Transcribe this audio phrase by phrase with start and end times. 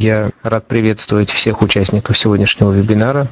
[0.00, 3.28] Я рад приветствовать всех участников сегодняшнего вебинара.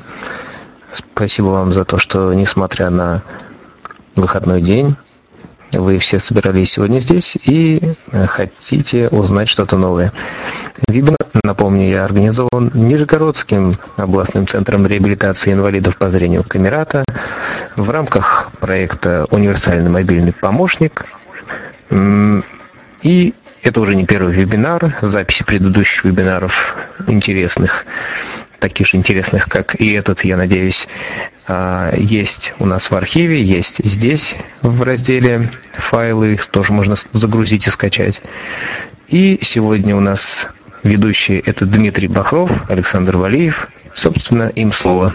[0.92, 3.22] Спасибо вам за то, что, несмотря на
[4.16, 4.94] выходной день,
[5.72, 7.80] вы все собирались сегодня здесь и
[8.26, 10.12] хотите узнать что-то новое.
[10.88, 17.02] Вебинар, напомню, я организован Нижегородским областным центром реабилитации инвалидов по зрению Камерата
[17.76, 21.06] в рамках проекта «Универсальный мобильный помощник».
[23.00, 23.32] И
[23.62, 26.76] это уже не первый вебинар, записи предыдущих вебинаров
[27.06, 27.84] интересных
[28.58, 30.88] таких же интересных, как и этот, я надеюсь,
[31.46, 37.66] а, есть у нас в архиве, есть здесь в разделе файлы, их тоже можно загрузить
[37.66, 38.20] и скачать.
[39.08, 40.48] И сегодня у нас
[40.82, 43.68] ведущий это Дмитрий Бахров, Александр Валиев.
[43.94, 45.14] Собственно, им слово.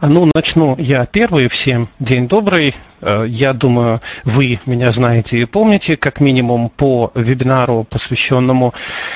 [0.00, 1.48] Ну, начну я первый.
[1.48, 2.72] Всем день добрый.
[3.00, 8.74] Э, я думаю, вы меня знаете и помните, как минимум по вебинару, посвященному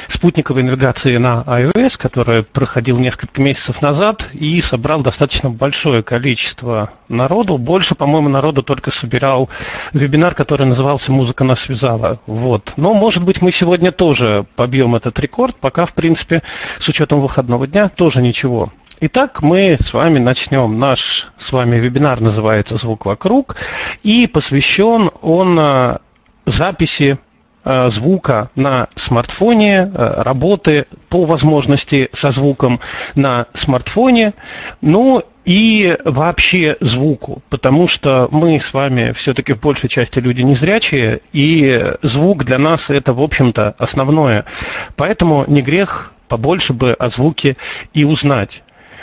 [0.09, 7.59] спутниковой навигации на iOS, который проходил несколько месяцев назад и собрал достаточно большое количество народу.
[7.59, 9.49] Больше, по-моему, народу только собирал
[9.93, 12.19] вебинар, который назывался «Музыка нас связала».
[12.27, 12.73] Вот.
[12.77, 16.43] Но, может быть, мы сегодня тоже побьем этот рекорд, пока, в принципе,
[16.81, 18.73] с учетом выходного дня, тоже ничего.
[19.05, 20.78] Итак, мы с вами начнем.
[20.78, 23.56] Наш с вами вебинар называется «Звук вокруг»,
[24.05, 25.98] и посвящен он э,
[26.47, 27.19] записи
[27.64, 32.78] э, звука на смартфоне, э, работы по возможности со звуком
[33.17, 34.34] на смартфоне,
[34.83, 41.22] ну и вообще звуку, потому что мы с вами все-таки в большей части люди незрячие,
[41.33, 44.44] и звук для нас это, в общем-то, основное.
[44.94, 47.56] Поэтому не грех побольше бы о звуке
[47.94, 48.62] и узнать.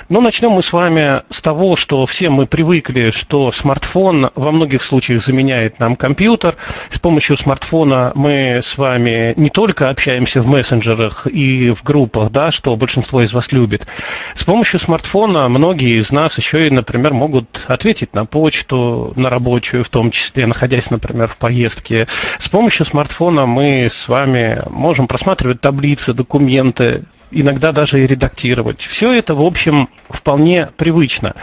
[0.10, 4.82] Но начнем мы с вами с того, что все мы привыкли, что смартфон во многих
[4.82, 6.56] случаях заменяет нам компьютер.
[6.90, 12.50] С помощью смартфона мы с вами не только общаемся в мессенджерах и в группах, да,
[12.50, 13.86] что большинство из вас любит.
[14.34, 19.84] С помощью смартфона многие из нас еще и, например, могут ответить на почту, на рабочую,
[19.84, 22.08] в том числе, находясь, например, в поездке.
[22.40, 28.81] С помощью смартфона мы с вами можем просматривать таблицы, документы, иногда даже и редактировать.
[28.81, 31.35] Все это, в общем, вполне привычно.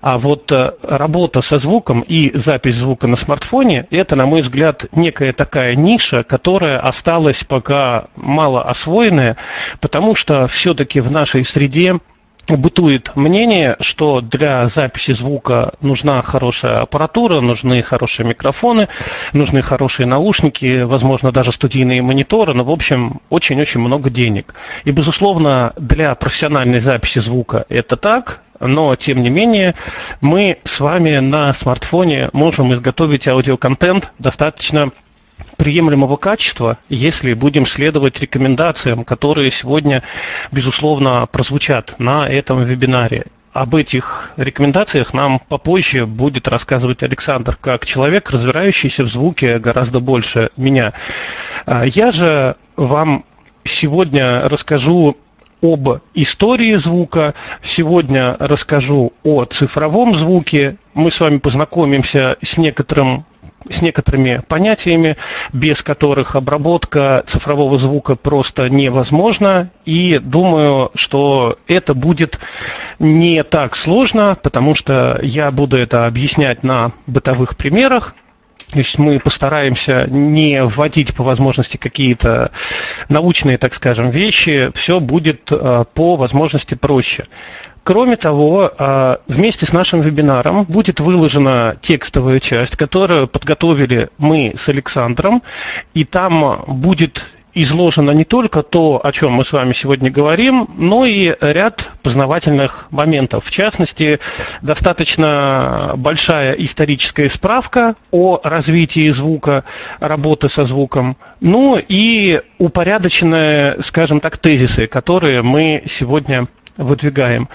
[0.00, 4.86] А вот э, работа со звуком и запись звука на смартфоне, это, на мой взгляд,
[4.92, 9.36] некая такая ниша, которая осталась пока мало освоенная,
[9.80, 11.98] потому что все-таки в нашей среде
[12.56, 18.88] бытует мнение, что для записи звука нужна хорошая аппаратура, нужны хорошие микрофоны,
[19.32, 24.54] нужны хорошие наушники, возможно, даже студийные мониторы, но, в общем, очень-очень много денег.
[24.84, 29.74] И, безусловно, для профессиональной записи звука это так, но, тем не менее,
[30.20, 34.90] мы с вами на смартфоне можем изготовить аудиоконтент достаточно
[35.56, 40.02] приемлемого качества, если будем следовать рекомендациям, которые сегодня,
[40.52, 43.26] безусловно, прозвучат на этом вебинаре.
[43.52, 50.50] Об этих рекомендациях нам попозже будет рассказывать Александр, как человек, разбирающийся в звуке гораздо больше
[50.56, 50.92] меня.
[51.66, 53.24] А я же вам
[53.64, 55.16] сегодня расскажу
[55.62, 57.34] об истории звука.
[57.60, 60.76] Сегодня расскажу о цифровом звуке.
[60.94, 63.24] Мы с вами познакомимся с некоторым
[63.68, 65.16] с некоторыми понятиями,
[65.52, 69.70] без которых обработка цифрового звука просто невозможна.
[69.84, 72.38] И думаю, что это будет
[72.98, 78.14] не так сложно, потому что я буду это объяснять на бытовых примерах.
[78.70, 82.50] То есть мы постараемся не вводить по возможности какие-то
[83.08, 84.70] научные, так скажем, вещи.
[84.74, 87.24] Все будет э, по возможности проще.
[87.82, 94.68] Кроме того, а, вместе с нашим вебинаром будет выложена текстовая часть, которую подготовили мы с
[94.68, 95.42] Александром,
[95.94, 101.04] и там будет изложено не только то, о чем мы с вами сегодня говорим, но
[101.04, 103.44] и ряд познавательных моментов.
[103.44, 104.20] В частности,
[104.62, 109.64] достаточно большая историческая справка о развитии звука,
[109.98, 116.46] работы со звуком, ну и упорядоченные, скажем так, тезисы, которые мы сегодня
[116.76, 117.48] выдвигаем.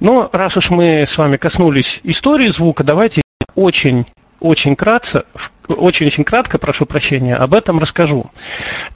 [0.00, 3.22] Но раз уж мы с вами коснулись истории звука, давайте
[3.54, 4.06] очень
[4.40, 5.24] очень кратко,
[5.68, 8.30] очень-очень кратко, прошу прощения, об этом расскажу.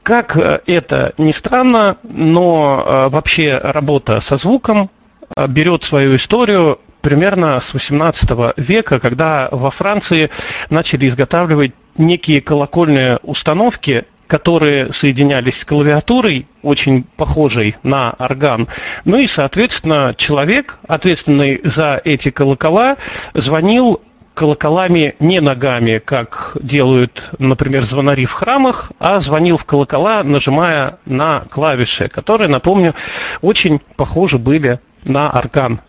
[0.02, 4.90] Как э, это ни странно, но э, вообще работа со звуком
[5.36, 10.30] э, берет свою историю примерно с 18 века, когда во Франции
[10.70, 18.66] начали изготавливать некие колокольные установки, которые соединялись с клавиатурой, очень похожей на орган.
[19.04, 22.96] Ну и, соответственно, человек, ответственный за эти колокола,
[23.34, 24.00] звонил
[24.34, 31.40] колоколами не ногами, как делают, например, звонари в храмах, а звонил в колокола, нажимая на
[31.50, 32.94] клавиши, которые, напомню,
[33.40, 35.81] очень похожи были на орган.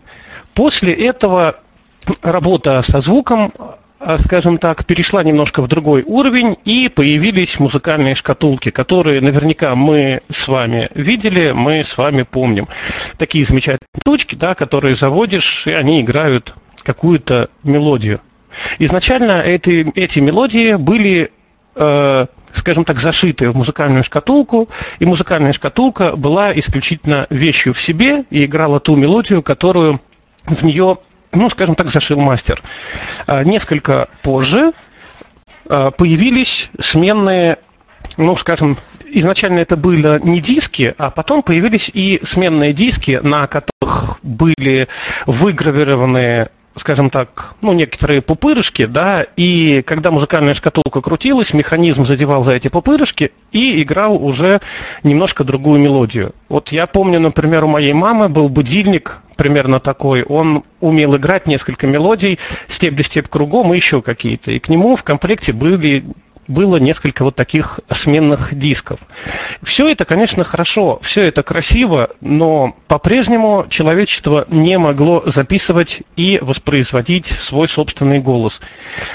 [0.54, 1.56] После этого
[2.22, 3.54] работа со звуком
[4.06, 10.20] а, скажем так, перешла немножко в другой уровень, и появились музыкальные шкатулки, которые наверняка мы
[10.30, 12.68] с вами видели, мы с вами помним.
[13.18, 16.54] Такие замечательные штучки, да, которые заводишь, и они играют
[16.84, 18.20] какую-то мелодию.
[18.80, 21.32] Изначально эти, эти мелодии были
[21.76, 24.70] э, скажем так, зашиты в музыкальную шкатулку,
[25.00, 30.00] и музыкальная шкатулка была исключительно вещью в себе и играла ту мелодию, которую
[30.46, 30.98] в нее
[31.34, 32.62] ну, скажем так, зашил мастер.
[33.26, 34.72] А, несколько позже
[35.68, 37.58] а, появились сменные,
[38.18, 44.20] ну, скажем, изначально это были не диски, а потом появились и сменные диски, на которых
[44.22, 44.88] были
[45.26, 52.54] выгравированы скажем так, ну, некоторые пупырышки, да, и когда музыкальная шкатулка крутилась, механизм задевал за
[52.54, 54.60] эти пупырышки и играл уже
[55.04, 56.34] немножко другую мелодию.
[56.50, 61.88] Вот я помню, например, у моей мамы был будильник примерно такой, он умел играть несколько
[61.88, 66.04] мелодий, степ-степ кругом и еще какие-то, и к нему в комплекте были
[66.48, 69.00] было несколько вот таких сменных дисков.
[69.62, 77.28] Все это, конечно, хорошо, все это красиво, но по-прежнему человечество не могло записывать и воспроизводить
[77.28, 78.62] свой собственный голос.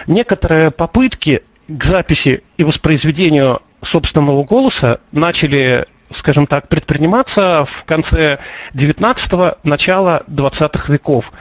[0.06, 8.38] Некоторые попытки к записи и воспроизведению собственного голоса начали скажем так, предприниматься в конце
[8.72, 11.32] 19-го, начала 20-х веков.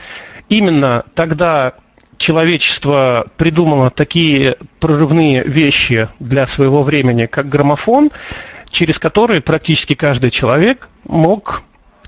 [0.50, 1.72] Именно тогда
[2.18, 8.10] человечество придумало такие прорывные вещи для своего времени, как граммофон,
[8.70, 11.62] через который практически каждый человек мог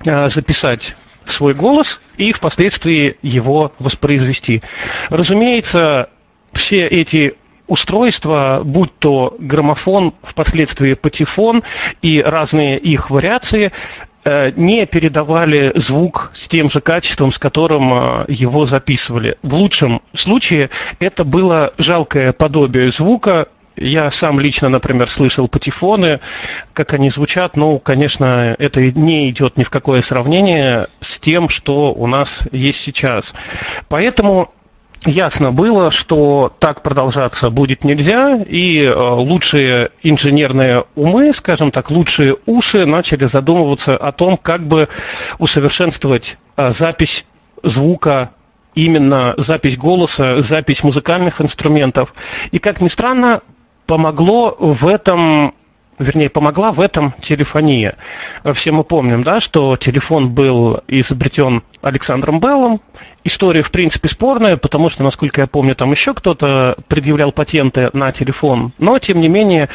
[0.07, 4.63] а, записать свой голос и впоследствии его воспроизвести.
[5.09, 6.11] Разумеется,
[6.53, 7.35] все эти
[7.71, 11.63] устройства, будь то граммофон, впоследствии патефон
[12.03, 13.71] и разные их вариации,
[14.25, 19.37] не передавали звук с тем же качеством, с которым э, его записывали.
[19.43, 26.21] В лучшем случае это было жалкое подобие звука, я сам лично, например, слышал патефоны,
[26.75, 31.93] как они звучат, но, конечно, это не идет ни в какое сравнение с тем, что
[31.93, 33.33] у нас есть сейчас.
[33.89, 34.53] Поэтому
[35.07, 42.37] ясно было, что так продолжаться будет нельзя, и э, лучшие инженерные умы, скажем так, лучшие
[42.47, 44.89] уши начали задумываться о том, как бы
[45.39, 47.25] усовершенствовать э, запись
[47.63, 48.31] звука
[48.75, 52.15] именно запись голоса, запись музыкальных инструментов.
[52.51, 53.41] И, как ни странно,
[53.87, 55.55] помогло в этом
[56.01, 57.97] вернее, помогла в этом телефония.
[58.55, 62.81] Все мы помним, да, что телефон был изобретен Александром Беллом.
[63.23, 68.13] История, в принципе, спорная, потому что, насколько я помню, там еще кто-то предъявлял патенты на
[68.13, 68.73] телефон.
[68.79, 69.69] Но, тем не менее,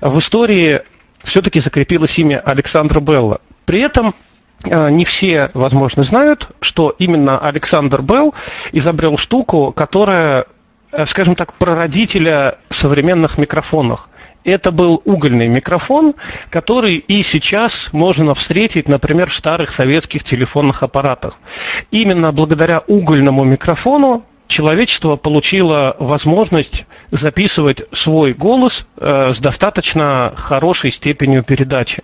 [0.00, 0.82] в истории
[1.24, 3.40] все-таки закрепилось имя Александра Белла.
[3.64, 4.14] При этом
[4.64, 8.34] э, не все, возможно, знают, что именно Александр Белл
[8.70, 10.46] изобрел штуку, которая,
[10.92, 14.08] э, скажем так, прародителя современных микрофонов
[14.44, 16.14] это был угольный микрофон,
[16.50, 21.38] который и сейчас можно встретить, например, в старых советских телефонных аппаратах.
[21.90, 31.42] Именно благодаря угольному микрофону человечество получило возможность записывать свой голос э, с достаточно хорошей степенью
[31.42, 32.02] передачи.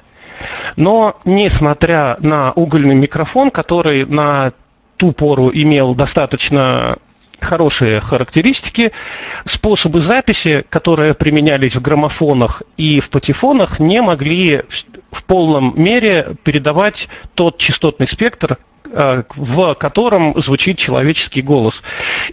[0.76, 4.52] Но несмотря на угольный микрофон, который на
[4.96, 6.98] ту пору имел достаточно
[7.40, 8.92] хорошие характеристики.
[9.44, 14.62] Способы записи, которые применялись в граммофонах и в патефонах, не могли
[15.10, 18.58] в полном мере передавать тот частотный спектр,
[18.90, 21.82] э, в котором звучит человеческий голос.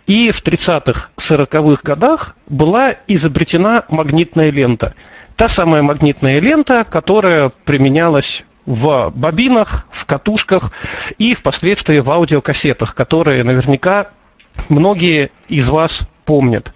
[0.08, 4.94] И в 30-х, 40-х годах была изобретена магнитная лента.
[5.36, 10.72] Та самая магнитная лента, которая применялась в бобинах, в катушках
[11.18, 14.10] и впоследствии в аудиокассетах, которые наверняка
[14.70, 16.74] многие из вас помнят.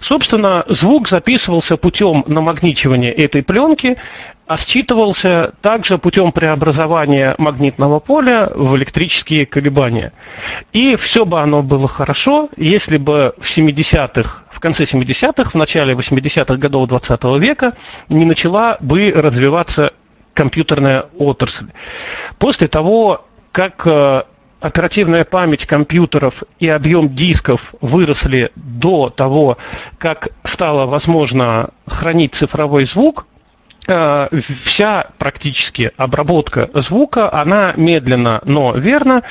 [0.00, 3.98] Собственно, звук записывался путем намагничивания этой пленки,
[4.46, 10.12] а считывался также путем преобразования магнитного поля в электрические колебания.
[10.72, 15.94] И все бы оно было хорошо, если бы в 70-х, в конце 70-х, в начале
[15.94, 17.74] 80-х годов 20 века
[18.08, 19.92] не начала бы развиваться
[20.34, 21.66] компьютерная отрасль.
[22.38, 24.24] После того, как э,
[24.64, 29.58] оперативная память компьютеров и объем дисков выросли до того,
[29.98, 33.26] как стало возможно хранить цифровой звук,
[33.86, 34.28] э,
[34.64, 39.22] вся практически обработка звука, она медленно, но верно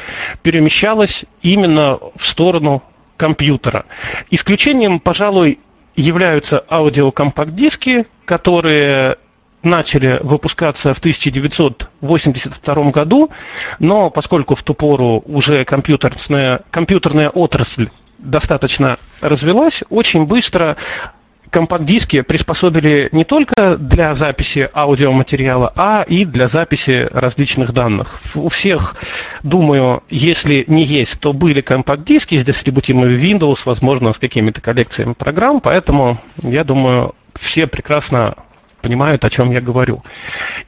[0.44, 2.84] перемещалась именно в сторону
[3.18, 3.86] компьютера.
[4.30, 5.58] Исключением, пожалуй,
[5.96, 9.18] являются аудиокомпакт-диски, которые
[9.64, 13.32] начали выпускаться в 1982 году,
[13.80, 17.90] но поскольку в ту пору уже компьютерная, компьютерная отрасль
[18.20, 20.78] достаточно развелась, очень быстро
[21.54, 28.20] компакт-диски приспособили не только для записи аудиоматериала, а и для записи различных данных.
[28.34, 28.96] У всех,
[29.44, 35.62] думаю, если не есть, то были компакт-диски с дистрибутивами Windows, возможно, с какими-то коллекциями программ,
[35.62, 38.36] поэтому, я думаю, все прекрасно
[38.84, 40.04] понимают, о чем я говорю.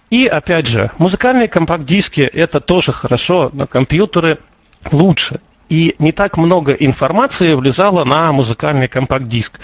[0.10, 4.40] И, опять же, музыкальные компакт-диски– это тоже хорошо, но компьютеры
[4.92, 9.60] лучше и не так много информации влезало на музыкальный компакт-диск.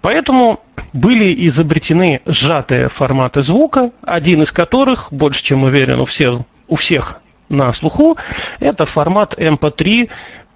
[0.00, 0.60] Поэтому
[0.92, 7.18] были изобретены сжатые форматы звука, один из которых, больше чем уверен, у всех, у всех
[7.48, 8.16] на слуху,
[8.60, 10.10] это формат MP3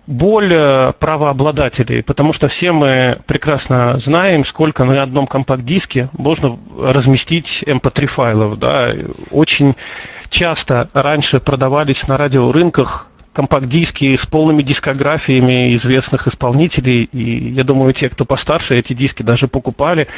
[0.07, 0.53] боль
[0.99, 8.59] правообладателей, потому что все мы прекрасно знаем, сколько на одном компакт-диске можно разместить MP3 файлов.
[8.59, 8.93] Да.
[9.31, 9.75] Очень
[10.29, 17.05] часто раньше продавались на радиорынках компакт-диски с полными дискографиями известных исполнителей.
[17.05, 20.09] И я думаю, те, кто постарше, эти диски даже покупали.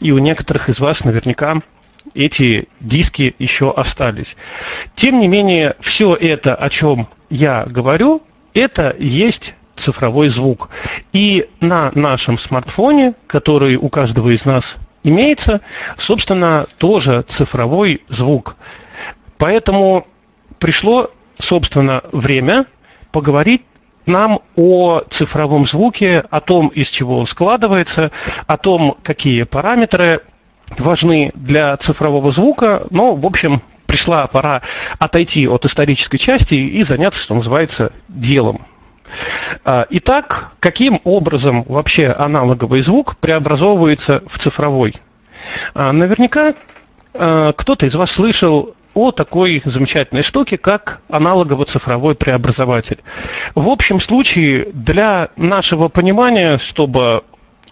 [0.00, 1.60] И у некоторых из вас наверняка
[2.14, 4.36] эти диски еще остались.
[4.94, 8.22] Тем не менее, все это, о чем я говорю,
[8.54, 10.70] это есть цифровой звук.
[11.12, 15.60] И на нашем смартфоне, который у каждого из нас имеется,
[15.96, 18.56] собственно, тоже цифровой звук.
[19.38, 20.06] Поэтому
[20.58, 21.10] пришло
[21.42, 22.66] собственно, время
[23.10, 23.62] поговорить
[24.06, 28.10] нам о цифровом звуке, о том, из чего он складывается,
[28.46, 30.22] о том, какие параметры
[30.78, 32.86] важны для цифрового звука.
[32.90, 33.62] Но, в общем,
[33.92, 34.62] пришла пора
[34.98, 38.62] отойти от исторической части и заняться, что называется, делом.
[39.66, 44.94] А, итак, каким образом вообще аналоговый звук преобразовывается в цифровой?
[45.74, 46.54] А, наверняка
[47.12, 52.98] а, кто-то из вас слышал о такой замечательной штуке, как аналогово-цифровой преобразователь.
[53.54, 57.24] В общем случае, для нашего понимания, чтобы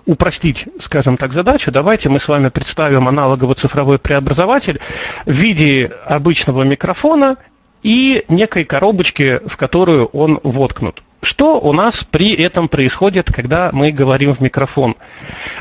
[0.07, 4.80] упростить, скажем так, задачу, давайте мы с вами представим аналогово-цифровой преобразователь
[5.26, 7.37] в виде обычного микрофона
[7.83, 11.02] и некой коробочки, в которую он воткнут.
[11.23, 14.97] Что у нас при этом происходит, когда мы говорим в микрофон?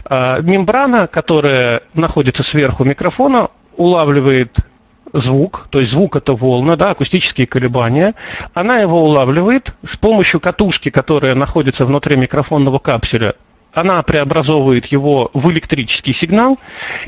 [0.05, 4.55] А, мембрана, которая находится сверху микрофона, улавливает
[5.13, 8.15] звук, то есть звук это волна, да, акустические колебания,
[8.53, 13.35] она его улавливает с помощью катушки, которая находится внутри микрофонного капсуля,
[13.73, 16.57] она преобразовывает его в электрический сигнал.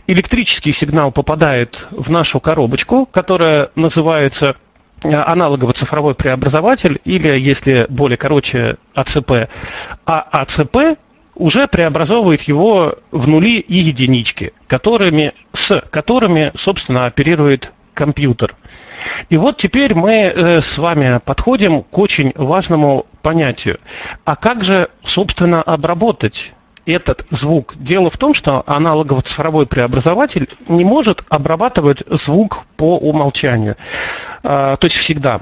[0.07, 4.55] Электрический сигнал попадает в нашу коробочку, которая называется
[5.03, 9.49] э, аналогово-цифровой преобразователь, или, если более короче, АЦП.
[10.05, 10.97] А АЦП
[11.35, 18.55] уже преобразовывает его в нули и единички, которыми, с которыми, собственно, оперирует компьютер.
[19.29, 23.79] И вот теперь мы э, с вами подходим к очень важному понятию.
[24.25, 26.53] А как же, собственно, обработать
[26.85, 27.75] этот звук?
[27.77, 33.77] Дело в том, что аналогово-цифровой преобразователь не может обрабатывать звук по умолчанию.
[34.43, 35.41] А, то есть всегда.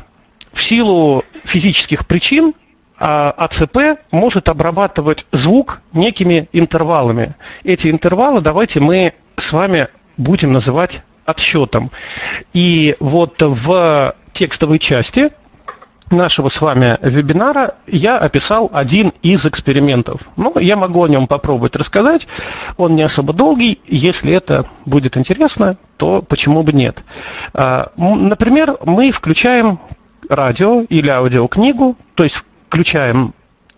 [0.53, 2.53] В силу физических причин
[3.01, 7.33] а АЦП может обрабатывать звук некими интервалами.
[7.63, 11.91] Эти интервалы давайте мы с вами будем называть отсчетом.
[12.53, 15.29] И вот в текстовой части
[16.11, 20.21] нашего с вами вебинара я описал один из экспериментов.
[20.35, 22.27] Ну, я могу о нем попробовать рассказать.
[22.77, 23.79] Он не особо долгий.
[23.85, 27.03] Если это будет интересно, то почему бы нет?
[27.53, 29.79] А, например, мы включаем
[30.27, 33.33] радио или аудиокнигу, то есть включаем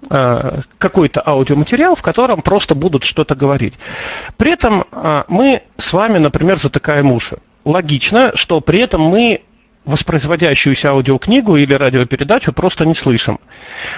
[0.09, 3.75] Э, какой-то аудиоматериал, в котором просто будут что-то говорить.
[4.35, 7.37] При этом э, мы с вами, например, затыкаем уши.
[7.65, 9.41] Логично, что при этом мы
[9.85, 13.39] воспроизводящуюся аудиокнигу или радиопередачу просто не слышим.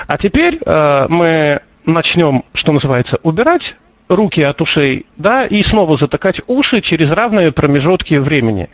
[0.08, 3.76] А теперь э, мы начнем, что называется, убирать
[4.08, 8.70] руки от ушей, да, и снова затыкать уши через равные промежутки времени.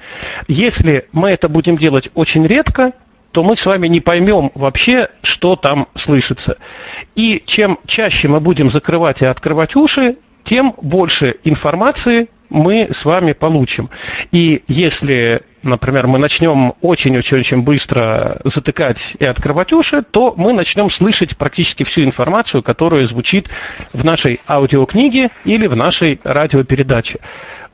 [0.47, 2.93] Если мы это будем делать очень редко,
[3.31, 6.57] то мы с вами не поймем вообще, что там слышится.
[7.15, 13.33] И чем чаще мы будем закрывать и открывать уши, тем больше информации мы с вами
[13.33, 13.89] получим.
[14.31, 21.37] И если, например, мы начнем очень-очень-очень быстро затыкать и открывать уши, то мы начнем слышать
[21.37, 23.49] практически всю информацию, которая звучит
[23.93, 27.19] в нашей аудиокниге или в нашей радиопередаче.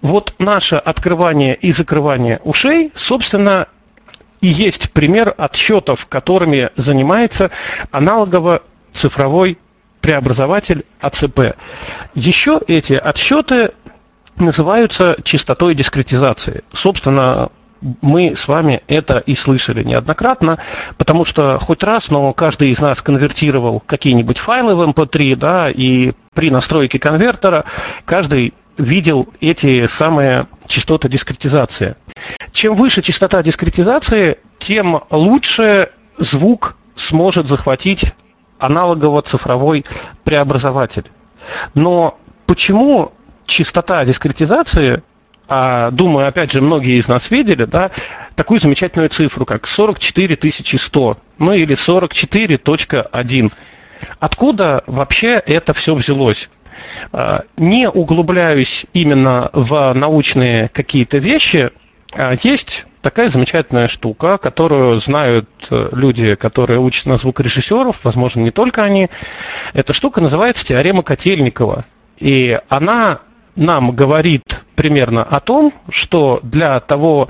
[0.01, 3.67] Вот наше открывание и закрывание ушей, собственно,
[4.41, 7.51] и есть пример отсчетов, которыми занимается
[7.91, 9.57] аналогово-цифровой
[10.01, 11.55] преобразователь АЦП.
[12.13, 13.71] Еще эти отсчеты
[14.37, 16.63] называются частотой дискретизации.
[16.73, 17.49] Собственно,
[18.01, 20.59] мы с вами это и слышали неоднократно,
[20.97, 25.69] потому что хоть раз, но каждый из нас конвертировал какие-нибудь файлы в MP3, эм да,
[25.69, 27.65] и при настройке конвертера
[28.05, 31.95] каждый видел эти самые частоты дискретизации.
[32.51, 38.13] Чем выше частота дискретизации, тем лучше звук сможет захватить
[38.59, 39.85] аналогово-цифровой
[40.23, 41.05] преобразователь.
[41.73, 43.11] Но почему
[43.45, 45.03] частота дискретизации
[45.47, 47.91] а, думаю, опять же, многие из нас видели, да,
[48.35, 53.51] такую замечательную цифру, как 44100, ну или 44.1.
[54.19, 56.49] Откуда вообще это все взялось?
[57.11, 61.71] А, не углубляюсь именно в научные какие-то вещи,
[62.13, 68.51] а есть такая замечательная штука, которую знают э, люди, которые учат на звукорежиссеров, возможно, не
[68.51, 69.09] только они.
[69.73, 71.85] Эта штука называется теорема Котельникова.
[72.17, 73.19] И она
[73.55, 77.29] нам говорит примерно о том, что для того,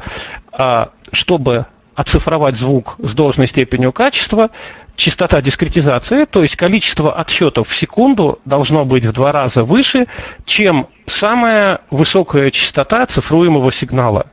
[0.52, 1.66] а, чтобы
[1.96, 4.50] оцифровать звук с должной степенью качества,
[4.96, 10.08] частота дискретизации, то есть количество отсчетов в секунду должно быть в два раза выше,
[10.46, 14.28] чем самая высокая частота цифруемого сигнала.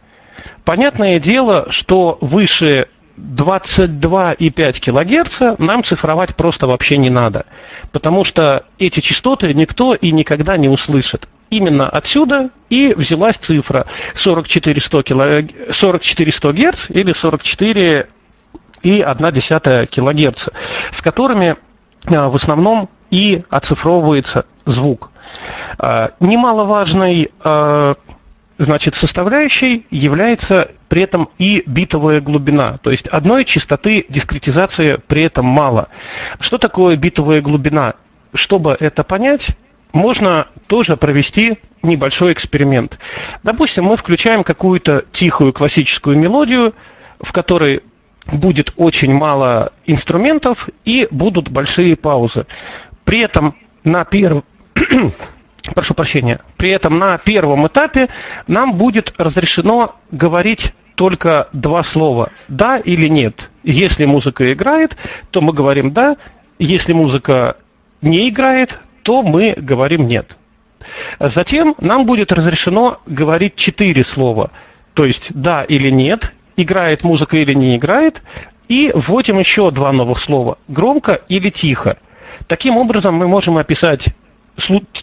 [0.65, 7.47] Понятное дело, что выше 22,5 кГц нам цифровать просто вообще не надо,
[7.93, 11.29] потому что эти частоты никто и никогда не услышит.
[11.53, 15.43] Именно отсюда и взялась цифра 4400, кило...
[15.71, 18.07] 4400 Гц или 44
[18.83, 20.49] и 1,1 кГц,
[20.91, 21.57] с которыми
[22.07, 25.11] а, в основном и оцифровывается звук.
[25.77, 27.97] А, немаловажной а,
[28.57, 32.79] значит, составляющей является при этом и битовая глубина.
[32.83, 35.89] То есть одной частоты дискретизации при этом мало.
[36.41, 37.93] Что такое битовая глубина?
[38.33, 39.51] Чтобы это понять,
[39.93, 42.99] можно тоже провести небольшой эксперимент.
[43.43, 46.75] Допустим, мы включаем какую-то тихую классическую мелодию,
[47.21, 47.83] в которой
[48.27, 52.47] будет очень мало инструментов и будут большие паузы.
[53.05, 54.45] При этом на первом
[55.75, 58.09] прошу прощения, при этом на первом этапе
[58.47, 63.51] нам будет разрешено говорить только два слова «да» или «нет».
[63.65, 64.97] Если музыка играет,
[65.31, 66.17] то мы говорим «да»,
[66.59, 67.57] если музыка
[68.03, 70.37] не играет, то мы говорим «нет».
[71.21, 74.51] Затем нам будет разрешено говорить четыре слова,
[74.95, 78.23] то есть «да» или «нет», играет музыка или не играет,
[78.69, 81.99] и вводим еще два новых слова– громко или тихо.
[82.47, 84.09] Таким образом, мы можем описать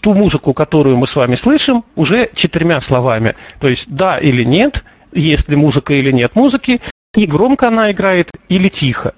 [0.01, 3.35] ту музыку, которую мы с вами слышим, уже четырьмя словами.
[3.59, 6.81] То есть да или нет, есть ли музыка или нет музыки,
[7.15, 9.13] и громко она играет или тихо.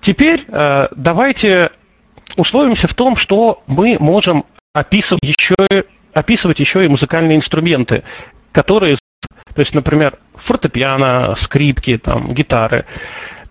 [0.00, 1.70] Теперь э, давайте
[2.36, 5.54] условимся в том, что мы можем описывать еще,
[6.12, 8.02] описывать еще и музыкальные инструменты,
[8.52, 8.96] которые,
[9.54, 12.86] то есть, например, фортепиано, скрипки, там, гитары.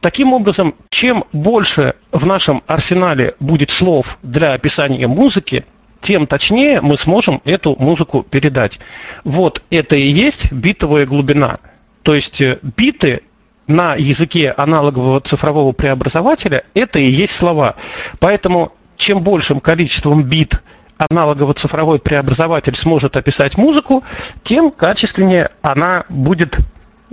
[0.01, 5.65] Таким образом, чем больше в нашем арсенале будет слов для описания музыки,
[6.01, 8.79] тем точнее мы сможем эту музыку передать.
[9.23, 11.59] Вот это и есть битовая глубина.
[12.03, 13.21] То есть э, биты
[13.67, 17.75] на языке аналогового цифрового преобразователя это и есть слова.
[18.19, 20.61] Поэтому чем большим количеством бит
[20.97, 24.03] аналогово-цифровой преобразователь сможет описать музыку,
[24.43, 26.59] тем качественнее она будет,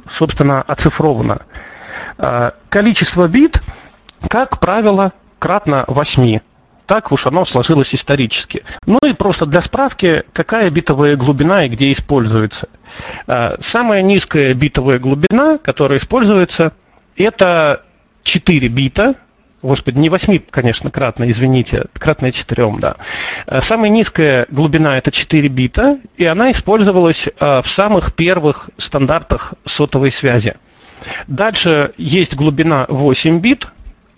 [0.09, 1.43] собственно, оцифрована.
[2.19, 3.63] А, количество бит,
[4.29, 6.41] как правило, кратно 8.
[6.91, 8.65] Так уж оно сложилось исторически.
[8.85, 12.69] Ну и просто для справки, какая битовая глубина и где используется.
[13.29, 16.73] А, самая низкая битовая глубина, которая используется,
[17.15, 17.85] это
[18.25, 19.15] 4 бита,
[19.63, 22.97] Господи, не 8, конечно, кратно, извините, кратное 4, да.
[23.47, 29.55] А, самая низкая глубина это 4 бита, и она использовалась а, в самых первых стандартах
[29.65, 30.57] сотовой связи.
[31.29, 33.69] Дальше есть глубина 8 бит,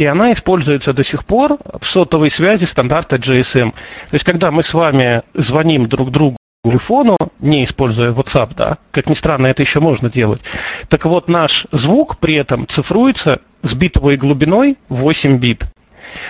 [0.03, 3.71] и она используется до сих пор в сотовой связи стандарта GSM.
[3.71, 9.09] То есть, когда мы с вами звоним друг другу телефону, не используя WhatsApp, да, как
[9.09, 10.43] ни странно, это еще можно делать.
[10.89, 15.67] Так вот, наш звук при этом цифруется с битовой глубиной 8 бит.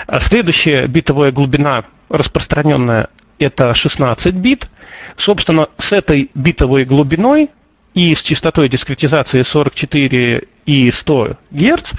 [0.06, 3.08] А следующая битовая глубина распространенная
[3.38, 4.68] это 16 бит.
[5.16, 7.48] Собственно, с этой битовой глубиной
[7.94, 11.92] и с частотой дискретизации 44 и 100 Гц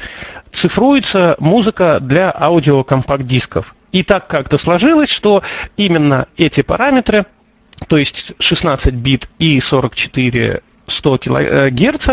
[0.51, 3.75] цифруется музыка для аудиокомпакт-дисков.
[3.91, 5.43] И так как-то сложилось, что
[5.77, 7.25] именно эти параметры,
[7.88, 11.19] то есть 16 бит и 44 100
[11.71, 12.10] Гц,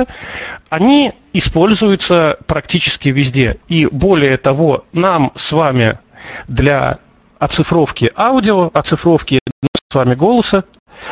[0.68, 3.58] они используются практически везде.
[3.68, 5.98] И более того, нам с вами
[6.48, 6.98] для
[7.38, 9.40] оцифровки аудио, оцифровки
[9.90, 10.64] с вами голоса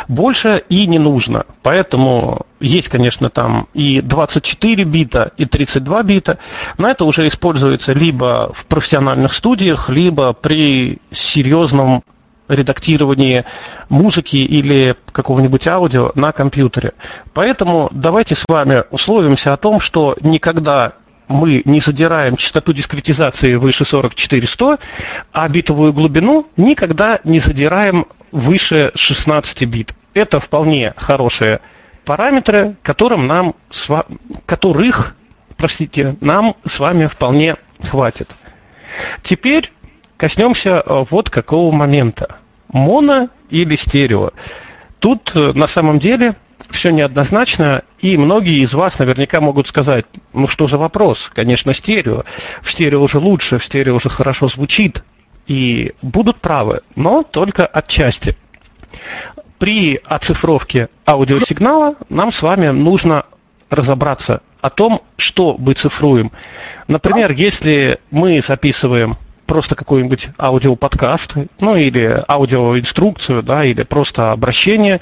[0.09, 1.45] больше и не нужно.
[1.63, 6.39] Поэтому есть, конечно, там и 24 бита, и 32 бита,
[6.77, 12.03] но это уже используется либо в профессиональных студиях, либо при серьезном
[12.49, 13.45] редактировании
[13.89, 16.95] музыки или какого-нибудь аудио на компьютере.
[17.35, 20.95] Поэтому давайте с вами условимся о том, что никогда
[21.29, 24.79] мы не задираем частоту дискретизации выше 44100,
[25.33, 29.95] а битовую глубину никогда не задираем выше 16 бит.
[30.15, 31.61] Это вполне хорошие
[32.05, 33.55] параметры, которым нам,
[34.47, 35.15] которых,
[35.57, 38.29] простите, нам с вами вполне хватит.
[39.23, 39.71] Теперь
[40.17, 42.37] коснемся э, вот какого момента.
[42.69, 44.31] Моно или стерео.
[44.99, 46.35] Тут э, на самом деле
[46.71, 51.31] все неоднозначно, и многие из вас наверняка могут сказать, ну что за вопрос?
[51.35, 52.25] Конечно, стерео.
[52.63, 55.03] В стерео уже лучше, в стерео уже хорошо звучит,
[55.49, 58.37] и будут правы, но только отчасти.
[59.59, 63.25] При оцифровке аудиосигнала нам с вами нужно
[63.71, 66.31] разобраться о том, что мы цифруем.
[66.87, 69.17] Например, если мы записываем
[69.49, 75.01] просто какой-нибудь аудиоподкаст, ну или аудиоинструкцию, да, или просто обращение,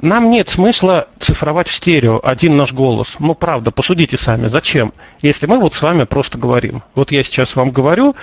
[0.00, 3.16] нам нет смысла цифровать в стерео один наш голос.
[3.18, 4.92] Ну, правда, посудите сами, зачем?
[5.20, 6.82] Если мы вот с вами просто говорим.
[6.94, 8.14] Вот я сейчас вам говорю,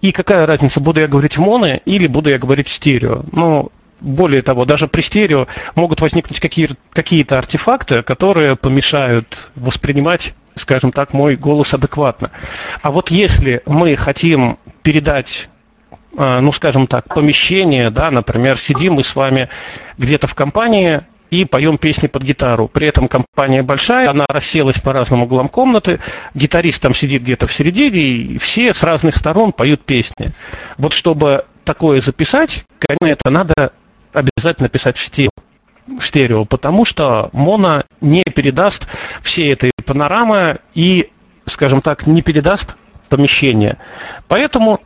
[0.00, 3.24] и какая разница, буду я говорить в моно или буду я говорить в стерео?
[3.32, 10.90] Ну, более того, даже при стерео могут возникнуть какие- какие-то артефакты, которые помешают воспринимать скажем
[10.90, 12.30] так, мой голос адекватно.
[12.80, 15.50] А вот если мы хотим передать
[16.16, 19.50] э, ну, скажем так, помещение, да, например, сидим мы с вами
[19.98, 22.68] где-то в компании и поем песни под гитару.
[22.68, 25.98] При этом компания большая, она расселась по разным углам комнаты,
[26.34, 30.32] гитарист там сидит где-то в середине, и все с разных сторон поют песни.
[30.78, 33.72] Вот чтобы такое записать, конечно, это надо
[34.12, 35.30] обязательно писать в стиле
[35.86, 38.88] в стерео, потому что моно не передаст
[39.22, 41.10] все этой панорамы и,
[41.46, 42.74] скажем так, не передаст
[43.08, 43.78] помещение.
[44.26, 44.80] Поэтому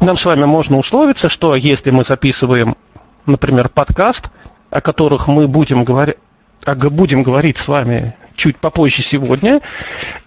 [0.00, 2.76] нам с вами можно условиться, что если мы записываем,
[3.24, 4.30] например, подкаст,
[4.72, 6.16] о которых мы будем говорить,
[6.66, 9.60] будем говорить с вами чуть попозже сегодня,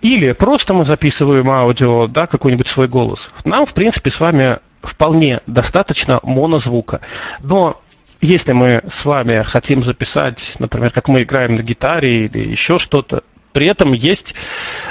[0.02, 3.32] или просто мы записываем аудио, да, какой-нибудь свой голос.
[3.44, 7.02] Нам, в принципе, с вами вполне достаточно монозвука.
[7.42, 7.82] Но
[8.22, 13.24] если мы с вами хотим записать, например, как мы играем на гитаре или еще что-то,
[13.52, 14.36] при этом есть,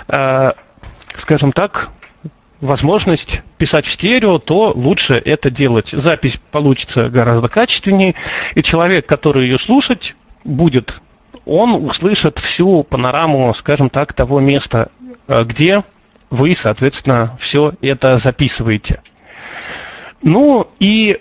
[0.08, 0.50] э,
[1.16, 1.90] скажем так,
[2.64, 5.88] возможность писать в стерео, то лучше это делать.
[5.90, 8.14] Запись получится гораздо качественнее,
[8.54, 11.00] и человек, который ее слушать будет,
[11.44, 14.90] он услышит всю панораму, скажем так, того места,
[15.28, 15.84] э, где
[16.30, 19.02] вы, соответственно, все это записываете.
[20.22, 21.20] Ну и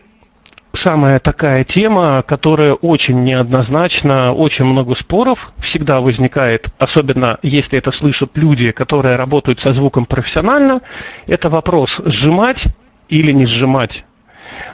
[0.74, 8.32] самая такая тема, которая очень неоднозначна, очень много споров всегда возникает, особенно если это слышат
[8.36, 10.82] люди, которые работают со звуком профессионально,
[11.28, 12.66] это вопрос сжимать
[13.08, 14.04] или не сжимать.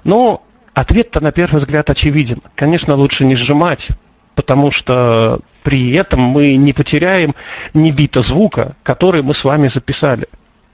[0.03, 0.41] Но
[0.73, 2.41] ответ-то на первый взгляд очевиден.
[2.55, 3.89] Конечно, лучше не сжимать,
[4.35, 7.35] потому что при этом мы не потеряем
[7.73, 10.27] ни бита звука, который мы с вами записали.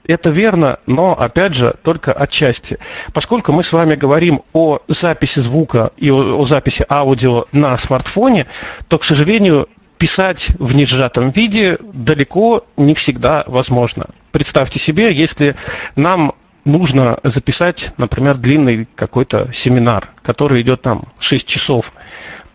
[0.06, 2.78] Это верно, но, опять же, только отчасти.
[3.12, 8.46] Поскольку мы с вами говорим о записи звука и о, о записи аудио на смартфоне,
[8.88, 14.06] то, к сожалению, писать в несжатом виде далеко не всегда возможно.
[14.30, 15.56] Представьте себе, если
[15.96, 21.92] нам нужно записать, например, длинный какой-то семинар, который идет там 6 часов.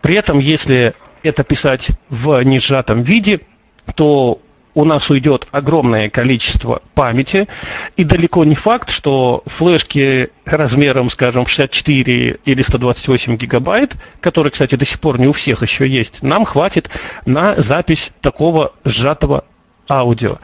[0.00, 3.40] При этом, если это писать в несжатом виде,
[3.94, 4.40] то
[4.74, 7.48] у нас уйдет огромное количество памяти,
[7.96, 14.84] и далеко не факт, что флешки размером, скажем, 64 или 128 гигабайт, которые, кстати, до
[14.84, 16.90] сих пор не у всех еще есть, нам хватит
[17.26, 19.44] на запись такого сжатого
[19.88, 20.38] аудио.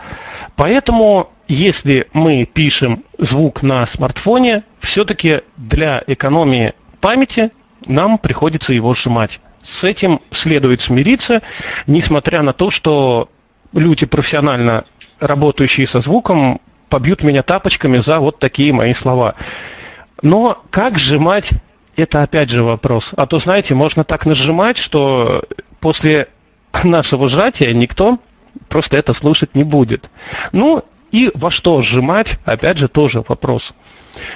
[0.57, 7.51] Поэтому, если мы пишем звук на смартфоне, все-таки для экономии памяти
[7.87, 9.41] нам приходится его сжимать.
[9.63, 11.43] С этим следует смириться,
[11.87, 13.29] несмотря на то, что
[13.73, 14.85] люди профессионально
[15.21, 19.35] работающие со звуком побьют меня тапочками за вот такие мои слова.
[20.23, 21.51] Но как сжимать,
[21.97, 23.13] это опять же вопрос.
[23.17, 25.45] А то, знаете, можно так нажимать, что
[25.81, 26.29] после
[26.85, 28.19] нашего сжатия никто
[28.69, 30.11] просто это слушать не будет.
[30.53, 33.73] Ну, и во что сжимать, опять же, тоже вопрос.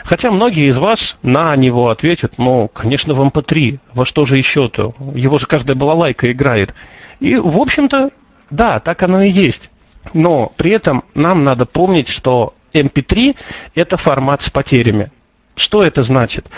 [0.05, 4.37] Хотя многие из вас на него ответят, ну, конечно, в MP3, эм во что же
[4.37, 4.95] еще-то?
[5.14, 6.75] Его же каждая балалайка играет.
[7.21, 8.11] И, в общем-то,
[8.53, 9.71] да, так оно и есть.
[10.12, 13.37] Но при этом нам надо помнить, что MP3–
[13.75, 15.11] это формат с потерями.
[15.57, 16.49] Что это значит?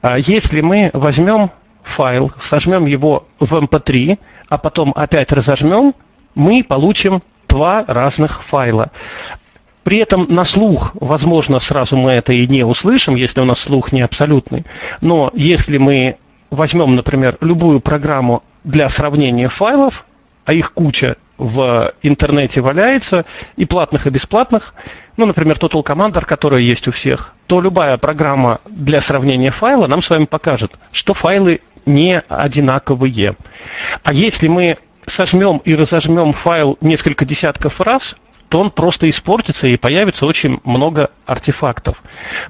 [0.00, 1.50] А, если мы возьмем
[1.82, 5.94] файл, сожмем его в MP3, а потом опять разожмем,
[6.34, 8.90] мы получим два разных файла.
[9.82, 13.92] При этом на слух, возможно, сразу мы это и не услышим, если у нас слух
[13.92, 14.64] не абсолютный.
[15.00, 16.16] Но если мы
[16.50, 20.04] возьмем, например, любую программу для сравнения файлов,
[20.44, 23.24] а их куча в интернете валяется,
[23.56, 24.74] и платных, и бесплатных,
[25.16, 30.02] ну, например, Total Commander, который есть у всех, то любая программа для сравнения файла нам
[30.02, 33.36] с вами покажет, что файлы не одинаковые.
[34.02, 34.76] А если мы
[35.06, 38.16] сожмем и разожмем файл несколько десятков раз,
[38.50, 42.02] то он просто испортится и появится очень много артефактов.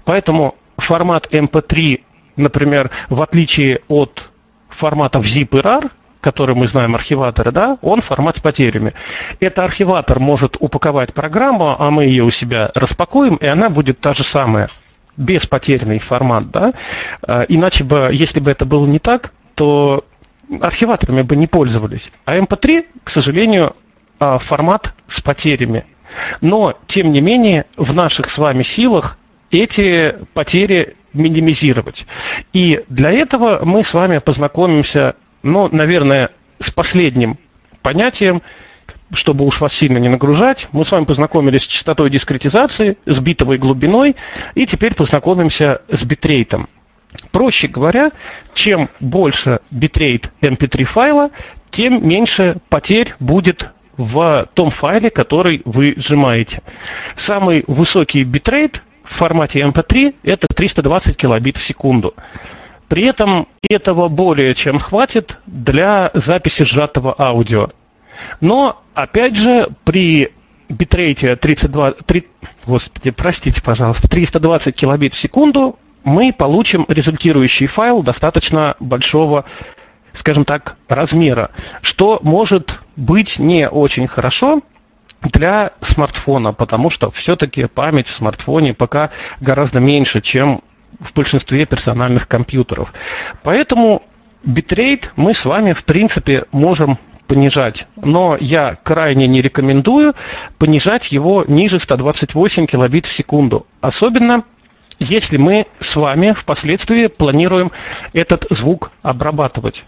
[0.05, 2.03] Поэтому формат MP3,
[2.37, 4.31] например, в отличие от
[4.69, 8.93] форматов ZIP и RAR, который мы знаем архиваторы, да, он формат с потерями.
[9.41, 14.13] Это архиватор может упаковать программу, а мы ее у себя распакуем, и она будет та
[14.13, 14.69] же самая
[15.17, 16.73] беспотерный формат, да.
[17.23, 20.05] А, иначе бы, если бы это было не так, то
[20.61, 22.13] архиваторами бы не пользовались.
[22.25, 23.75] А MP3, к сожалению,
[24.19, 25.85] а, формат с потерями.
[26.41, 29.19] Но, тем не менее, в наших с вами силах
[29.51, 32.07] эти потери минимизировать.
[32.53, 37.39] И для этого мы с вами познакомимся, ну, наверное, с последним
[37.83, 38.43] понятием,
[39.13, 43.59] чтобы уж вас сильно не нагружать, мы с вами познакомились с частотой дискретизации, с битовой
[43.59, 44.17] глубиной,
[44.55, 46.69] и теперь познакомимся с битрейтом.
[47.33, 48.13] Проще говоря,
[48.55, 51.31] чем больше битрейт MP3 файла,
[51.71, 56.63] тем меньше потерь будет в том файле, который вы сжимаете.
[57.17, 62.15] Самый высокий битрейт в формате MP3 это 320 килобит в секунду.
[62.91, 67.69] При этом этого более чем хватит для записи сжатого аудио.
[68.41, 70.33] Но, опять же, при
[70.69, 72.27] битрейте 32, 3,
[72.67, 79.45] господи, простите, пожалуйста, 320 килобит в секунду мы получим результирующий файл достаточно большого,
[80.13, 84.63] скажем так, размера, что может быть не очень хорошо
[85.23, 90.63] для смартфона, потому что все-таки память в смартфоне пока гораздо меньше, чем
[90.99, 92.93] в большинстве персональных компьютеров.
[93.43, 94.03] Поэтому
[94.45, 97.87] битрейт мы с вами, в принципе, можем понижать.
[97.97, 100.15] Но я крайне не рекомендую
[100.59, 103.67] понижать его ниже 128 килобит в секунду.
[103.81, 104.43] Особенно
[104.99, 107.71] если мы с вами впоследствии планируем
[108.13, 109.85] этот звук обрабатывать.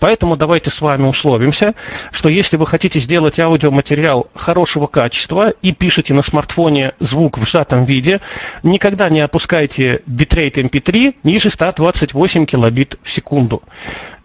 [0.00, 1.74] Поэтому давайте с вами условимся,
[2.10, 7.84] что если вы хотите сделать аудиоматериал хорошего качества и пишете на смартфоне звук в сжатом
[7.84, 8.20] виде,
[8.62, 13.62] никогда не опускайте битрейт MP3 ниже 128 килобит в секунду.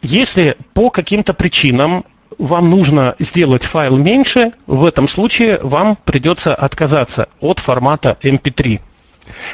[0.01, 2.05] Если по каким-то причинам
[2.39, 8.79] вам нужно сделать файл меньше, в этом случае вам придется отказаться от формата MP3.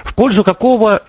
[0.04, 1.02] В пользу какого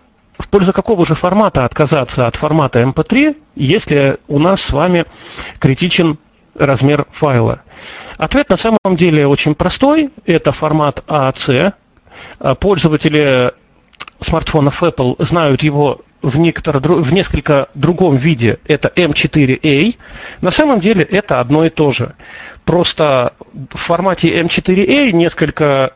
[0.49, 5.05] в пользу какого же формата отказаться от формата MP3, если у нас с вами
[5.59, 6.17] критичен
[6.55, 7.61] размер файла?
[8.17, 10.09] Ответ на самом деле очень простой.
[10.25, 11.75] Это формат AAC.
[12.61, 13.53] Пользователи
[14.21, 18.59] смартфонов Apple знают его в, некотор, в несколько другом виде.
[18.67, 19.97] Это M4A.
[20.41, 22.15] На самом деле это одно и то же.
[22.65, 25.93] Просто в формате M4A несколько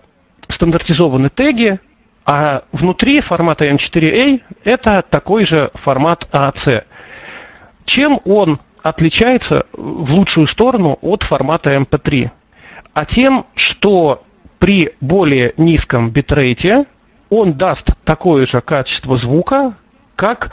[0.46, 1.80] стандартизованы теги,
[2.24, 6.84] а внутри формата M4A это такой же формат AAC.
[7.84, 12.30] Чем он отличается в лучшую сторону от формата MP3?
[12.94, 14.22] А тем, что
[14.58, 16.84] при более низком битрейте
[17.30, 19.74] он даст такое же качество звука,
[20.14, 20.52] как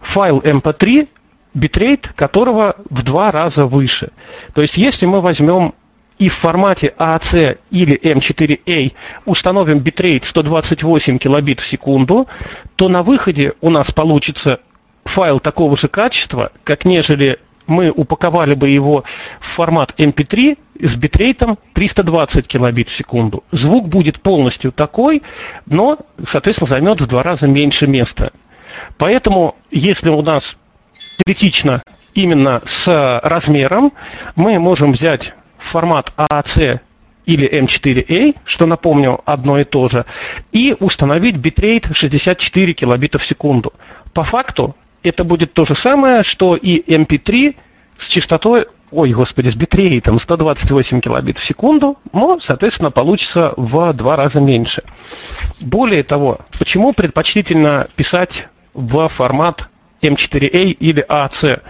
[0.00, 1.08] файл MP3,
[1.54, 4.10] битрейт которого в два раза выше.
[4.52, 5.72] То есть, если мы возьмем
[6.18, 8.92] и в формате AAC или M4A
[9.24, 12.26] установим битрейт 128 килобит в секунду,
[12.76, 14.60] то на выходе у нас получится
[15.04, 19.04] файл такого же качества, как нежели мы упаковали бы его
[19.40, 23.42] в формат MP3 с битрейтом 320 килобит в секунду.
[23.50, 25.22] Звук будет полностью такой,
[25.66, 28.30] но, соответственно, займет в два раза меньше места.
[28.98, 30.56] Поэтому, если у нас
[31.24, 31.82] критично
[32.14, 33.92] именно с размером,
[34.36, 35.34] мы можем взять
[35.66, 36.80] формат AAC
[37.26, 40.06] или M4A, что, напомню, одно и то же,
[40.52, 43.72] и установить битрейт 64 килобита в секунду.
[44.14, 47.56] По факту это будет то же самое, что и MP3
[47.98, 54.16] с частотой, ой, господи, с битрейтом 128 килобит в секунду, но, соответственно, получится в два
[54.16, 54.82] раза меньше.
[55.60, 59.68] Более того, почему предпочтительно писать в формат
[60.02, 61.62] M4A или AC.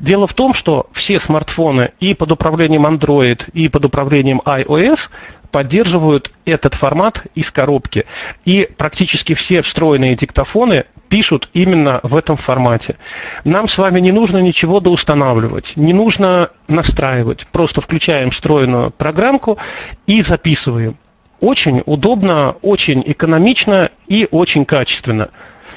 [0.00, 5.10] Дело в том, что все смартфоны и под управлением Android, и под управлением iOS
[5.50, 8.06] поддерживают этот формат из коробки.
[8.44, 12.96] И практически все встроенные диктофоны пишут именно в этом формате.
[13.44, 17.46] Нам с вами не нужно ничего доустанавливать, не нужно настраивать.
[17.48, 19.58] Просто включаем встроенную программку
[20.06, 20.96] и записываем.
[21.40, 25.30] Очень удобно, очень экономично и очень качественно.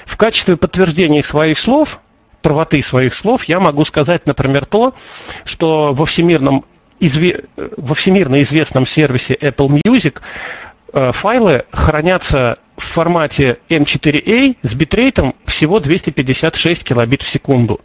[0.05, 1.99] В качестве подтверждения своих слов,
[2.41, 4.93] правоты своих слов, я могу сказать, например, то,
[5.45, 6.65] что во всемирном
[6.99, 7.45] изве...
[7.55, 10.21] во всемирно известном сервисе Apple Music
[10.93, 17.81] э, файлы хранятся в формате M4A с битрейтом всего 256 килобит в секунду.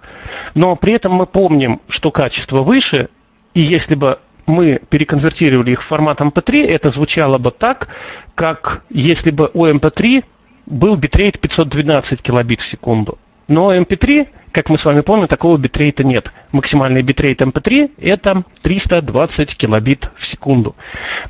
[0.55, 3.09] Но при этом мы помним, что качество выше,
[3.55, 7.89] и если бы мы переконвертировали их в формат MP3, это звучало бы так,
[8.35, 10.25] как если бы у MP3
[10.69, 13.19] был битрейт 512 килобит в секунду.
[13.49, 16.33] Но MP3, как мы с вами помним, такого битрейта нет.
[16.53, 20.77] Максимальный битрейт MP3 это 320 килобит в секунду.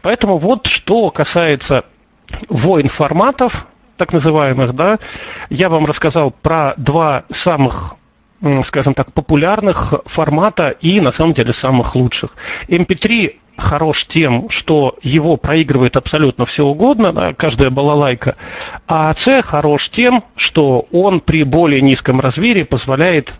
[0.02, 1.84] Поэтому вот что касается
[2.48, 4.98] войн форматов, так называемых, да,
[5.50, 7.94] я вам рассказал про два самых
[8.62, 12.36] скажем так, популярных формата и, на самом деле, самых лучших.
[12.68, 18.36] MP3 хорош тем, что его проигрывает абсолютно все угодно, да, каждая балалайка,
[18.86, 23.34] а C хорош тем, что он при более низком размере позволяет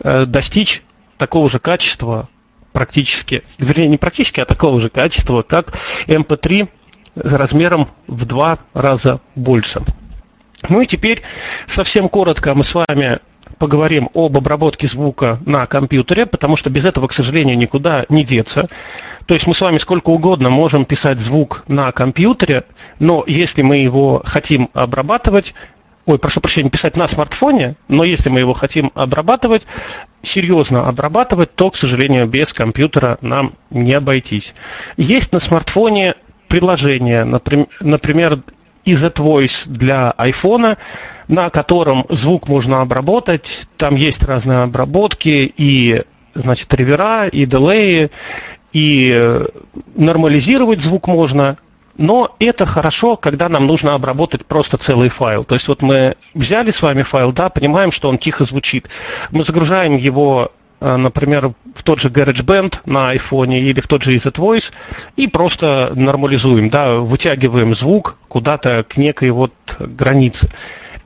[0.00, 0.82] э, достичь
[1.18, 2.28] такого же качества
[2.72, 5.74] практически, вернее не практически, а такого же качества, как
[6.06, 6.68] MP3
[7.16, 9.82] размером в два раза больше.
[10.68, 11.22] Ну и теперь
[11.66, 13.18] совсем коротко мы с вами
[13.58, 18.68] поговорим об обработке звука на компьютере, потому что без этого, к сожалению, никуда не деться.
[19.26, 22.64] То есть мы с вами сколько угодно можем писать звук на компьютере,
[22.98, 25.54] но если мы его хотим обрабатывать,
[26.06, 29.66] ой, прошу прощения, писать на смартфоне, но если мы его хотим обрабатывать,
[30.22, 34.54] серьезно обрабатывать, то, к сожалению, без компьютера нам не обойтись.
[34.96, 36.14] Есть на смартфоне
[36.48, 38.40] приложение, например,
[38.84, 40.76] EZ Voice для iPhone,
[41.28, 43.66] на котором звук можно обработать.
[43.76, 46.02] Там есть разные обработки и,
[46.34, 48.10] значит, ревера, и делеи,
[48.72, 49.46] и э,
[49.94, 51.56] нормализировать звук можно.
[51.96, 55.44] Но это хорошо, когда нам нужно обработать просто целый файл.
[55.44, 58.88] То есть вот мы взяли с вами файл, да, понимаем, что он тихо звучит.
[59.30, 60.50] Мы загружаем его
[60.84, 64.70] Э, например, в тот же GarageBand на iPhone или в тот же EZ Voice
[65.16, 70.50] и просто нормализуем, да, вытягиваем звук куда-то к некой вот границе.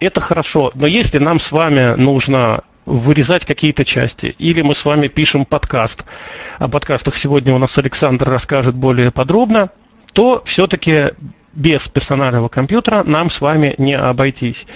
[0.01, 5.09] Это хорошо, но если нам с вами нужно вырезать какие-то части, или мы с вами
[5.09, 6.05] пишем подкаст,
[6.59, 9.71] о подкастах сегодня у нас Александр расскажет более подробно,
[10.13, 11.11] то все-таки
[11.53, 14.67] без персонального компьютера нам с вами не обойтись.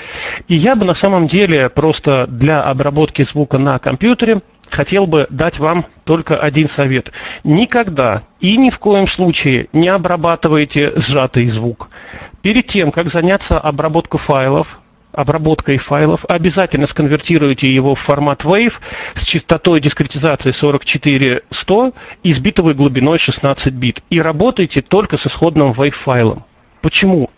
[0.49, 5.59] И я бы на самом деле просто для обработки звука на компьютере хотел бы дать
[5.61, 7.13] вам только один совет.
[7.45, 11.91] Никогда и ни в коем случае не обрабатывайте сжатый звук.
[12.41, 14.81] Перед тем, как заняться обработкой файлов,
[15.13, 18.73] обработкой файлов, обязательно сконвертируйте его в формат WAV
[19.15, 24.03] с частотой дискретизации 44-100 и с битовой глубиной 16 бит.
[24.11, 26.45] И работайте только с исходным WAV-файлом.
[26.81, 27.31] Почему?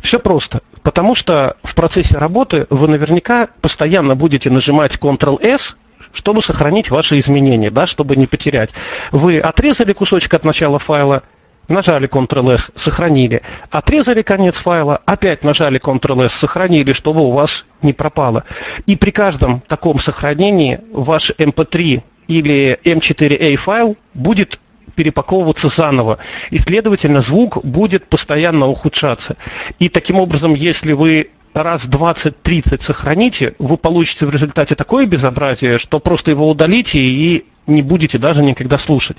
[0.00, 0.60] Все просто.
[0.82, 5.76] Потому что в процессе работы вы наверняка постоянно будете нажимать Ctrl-S,
[6.12, 8.70] чтобы сохранить ваши изменения, да, чтобы не потерять.
[9.10, 11.22] Вы отрезали кусочек от начала файла,
[11.68, 13.42] нажали Ctrl-S, сохранили.
[13.70, 18.44] Отрезали конец файла, опять нажали Ctrl-S, сохранили, чтобы у вас не пропало.
[18.86, 24.58] И при каждом таком сохранении ваш MP3 или M4A файл будет
[24.94, 26.18] перепаковываться заново.
[26.50, 29.36] И, следовательно, звук будет постоянно ухудшаться.
[29.78, 36.00] И таким образом, если вы раз 20-30 сохраните, вы получите в результате такое безобразие, что
[36.00, 39.16] просто его удалите и не будете даже никогда слушать.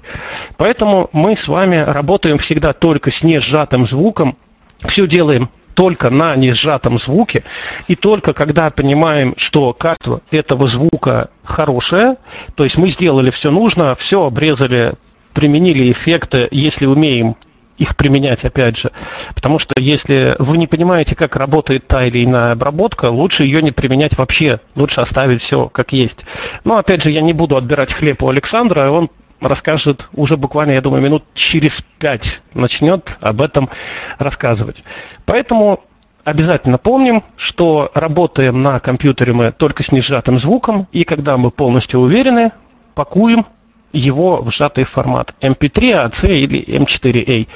[0.57, 4.37] Поэтому мы с вами работаем всегда только с несжатым звуком,
[4.79, 7.43] все делаем только на несжатом звуке,
[7.87, 12.17] и только когда понимаем, что качество этого звука хорошее,
[12.55, 14.95] то есть мы сделали все нужно, все обрезали,
[15.33, 17.37] применили эффекты, если умеем
[17.79, 18.91] их применять, опять же.
[19.33, 23.71] Потому что если вы не понимаете, как работает та или иная обработка, лучше ее не
[23.71, 24.59] применять вообще.
[24.75, 26.25] Лучше оставить все как есть.
[26.65, 29.09] Но, опять же, я не буду отбирать хлеб у Александра, он
[29.41, 33.69] расскажет уже буквально, я думаю, минут через пять начнет об этом
[34.17, 34.83] рассказывать.
[35.25, 35.81] Поэтому
[36.25, 42.01] обязательно помним, что работаем на компьютере мы только с несжатым звуком, и когда мы полностью
[42.01, 42.51] уверены,
[42.95, 43.45] пакуем
[43.91, 47.47] его в сжатый формат MP3, AC или M4A.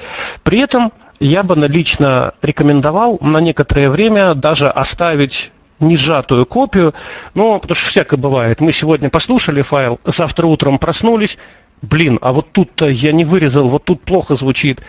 [0.44, 6.94] При этом я бы лично рекомендовал на некоторое время даже оставить не сжатую копию,
[7.34, 8.62] ну, потому что всякое бывает.
[8.62, 11.38] Мы сегодня послушали файл, завтра утром проснулись,
[11.82, 14.82] блин, а вот тут-то я не вырезал, вот тут плохо звучит.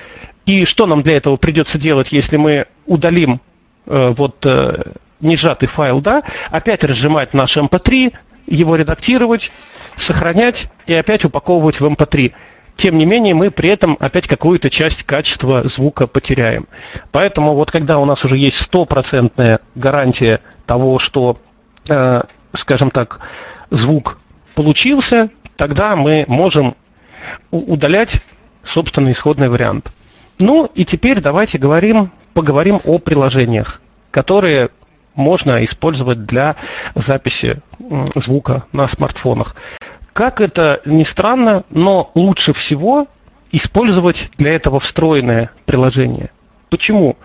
[0.46, 3.40] И что нам для этого придется делать, если мы удалим
[3.86, 8.12] э, вот э, не сжатый файл, да, опять разжимать наш MP3, эм
[8.46, 9.50] его редактировать,
[9.96, 12.26] сохранять и опять упаковывать в MP3.
[12.26, 12.32] Эм
[12.76, 16.66] Тем не менее, мы при этом опять какую-то часть качества звука потеряем.
[17.12, 21.38] Поэтому вот когда у нас уже есть стопроцентная гарантия того, что,
[21.88, 22.22] э,
[22.52, 23.20] скажем так,
[23.70, 24.18] звук
[24.54, 26.74] получился, тогда мы можем
[27.50, 28.20] удалять,
[28.62, 29.90] собственно, исходный вариант.
[30.38, 33.80] Ну и теперь давайте говорим, поговорим о приложениях,
[34.10, 34.70] которые
[35.14, 36.56] можно использовать для
[36.94, 37.60] записи
[38.14, 39.56] звука на смартфонах.
[40.12, 43.06] Как это ни странно, но лучше всего
[43.50, 46.30] использовать для этого встроенное приложение.
[46.70, 47.16] Почему?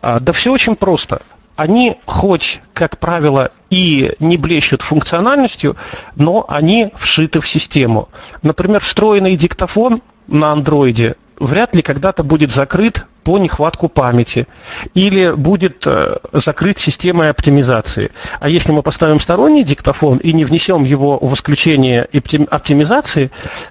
[0.00, 1.22] А, да все очень просто.
[1.56, 5.76] Они хоть, как правило, и не блещут функциональностью,
[6.16, 8.08] но они вшиты в систему.
[8.42, 14.46] Например, встроенный диктофон на андроиде вряд ли когда-то будет закрыт по нехватку памяти
[14.92, 18.12] или будет э, закрыт системой оптимизации.
[18.38, 22.02] А если мы поставим сторонний диктофон и не внесем его в исключение
[22.50, 23.30] оптимизации,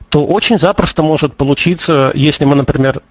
[0.09, 3.01] то очень запросто может получиться, если мы, например,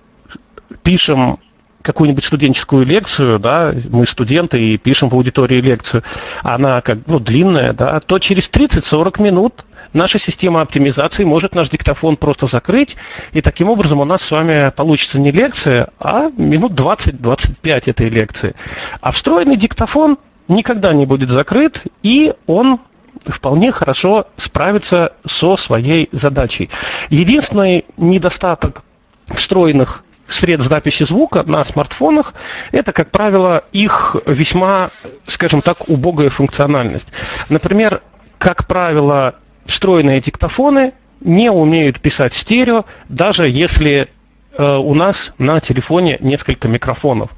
[0.83, 1.39] пишем
[1.83, 6.03] какую-нибудь студенческую лекцию, да, мы студенты и пишем в аудитории лекцию,
[6.43, 12.16] она как, ну, длинная, да, то через 30-40 минут наша система оптимизации может наш диктофон
[12.16, 12.97] просто закрыть,
[13.32, 18.55] и таким образом у нас с вами получится не лекция, а минут 20-25 этой лекции.
[19.01, 20.18] А встроенный диктофон
[20.49, 22.80] никогда не будет закрыт, и он
[23.26, 26.70] вполне хорошо справится со своей задачей.
[27.11, 28.82] Единственный недостаток
[29.26, 32.34] встроенных средств записи звука на смартфонах,
[32.70, 34.90] это, как правило, их весьма,
[35.26, 37.09] скажем так, убогая функциональность.
[37.49, 38.03] Например,
[38.38, 39.36] как правило,
[39.67, 44.09] встроенные диктофоны не умеют писать стерео, даже если
[44.57, 47.31] э, у нас на телефоне несколько микрофонов.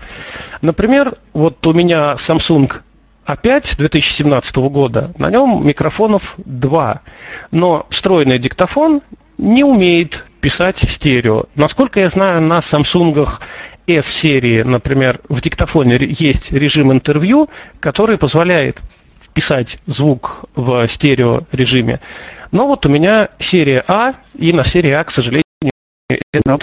[0.62, 2.72] Например, вот у меня Samsung
[3.26, 7.00] A5 2017 года, на нем микрофонов два,
[7.50, 9.00] но встроенный диктофон
[9.38, 11.44] не умеет писать стерео.
[11.54, 13.28] Насколько я знаю, на Samsung
[13.86, 17.48] S-серии, например, в диктофоне есть режим интервью,
[17.80, 18.80] который позволяет
[19.34, 22.00] писать звук в стерео режиме.
[22.52, 25.42] Но вот у меня серия А, и на серии А, к сожалению,
[26.32, 26.58] это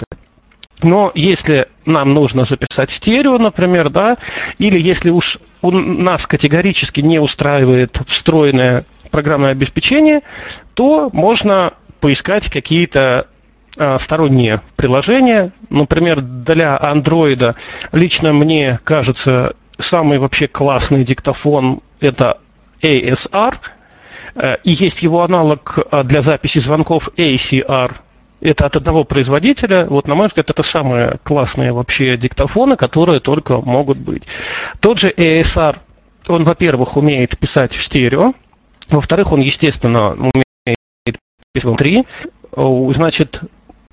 [0.84, 4.18] но если нам нужно записать стерео, например, да,
[4.58, 10.22] или если уж у нас категорически не устраивает встроенное программное обеспечение,
[10.74, 13.28] то можно поискать какие-то
[13.76, 15.52] а, сторонние приложения.
[15.70, 17.54] Например, для андроида
[17.92, 22.38] лично мне кажется самый вообще классный диктофон это
[22.82, 23.54] ASR,
[24.34, 27.92] э, и есть его аналог э, для записи звонков ACR.
[28.40, 29.86] Это от одного производителя.
[29.86, 34.24] Вот, на мой взгляд, это самые классные вообще диктофоны, которые только могут быть.
[34.80, 35.76] Тот же ASR,
[36.26, 38.34] он, во-первых, умеет писать в стерео,
[38.90, 42.06] во-вторых, он, естественно, умеет писать в MP3,
[42.56, 43.40] эм значит,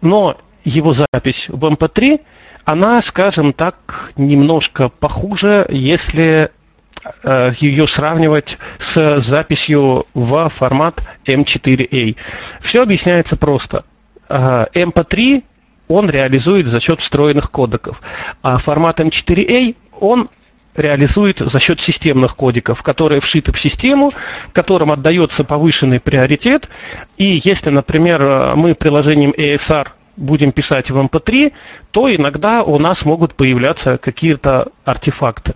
[0.02, 2.20] но его запись в MP3, эм
[2.66, 6.52] она, скажем так, немножко похуже, если
[7.60, 12.16] ее сравнивать с записью в формат M4A.
[12.62, 13.86] Все объясняется просто.
[14.30, 15.42] MP3 э,
[15.88, 18.02] он реализует за счет встроенных кодеков,
[18.44, 20.30] а формат M4A он
[20.76, 24.14] реализует за счет системных кодиков, которые вшиты в систему,
[24.54, 26.70] которым отдается повышенный приоритет.
[27.18, 29.90] И если, например, мы приложением ASR
[30.20, 31.54] будем писать в MP3,
[31.92, 35.56] то иногда у нас могут появляться какие-то артефакты.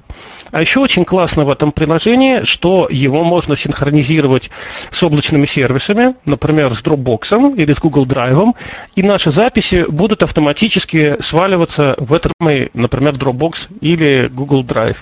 [0.52, 4.50] А еще очень классно в этом приложении, что его можно синхронизировать
[4.90, 8.54] с облачными сервисами, например, с Dropbox или с Google Drive,
[8.96, 14.98] и наши записи будут автоматически сваливаться в этот, например, Dropbox или Google Drive.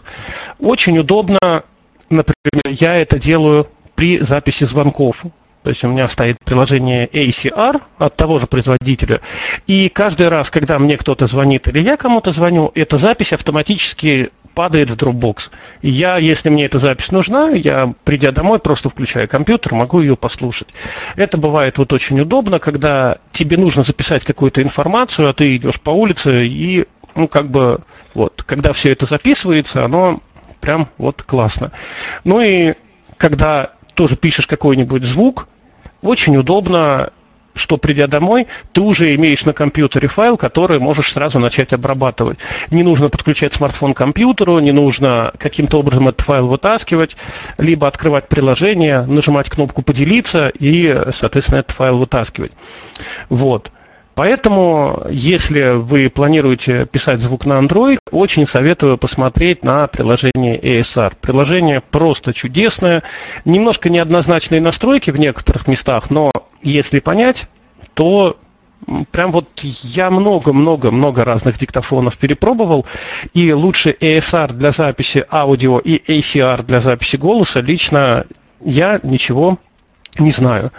[0.60, 1.64] Очень удобно,
[2.10, 5.24] например, я это делаю при записи звонков.
[5.64, 9.22] То есть у меня стоит приложение ACR от того же производителя.
[9.68, 14.90] И каждый раз, когда мне кто-то звонит или я кому-то звоню, эта запись автоматически падает
[14.90, 15.50] в Dropbox.
[15.82, 20.68] Я, если мне эта запись нужна, я, придя домой, просто включаю компьютер, могу ее послушать.
[21.16, 25.92] Это бывает вот очень удобно, когда тебе нужно записать какую-то информацию, а ты идешь по
[25.92, 26.86] улице и,
[27.16, 27.82] ну, как бы,
[28.14, 30.22] вот, когда все это записывается, оно
[30.60, 31.72] прям вот классно.
[32.24, 32.74] Ну и
[33.18, 33.72] когда
[34.02, 35.48] тоже пишешь какой-нибудь звук,
[36.02, 37.12] очень удобно,
[37.54, 42.40] что придя домой, ты уже имеешь на компьютере файл, который можешь сразу начать обрабатывать.
[42.72, 47.16] Не нужно подключать смартфон к компьютеру, не нужно каким-то образом этот файл вытаскивать,
[47.60, 52.54] либо открывать приложение, нажимать кнопку «Поделиться» и, соответственно, этот файл вытаскивать.
[53.30, 53.70] Вот.
[54.22, 61.14] Поэтому, если вы планируете писать звук на Android, очень советую посмотреть на приложение ASR.
[61.20, 63.02] Приложение просто чудесное,
[63.46, 66.30] немножко неоднозначные настройки в некоторых местах, но
[66.62, 67.48] если понять,
[67.96, 68.38] то
[69.10, 72.86] прям вот я много-много-много разных диктофонов перепробовал,
[73.34, 78.28] и лучше ASR для записи аудио и ACR для записи голоса лично
[78.64, 79.58] я ничего
[80.20, 80.72] не знаю.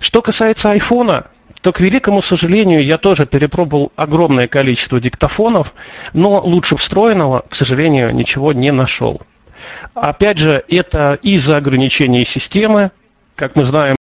[0.00, 1.26] Что касается айфона,
[1.62, 5.74] то, к великому сожалению, я тоже перепробовал огромное количество диктофонов,
[6.12, 9.22] но лучше встроенного, к сожалению, ничего не нашел.
[9.94, 12.90] Опять же, это из-за ограничений системы.
[13.36, 13.94] Как мы знаем,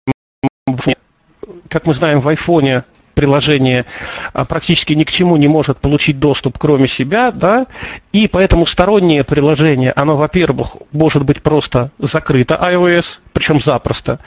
[1.69, 2.85] как мы знаем, в айфоне
[3.19, 3.85] приложение
[4.33, 7.67] а, практически ни к чему не может получить доступ, кроме себя, да,
[8.13, 14.21] и поэтому стороннее приложение, оно, во-первых, может быть просто закрыто iOS, причем запросто,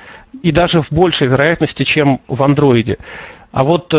[0.44, 3.00] и даже в большей вероятности, чем в Android.
[3.54, 3.94] А вот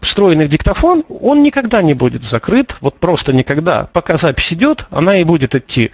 [0.00, 3.88] встроенный диктофон, он никогда не будет закрыт, вот просто никогда.
[3.92, 5.90] Пока запись идет, она и будет идти.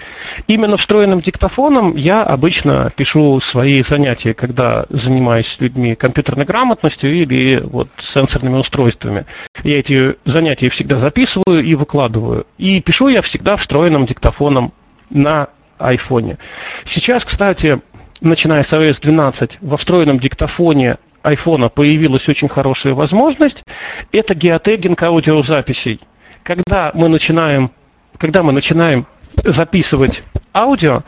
[0.46, 7.88] Именно встроенным диктофоном я обычно пишу свои занятия, когда занимаюсь людьми компьютерной грамотностью или вот
[7.98, 9.26] сенсорными устройствами.
[9.62, 12.46] Я эти занятия всегда записываю и выкладываю.
[12.58, 14.72] И пишу я всегда встроенным диктофоном
[15.10, 15.48] на
[15.78, 16.38] айфоне.
[16.84, 17.80] Сейчас, кстати,
[18.20, 23.64] начиная с iOS 12, во встроенном диктофоне айфона появилась очень хорошая возможность,
[24.12, 26.00] это геотегинг аудиозаписей.
[26.44, 27.72] Когда мы начинаем,
[28.16, 29.06] когда мы начинаем
[29.44, 30.22] записывать
[30.54, 31.02] аудио,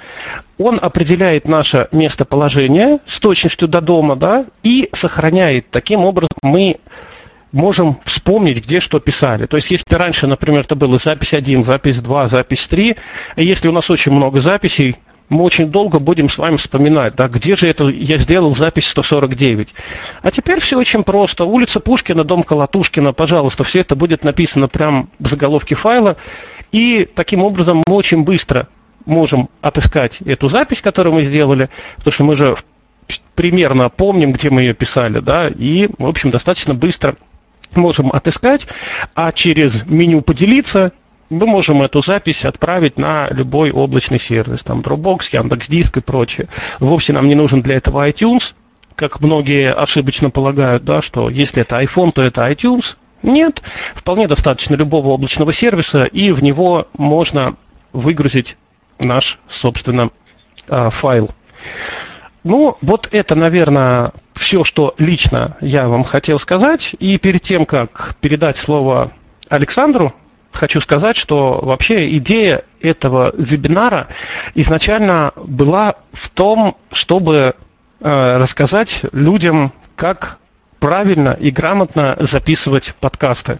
[0.58, 5.70] он определяет наше местоположение с точностью до дома, да, и сохраняет.
[5.70, 6.80] Таким образом мы
[7.52, 9.46] можем вспомнить, где что писали.
[9.46, 12.96] То есть, если раньше, например, это было запись 1, запись 2, запись 3,
[13.36, 14.96] если у нас очень много записей,
[15.28, 19.74] мы очень долго будем с вами вспоминать, да, где же это я сделал запись 149.
[20.22, 21.44] А теперь все очень просто.
[21.44, 26.16] Улица Пушкина, дом Колотушкина, пожалуйста, все это будет написано прямо в заголовке файла.
[26.72, 28.68] И таким образом мы очень быстро
[29.04, 32.56] можем отыскать эту запись, которую мы сделали, потому что мы же
[33.34, 37.16] примерно помним, где мы ее писали, да, и, в общем, достаточно быстро
[37.74, 38.66] можем отыскать,
[39.14, 40.92] а через меню «Поделиться»
[41.30, 46.48] мы можем эту запись отправить на любой облачный сервис, там Dropbox, Яндекс.Диск и прочее.
[46.80, 48.54] Вовсе нам не нужен для этого iTunes,
[48.94, 52.96] как многие ошибочно полагают, да, что если это iPhone, то это iTunes.
[53.22, 53.62] Нет,
[53.94, 57.56] вполне достаточно любого облачного сервиса, и в него можно
[57.92, 58.56] выгрузить
[58.98, 60.10] наш, собственно,
[60.68, 61.30] а, файл.
[62.44, 66.94] Ну, вот это, наверное, все, что лично я вам хотел сказать.
[66.98, 69.12] И перед тем, как передать слово
[69.48, 70.14] Александру,
[70.52, 74.08] хочу сказать, что вообще идея этого вебинара
[74.54, 77.54] изначально была в том, чтобы
[78.00, 80.38] э, рассказать людям, как
[80.78, 83.58] правильно и грамотно записывать подкасты.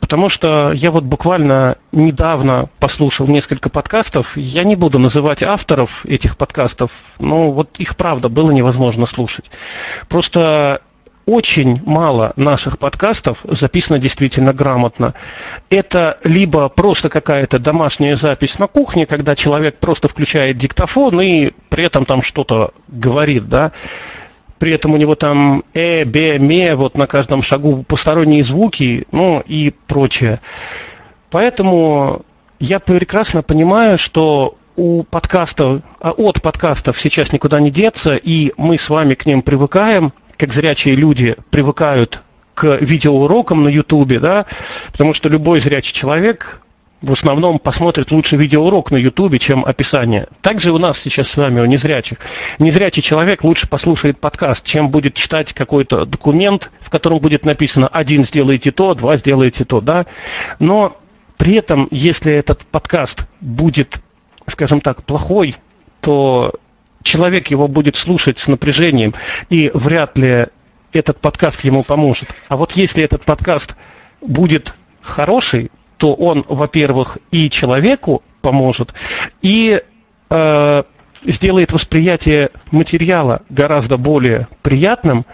[0.00, 4.36] Потому что я вот буквально недавно послушал несколько подкастов.
[4.36, 9.50] Я не буду называть авторов этих подкастов, но вот их правда было невозможно слушать.
[10.08, 10.82] Просто
[11.28, 15.12] очень мало наших подкастов записано действительно грамотно.
[15.68, 21.84] Это либо просто какая-то домашняя запись на кухне, когда человек просто включает диктофон и при
[21.84, 23.72] этом там что-то говорит, да.
[24.58, 29.42] При этом у него там э, бе, ме, вот на каждом шагу посторонние звуки, ну
[29.46, 30.40] и прочее.
[31.30, 32.22] Поэтому
[32.58, 38.78] я прекрасно понимаю, что у подкастов, а от подкастов сейчас никуда не деться, и мы
[38.78, 42.22] с вами к ним привыкаем– как зрячие люди привыкают
[42.54, 44.46] к видеоурокам на Ютубе, да,
[44.90, 46.62] потому что любой зрячий человек
[47.00, 50.26] в основном посмотрит лучше видеоурок на Ютубе, чем описание.
[50.40, 52.18] Также у нас сейчас с вами, у незрячих.
[52.58, 58.24] Незрячий человек лучше послушает подкаст, чем будет читать какой-то документ, в котором будет написано «один
[58.24, 60.06] сделайте то, два сделайте то», да.
[60.58, 60.96] Но
[61.36, 64.00] при этом, если этот подкаст будет,
[64.48, 65.54] скажем так, плохой,
[66.00, 66.54] то
[67.08, 69.14] человек его будет слушать с напряжением,
[69.48, 70.46] и вряд ли
[70.92, 72.28] этот подкаст ему поможет.
[72.48, 73.76] А вот если этот подкаст
[74.20, 78.92] будет хороший, то он, во-первых, и человеку поможет,
[79.42, 79.82] и
[80.30, 80.82] э,
[81.24, 85.24] сделает восприятие материала гораздо более приятным,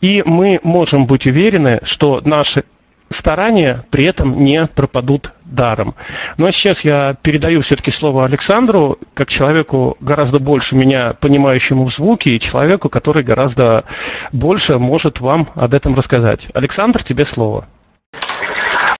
[0.00, 2.64] и мы можем быть уверены, что наши
[3.10, 5.94] старания при этом не пропадут даром.
[6.36, 12.30] Но сейчас я передаю все-таки слово Александру, как человеку гораздо больше меня понимающему в звуке,
[12.30, 13.84] и человеку, который гораздо
[14.32, 16.48] больше может вам об этом рассказать.
[16.54, 17.66] Александр, тебе слово.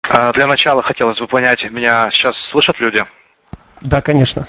[0.08, 3.04] А, для начала хотелось бы понять, меня сейчас слышат люди?
[3.80, 4.46] Да, конечно.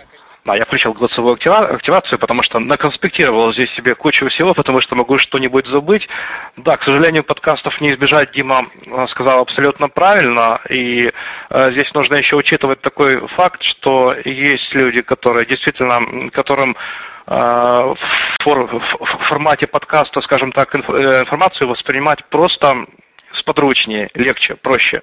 [0.48, 5.18] А, я включил голосовую активацию, потому что наконспектировал здесь себе кучу всего, потому что могу
[5.18, 6.08] что-нибудь забыть.
[6.56, 10.60] Да, к сожалению, подкастов не избежать, Дима э, сказал абсолютно правильно.
[10.70, 11.12] И
[11.50, 16.78] э, здесь нужно еще учитывать такой факт, что есть люди, которые действительно, которым
[17.26, 22.86] э, в, в формате подкаста, скажем так, э, информацию воспринимать просто
[23.32, 25.02] сподручнее, легче, проще.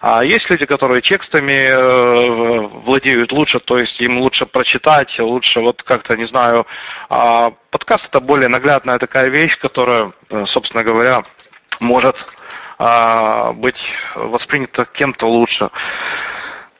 [0.00, 5.82] А есть люди, которые текстами э, владеют лучше, то есть им лучше прочитать, лучше вот
[5.82, 6.66] как-то, не знаю,
[7.10, 11.22] а подкаст это более наглядная такая вещь, которая, э, собственно говоря,
[11.80, 12.16] может
[12.78, 15.68] а, быть воспринята кем-то лучше.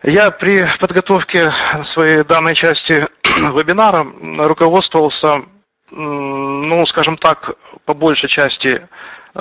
[0.03, 1.53] Я при подготовке
[1.85, 4.07] своей данной части вебинара
[4.47, 5.43] руководствовался,
[5.91, 8.81] ну, скажем так, по большей части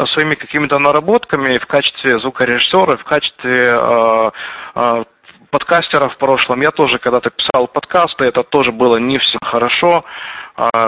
[0.05, 4.31] своими какими-то наработками в качестве звукорежиссера, в качестве э,
[4.75, 5.03] э,
[5.49, 6.61] подкастера в прошлом.
[6.61, 10.05] Я тоже когда-то писал подкасты, это тоже было не все хорошо.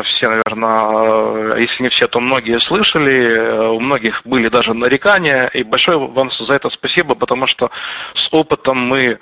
[0.04, 5.98] Все, наверное, если не все, то многие слышали, у многих были даже нарекания, и большое
[5.98, 7.72] вам за это спасибо, потому что
[8.14, 9.18] с опытом мы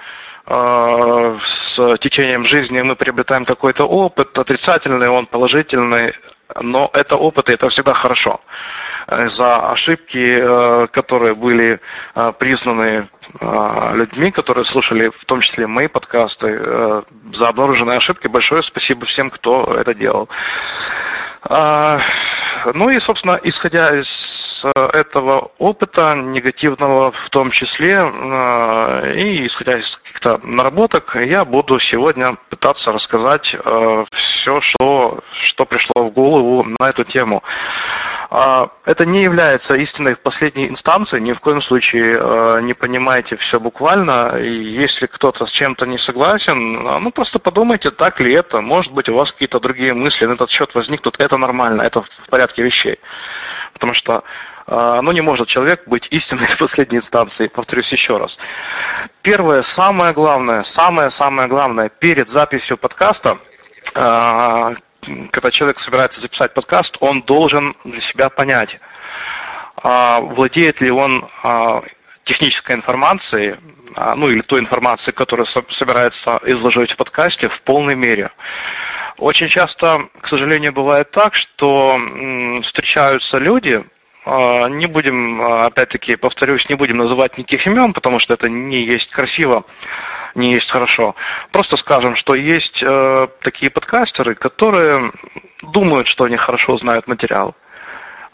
[0.48, 6.14] с течением жизни мы приобретаем какой-то опыт, отрицательный он, положительный,
[6.60, 8.42] но это опыт, и это всегда хорошо.
[9.10, 11.80] Э, за ошибки, э, которые были
[12.16, 13.10] э, признаны
[13.94, 18.26] людьми, которые слушали в том числе мои подкасты, за обнаруженные ошибки.
[18.26, 20.28] Большое спасибо всем, кто это делал.
[21.48, 27.98] Ну и, собственно, исходя из этого опыта, негативного в том числе,
[29.16, 33.56] и исходя из каких-то наработок, я буду сегодня пытаться рассказать
[34.10, 37.44] все, что, что пришло в голову на эту тему.
[38.32, 43.36] А, это не является истиной в последней инстанции, ни в коем случае а, не понимайте
[43.36, 44.38] все буквально.
[44.38, 48.62] И если кто-то с чем-то не согласен, а, ну просто подумайте, так ли это.
[48.62, 51.20] Может быть, у вас какие-то другие мысли на этот счет возникнут.
[51.20, 53.00] Это нормально, это в порядке вещей.
[53.74, 54.24] Потому что
[54.68, 58.38] ну, не может человек быть истинной последней инстанции, повторюсь еще раз.
[59.24, 63.40] Первое, самое главное, самое-самое главное, перед записью подкаста,
[65.32, 68.80] когда человек собирается записать подкаст, он должен для себя понять,
[69.78, 71.84] а, владеет ли он а,
[72.24, 73.56] технической информацией,
[73.96, 78.32] а, ну или той информацией, которую собирается изложить в подкасте в полной мере.
[79.18, 82.00] Очень часто, к сожалению, бывает так, что
[82.62, 83.84] встречаются люди,
[84.26, 89.66] не будем, опять-таки, повторюсь, не будем называть никаких имен, потому что это не есть красиво
[90.36, 91.16] не есть хорошо.
[91.52, 95.12] Просто скажем, что есть э, такие подкастеры, которые
[95.62, 97.56] думают, что они хорошо знают материал.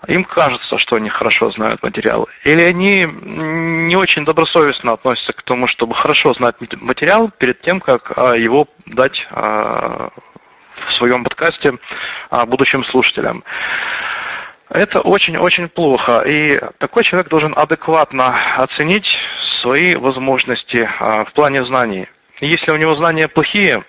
[0.08, 2.30] Им кажется, что они хорошо знают материал.
[2.44, 8.14] Или они не очень добросовестно относятся к тому, чтобы хорошо знать материал перед тем, как
[8.16, 10.10] а, его дать а,
[10.74, 11.78] в своем подкасте
[12.30, 13.44] а, будущим слушателям.
[14.70, 16.24] Это очень-очень плохо.
[16.26, 22.08] И такой человек должен адекватно оценить свои возможности а, в плане знаний.
[22.42, 23.84] Если у него знания плохие,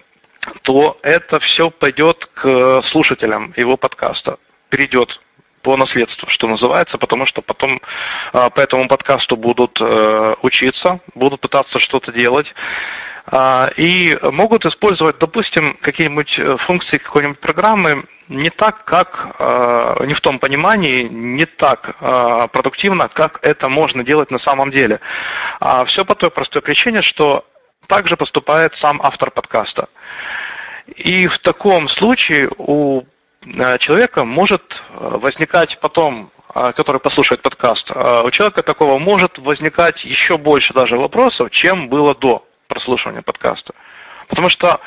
[0.63, 5.21] то это все пойдет к слушателям его подкаста, перейдет
[5.67, 7.81] по наследству, что называется, потому что потом
[8.33, 12.55] а, по этому подкасту будут э, учиться, будут пытаться что-то делать.
[13.27, 20.15] А, и могут использовать, допустим, какие-нибудь э, функции какой-нибудь программы не так, как, а, не
[20.15, 21.97] в том понимании, не так
[22.53, 25.01] продуктивно, как это можно делать на самом деле.
[25.87, 27.45] Все по той простой причине, что
[27.89, 29.89] также поступает сам автор подкаста.
[30.95, 33.03] И в таком случае у
[33.79, 36.31] человека может э, возникать потом
[36.75, 42.47] который послушает подкаст, у человека такого может возникать еще больше даже вопросов, чем было до
[42.67, 43.75] прослушивания подкаста.
[44.27, 44.81] Потому что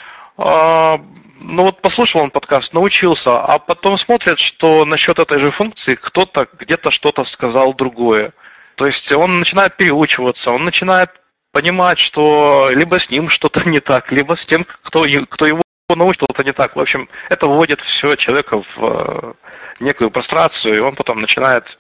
[1.41, 6.47] ну вот послушал он подкаст, научился, а потом смотрит, что насчет этой же функции кто-то
[6.60, 8.34] где-то что-то сказал другое.
[8.76, 11.12] То есть он начинает переучиваться, он начинает
[11.51, 15.62] понимать, что либо с ним что-то не так, либо с тем, кто, кто его
[15.95, 16.75] научил, это не так.
[16.75, 19.33] В общем, это вводит все человека в э,
[19.79, 21.77] некую прострацию, и он потом начинает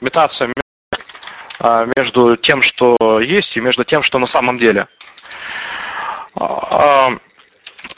[0.00, 0.48] метаться
[1.60, 4.86] а, между тем, что есть, и между тем, что на самом деле.
[6.34, 7.10] А,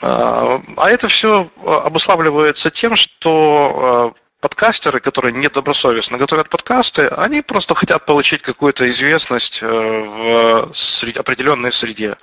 [0.03, 7.75] а, а это все обуславливается тем, что а, подкастеры, которые недобросовестно готовят подкасты, они просто
[7.75, 12.17] хотят получить какую-то известность э, в определенной среде.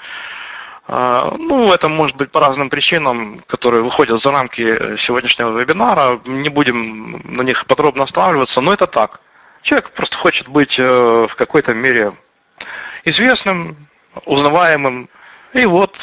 [0.87, 6.19] Ну, это может быть по разным причинам, которые выходят за рамки сегодняшнего вебинара.
[6.25, 9.21] Не будем на них подробно останавливаться, но это так.
[9.61, 10.83] Человек просто хочет быть э,
[11.29, 12.11] в какой-то мере
[13.05, 13.77] известным,
[14.25, 15.09] узнаваемым,
[15.53, 15.97] И вот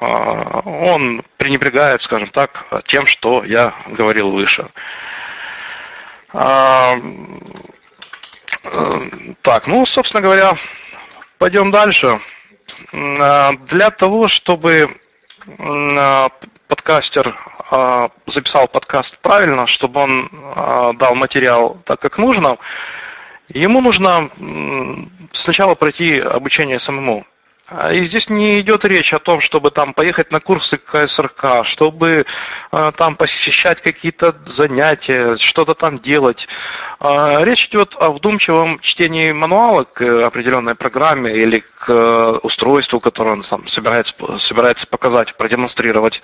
[0.00, 4.66] он пренебрегает, скажем так, тем, что я говорил выше.
[6.30, 7.00] Так,
[9.66, 10.56] ну, собственно говоря,
[11.38, 12.20] пойдем дальше.
[12.92, 14.96] Для того, чтобы
[16.68, 17.36] подкастер
[18.26, 20.30] записал подкаст правильно, чтобы он
[20.98, 22.58] дал материал так, как нужно,
[23.48, 24.30] ему нужно
[25.32, 27.24] сначала пройти обучение самому.
[27.74, 32.26] А, и здесь не идет речь о том, чтобы там поехать на курсы КСРК, чтобы
[32.70, 36.48] э, там посещать какие-то занятия, что-то там делать.
[37.00, 43.32] Э, речь идет о вдумчивом чтении мануала к определенной программе или к э, устройству, которое
[43.32, 46.22] он сам собирается, собирается показать, продемонстрировать,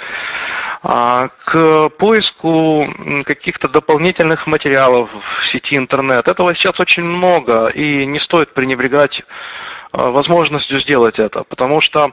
[0.82, 2.88] к поиску
[3.24, 6.28] каких-то дополнительных материалов в сети интернет.
[6.28, 9.24] Этого сейчас очень много, и не стоит пренебрегать
[9.92, 12.12] возможностью сделать это, потому что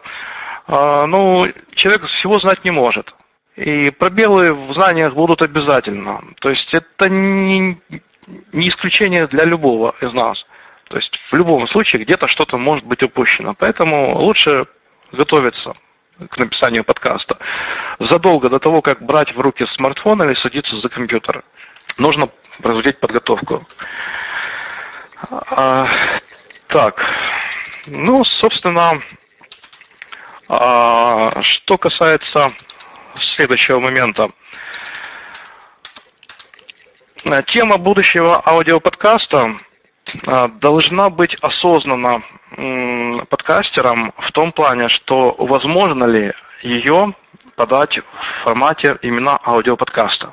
[0.67, 3.15] э, ну, человек всего знать не может.
[3.55, 6.21] И пробелы в знаниях будут обязательно.
[6.39, 7.78] То есть это не,
[8.51, 10.45] не исключение для любого из нас.
[10.89, 13.53] То есть в любом случае где-то что-то может быть упущено.
[13.53, 14.67] Поэтому лучше
[15.11, 15.73] готовиться
[16.30, 17.38] к написанию подкаста
[17.99, 21.43] задолго до того, как брать в руки смартфон или садиться за компьютер.
[21.97, 22.30] Нужно
[22.61, 23.65] производить подготовку.
[25.30, 25.88] А,
[26.67, 27.05] так,
[27.86, 29.01] ну, собственно,
[30.47, 32.51] а, что касается
[33.15, 34.31] следующего момента.
[37.45, 39.57] Тема будущего аудиоподкаста
[40.27, 42.23] а, должна быть осознана
[43.29, 47.13] подкастером в том плане, что возможно ли ее
[47.55, 50.31] подать в формате именно аудиоподкаста.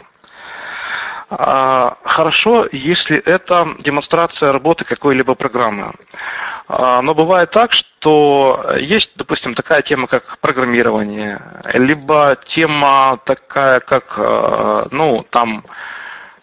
[1.35, 5.93] А, хорошо, если это демонстрация работы какой-либо программы.
[6.69, 11.41] А, но бывает так, что есть, допустим, такая тема, как программирование,
[11.73, 15.65] либо тема такая, как, а, ну, там,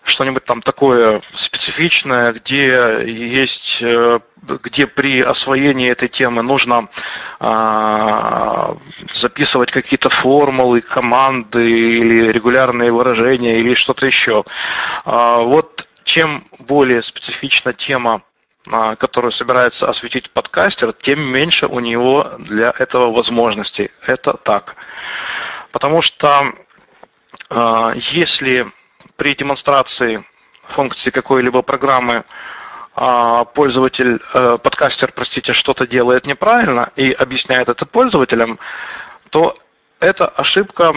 [0.10, 4.20] что-нибудь там такое специфичное, где есть, э,
[4.64, 6.90] где при освоении этой темы нужно
[7.40, 8.78] а,
[9.14, 14.44] записывать какие-то формулы, команды или регулярные выражения или что-то еще.
[15.06, 18.22] А, вот чем более специфична тема,
[18.72, 23.92] а, которую собирается осветить подкастер, тем меньше у него для этого возможностей.
[24.06, 24.76] Это так.
[25.72, 26.54] Потому что
[27.96, 28.72] если
[29.20, 30.24] при демонстрации
[30.64, 32.24] функции какой-либо программы
[32.96, 38.60] а, пользователь, э, подкастер, простите, что-то делает неправильно и объясняет это пользователям,
[39.30, 39.56] то
[40.00, 40.94] эта ошибка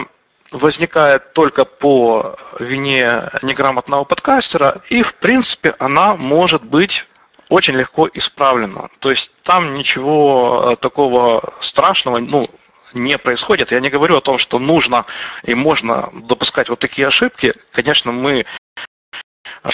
[0.51, 7.05] возникает только по вине неграмотного подкастера, и в принципе она может быть
[7.49, 8.87] очень легко исправлена.
[8.99, 12.49] То есть там ничего э, такого страшного, ну,
[12.93, 13.71] не происходит.
[13.71, 15.05] Я не говорю о том, что нужно
[15.43, 17.53] и можно допускать вот такие ошибки.
[17.71, 18.45] Конечно, мы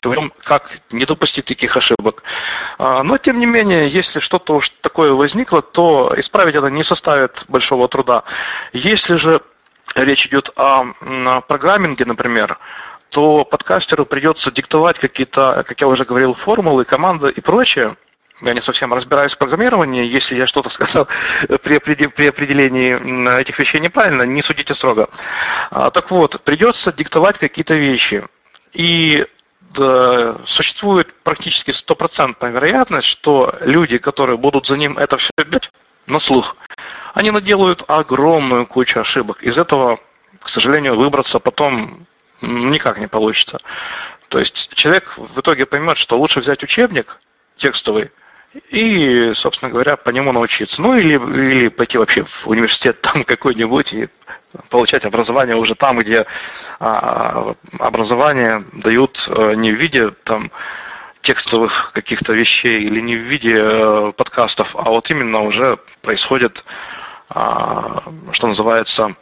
[0.03, 2.23] говорим, как не допустить таких ошибок.
[2.77, 7.45] А, но, тем не менее, если что-то уж такое возникло, то исправить это не составит
[7.47, 8.23] большого труда.
[8.71, 9.41] Если же
[9.95, 10.85] речь идет о
[11.47, 12.59] программинге, например,
[13.09, 17.95] то подкастеру придется диктовать какие-то, как я уже говорил, формулы, команды и прочее,
[18.41, 21.07] я не совсем разбираюсь в программировании, если я что-то сказал
[21.63, 25.09] при, при определении этих вещей неправильно, не судите строго.
[25.71, 28.23] А, так вот, придется диктовать какие-то вещи.
[28.73, 29.25] И
[29.73, 35.71] да, существует практически стопроцентная вероятность, что люди, которые будут за ним это все делать
[36.07, 36.55] на слух,
[37.13, 39.43] они наделают огромную кучу ошибок.
[39.43, 39.99] Из этого,
[40.39, 42.05] к сожалению, выбраться потом
[42.41, 43.59] никак не получится.
[44.29, 47.19] То есть человек в итоге поймет, что лучше взять учебник
[47.57, 48.11] текстовый,
[48.69, 50.81] и, собственно говоря, по нему научиться.
[50.81, 54.09] Ну или, или пойти вообще в университет там какой-нибудь и
[54.69, 56.25] получать образование уже там, где
[56.79, 60.51] а, образование дают а, не в виде там
[61.21, 66.65] текстовых каких-то вещей или не в виде а, подкастов, а вот именно уже происходит,
[67.29, 69.15] а, что называется,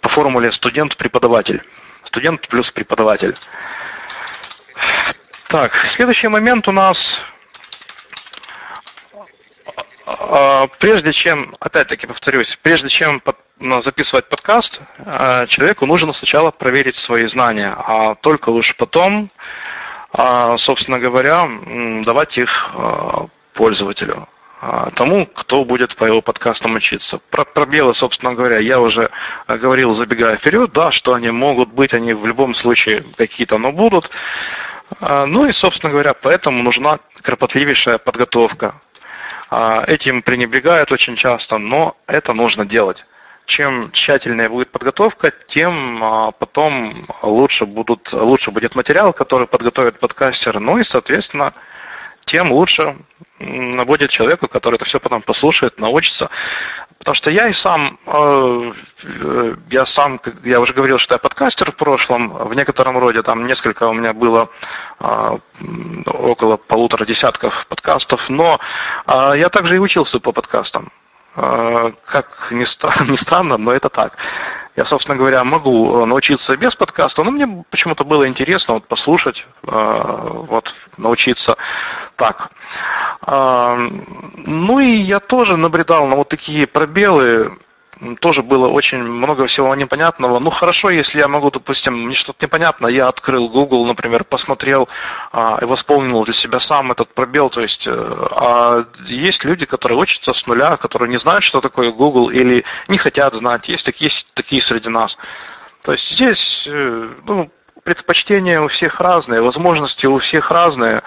[0.00, 1.62] по формуле студент-преподаватель.
[2.02, 3.36] Студент плюс преподаватель.
[5.48, 7.22] Так, следующий момент у нас
[10.06, 10.25] а,
[10.78, 13.22] прежде чем, опять-таки повторюсь, прежде чем
[13.78, 19.30] записывать подкаст, а, человеку нужно сначала проверить свои знания, а только уж потом,
[20.12, 21.48] а, собственно говоря,
[22.04, 22.72] давать их
[23.54, 24.28] пользователю,
[24.94, 27.20] тому, кто будет по его подкастам учиться.
[27.30, 29.10] Про пробелы, собственно говоря, я уже
[29.48, 34.10] говорил, забегая вперед, да, что они могут быть, они в любом случае какие-то, но будут.
[35.00, 38.74] Ну и, собственно говоря, поэтому нужна кропотливейшая подготовка.
[39.50, 43.06] Этим пренебрегают очень часто, но это нужно делать.
[43.44, 50.58] Чем тщательнее будет подготовка, тем а, потом лучше, будут, лучше будет материал, который подготовит подкастер,
[50.58, 51.54] ну и, соответственно,
[52.26, 52.96] тем лучше
[53.38, 56.28] будет человеку, который это все потом послушает, научится.
[56.98, 58.72] Потому что я и сам, э,
[59.70, 63.86] я сам, я уже говорил, что я подкастер в прошлом, в некотором роде, там несколько
[63.86, 64.48] у меня было
[64.98, 65.38] э,
[66.06, 68.58] около полутора десятков подкастов, но
[69.06, 70.90] э, я также и учился по подкастам.
[71.38, 74.16] А, как ни странно, ни странно, но это так.
[74.74, 80.30] Я, собственно говоря, могу научиться без подкаста, но мне почему-то было интересно вот послушать, а,
[80.32, 81.56] вот научиться
[82.16, 82.50] так.
[83.20, 83.76] А,
[84.36, 87.58] ну и я тоже набредал на вот такие пробелы
[88.20, 90.38] тоже было очень много всего непонятного.
[90.38, 94.88] Ну, хорошо, если я могу, допустим, мне что-то непонятно, я открыл Google, например, посмотрел
[95.32, 97.48] а, и восполнил для себя сам этот пробел.
[97.48, 101.90] То есть, э, а есть люди, которые учатся с нуля, которые не знают, что такое
[101.90, 103.68] Google или не хотят знать.
[103.68, 105.16] Есть такие, такие среди нас.
[105.82, 107.50] То есть здесь э, ну,
[107.82, 111.02] предпочтения у всех разные, возможности у всех разные.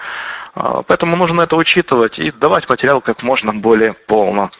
[0.54, 4.50] А, поэтому нужно это учитывать и давать материал как можно более полно.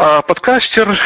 [0.00, 0.96] А подкастер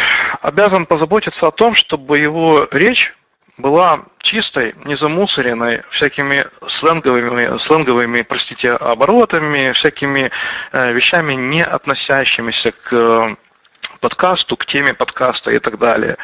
[0.43, 3.14] обязан позаботиться о том, чтобы его речь
[3.57, 10.30] была чистой, не замусоренной всякими сленговыми, сленговыми, простите, оборотами, всякими
[10.72, 13.36] э, вещами, не относящимися к э,
[14.01, 16.18] подкасту, к теме подкаста и так далее.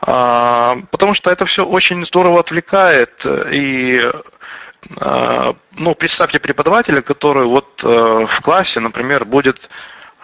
[0.00, 4.02] А, потому что это все очень здорово отвлекает и
[5.00, 9.70] э, ну, представьте преподавателя, который вот в классе, например, будет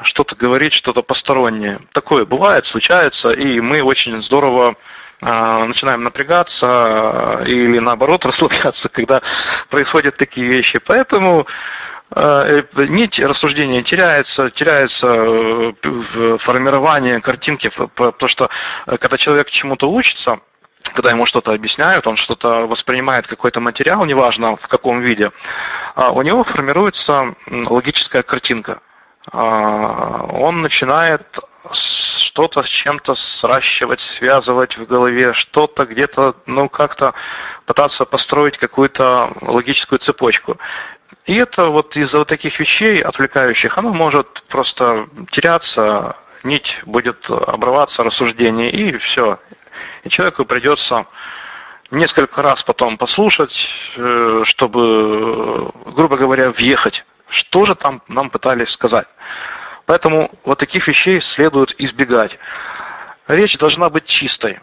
[0.03, 1.80] что-то говорить, что-то постороннее.
[1.92, 4.76] Такое бывает, случается, и мы очень здорово
[5.20, 9.22] а, начинаем напрягаться а, или наоборот расслабляться, когда
[9.70, 10.78] происходят такие вещи.
[10.78, 11.47] Поэтому
[12.11, 15.14] а, нить рассуждения теряется, теряется
[15.82, 18.51] э, формирование картинки, потому что
[18.86, 20.40] э, когда человек чему-то учится,
[20.92, 25.32] когда ему что-то объясняют, он что-то воспринимает, какой-то материал, неважно в каком виде,
[25.97, 28.80] у него формируется логическая картинка.
[29.32, 31.40] А, он начинает
[31.72, 37.14] что-то с чем-то сращивать, связывать в голове, что-то где-то, ну, как-то
[37.64, 40.58] пытаться построить какую-то логическую цепочку.
[41.26, 48.04] И это вот из-за вот таких вещей отвлекающих, оно может просто теряться, нить будет обрываться,
[48.04, 49.38] рассуждение, и все.
[50.02, 51.06] И человеку придется
[51.90, 59.06] несколько раз потом послушать, э, чтобы, грубо говоря, въехать что же там нам пытались сказать.
[59.86, 62.38] Поэтому вот таких вещей следует избегать.
[63.28, 64.60] Речь должна быть чистой,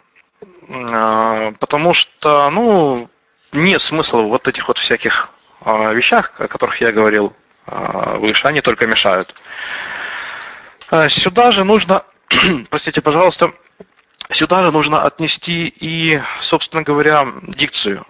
[0.68, 3.08] а, потому что, ну,
[3.52, 5.30] нет смысла в вот этих вот всяких
[5.64, 7.34] а, вещах, о которых я говорил
[7.66, 9.34] а, выше, они только мешают.
[11.08, 12.04] Сюда же нужно,
[12.70, 13.52] простите, пожалуйста,
[14.30, 18.06] сюда же нужно отнести и, собственно говоря, дикцию.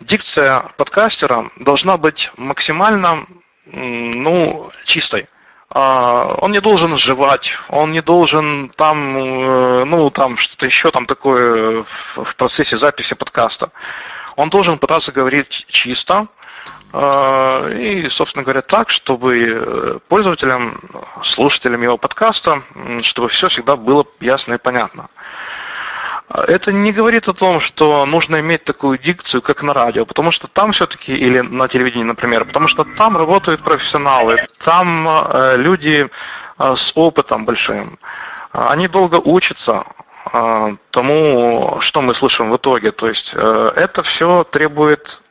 [0.00, 3.26] Дикция подкастера должна быть максимально
[3.72, 5.28] ну, чистой.
[5.70, 11.04] А, он не должен жевать, он не должен там, э, ну, там что-то еще там
[11.04, 11.84] такое
[12.16, 13.70] в процессе записи подкаста.
[14.36, 16.28] Он должен пытаться говорить чисто,
[16.92, 20.80] а, и, собственно говоря, так, чтобы э, пользователям,
[21.22, 22.62] слушателям его подкаста,
[23.02, 25.10] чтобы все всегда было ясно и понятно.
[26.30, 30.46] Это не говорит о том, что нужно иметь такую дикцию, как на радио, потому что
[30.46, 36.06] там все-таки, или на телевидении, например, потому что там работают профессионалы, там э, люди
[36.58, 37.98] э, с опытом большим,
[38.52, 39.84] они долго учатся
[40.30, 42.92] э, тому, что мы слышим в итоге.
[42.92, 45.22] То есть это все требует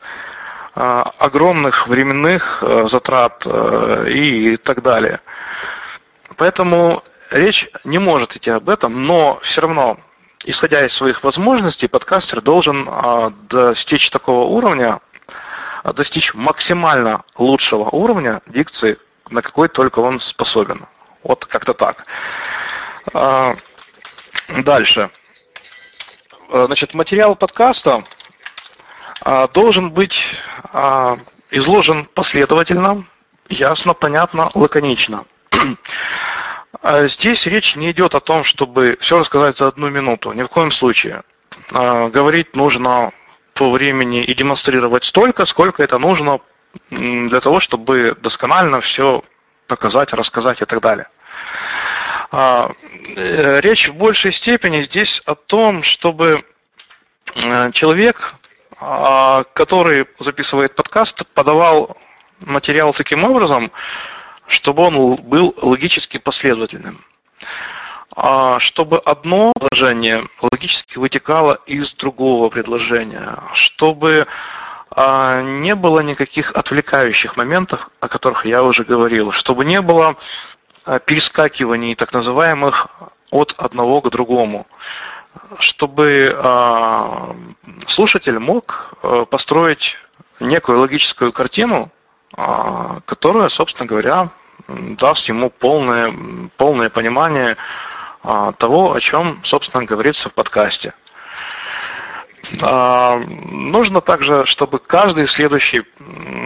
[0.74, 5.22] огромных временных затрат и так далее.
[6.38, 9.98] Поэтому речь не может идти об этом, но все равно
[10.48, 15.02] исходя из своих возможностей, подкастер должен а, достичь такого уровня,
[15.84, 18.98] а, достичь максимально лучшего уровня дикции,
[19.30, 20.86] на какой только он способен.
[21.22, 22.06] Вот как-то так.
[23.14, 23.56] А,
[24.48, 25.10] дальше.
[26.50, 28.06] Значит, материал подкаста
[29.54, 30.34] должен быть
[31.52, 33.06] изложен последовательно,
[33.50, 35.26] ясно, понятно, лаконично.
[36.82, 40.48] А здесь речь не идет о том, чтобы все рассказать за одну минуту, ни в
[40.48, 41.24] коем случае.
[41.72, 43.12] А, говорить нужно
[43.54, 46.40] по времени и демонстрировать столько, сколько это нужно
[46.92, 49.24] для того, чтобы досконально все
[49.68, 51.08] показать, рассказать и так далее.
[52.32, 52.72] А,
[53.16, 56.44] э, речь в большей степени здесь о том, чтобы
[57.36, 58.36] э, человек,
[59.54, 61.98] который записывает подкаст, подавал
[62.42, 63.72] материал таким образом,
[64.48, 67.04] чтобы он был логически последовательным.
[68.16, 74.26] А чтобы одно предложение логически вытекало из другого предложения, чтобы
[74.90, 80.16] а, не было никаких отвлекающих моментов, о которых я уже говорил, чтобы не было
[80.86, 82.88] а, перескакиваний так называемых
[83.30, 84.66] от одного к другому,
[85.60, 86.34] чтобы
[87.86, 88.94] слушатель мог
[89.30, 89.98] построить
[90.40, 91.92] некую логическую картину,
[92.32, 94.30] которая, собственно говоря,
[94.68, 96.14] даст ему полное,
[96.58, 97.58] полное понимание
[98.24, 100.94] а, того, о чем, собственно, говорится в подкасте.
[102.62, 105.84] А, нужно также, чтобы каждый следующий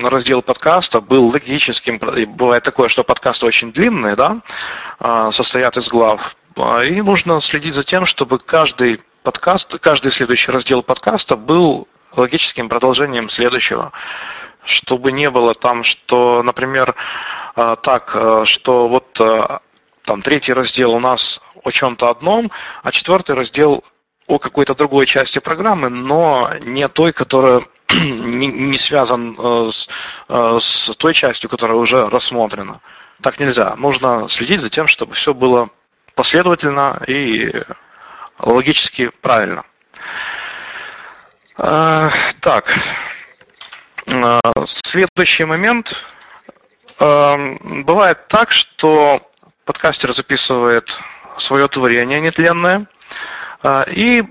[0.03, 1.99] раздел подкаста был логическим.
[2.36, 4.41] Бывает такое, что подкасты очень длинные, да,
[4.99, 6.36] а, состоят из глав.
[6.86, 13.29] И нужно следить за тем, чтобы каждый подкаст, каждый следующий раздел подкаста был логическим продолжением
[13.29, 13.91] следующего.
[14.64, 16.95] Чтобы не было там, что, например,
[17.55, 19.20] так, что вот
[20.03, 22.51] там третий раздел у нас о чем-то одном,
[22.84, 23.84] а четвертый раздел
[24.28, 29.89] о какой-то другой части программы, но не той, которая не, связан э, с,
[30.30, 32.80] э, с той частью, которая уже рассмотрена.
[33.22, 33.76] Так нельзя.
[33.76, 35.70] Нужно следить за тем, чтобы все было
[36.16, 37.51] последовательно и
[38.39, 39.66] логически правильно.
[41.57, 42.09] Э,
[42.39, 42.74] так,
[44.66, 45.95] следующий момент.
[46.99, 49.22] Бывает так, что
[49.66, 50.99] подкастер записывает
[51.38, 52.88] свое творение нетленное,
[53.64, 54.24] а, и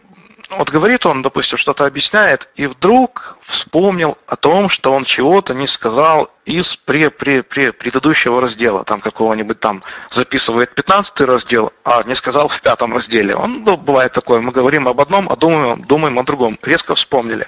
[0.51, 5.69] вот говорит он, допустим, что-то объясняет, и вдруг вспомнил о том, что он чего-то не
[5.69, 12.17] сказал из пре -пре -пре предыдущего раздела, там какого-нибудь там записывает 15 раздел, а не
[12.17, 13.37] сказал в пятом разделе.
[13.37, 16.59] Он, ну, бывает такое, мы говорим об одном, а думаем, думаем о другом.
[16.63, 17.47] Резко вспомнили.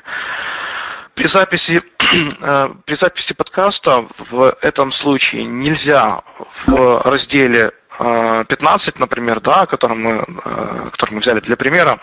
[1.15, 1.83] При записи, э,
[2.85, 6.23] при записи подкаста в этом случае нельзя
[6.67, 12.01] в разделе 15, например, да, который мы, э, который мы взяли для примера,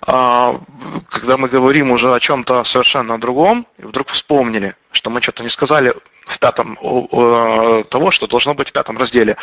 [0.00, 5.94] когда мы говорим уже о чем-то совершенно другом, вдруг вспомнили, что мы что-то не сказали
[6.26, 9.36] в пятом, того, что должно быть в пятом разделе,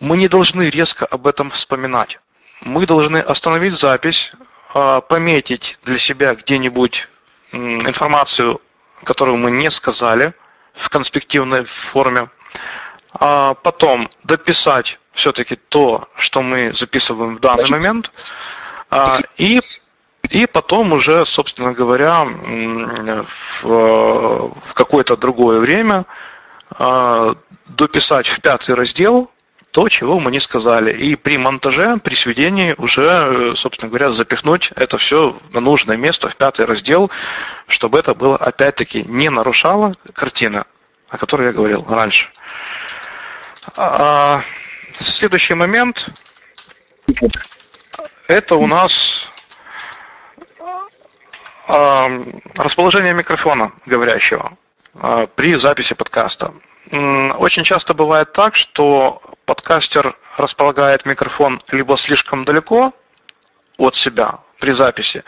[0.00, 2.20] мы не должны резко об этом вспоминать.
[2.62, 4.32] Мы должны остановить запись,
[5.08, 7.08] пометить для себя где-нибудь
[7.52, 8.60] информацию,
[9.04, 10.34] которую мы не сказали
[10.74, 12.28] в конспективной форме,
[13.12, 18.12] а потом дописать все-таки то, что мы записываем в данный момент,
[18.90, 19.60] а, и,
[20.30, 26.06] и потом уже, собственно говоря, в, в какое-то другое время
[26.70, 27.34] а,
[27.66, 29.30] дописать в пятый раздел
[29.70, 30.92] то, чего мы не сказали.
[30.92, 36.36] И при монтаже, при сведении уже, собственно говоря, запихнуть это все на нужное место, в
[36.36, 37.10] пятый раздел,
[37.68, 40.64] чтобы это было, опять-таки, не нарушало картины,
[41.08, 42.28] о которой я говорил раньше.
[43.76, 44.42] А,
[44.98, 46.08] следующий момент
[48.26, 49.30] это у нас
[51.68, 52.10] а,
[52.56, 54.56] расположение микрофона говорящего
[54.94, 56.52] а, при записи подкаста.
[56.92, 62.92] Очень часто бывает так, что подкастер располагает микрофон либо слишком далеко
[63.78, 65.24] от себя при записи,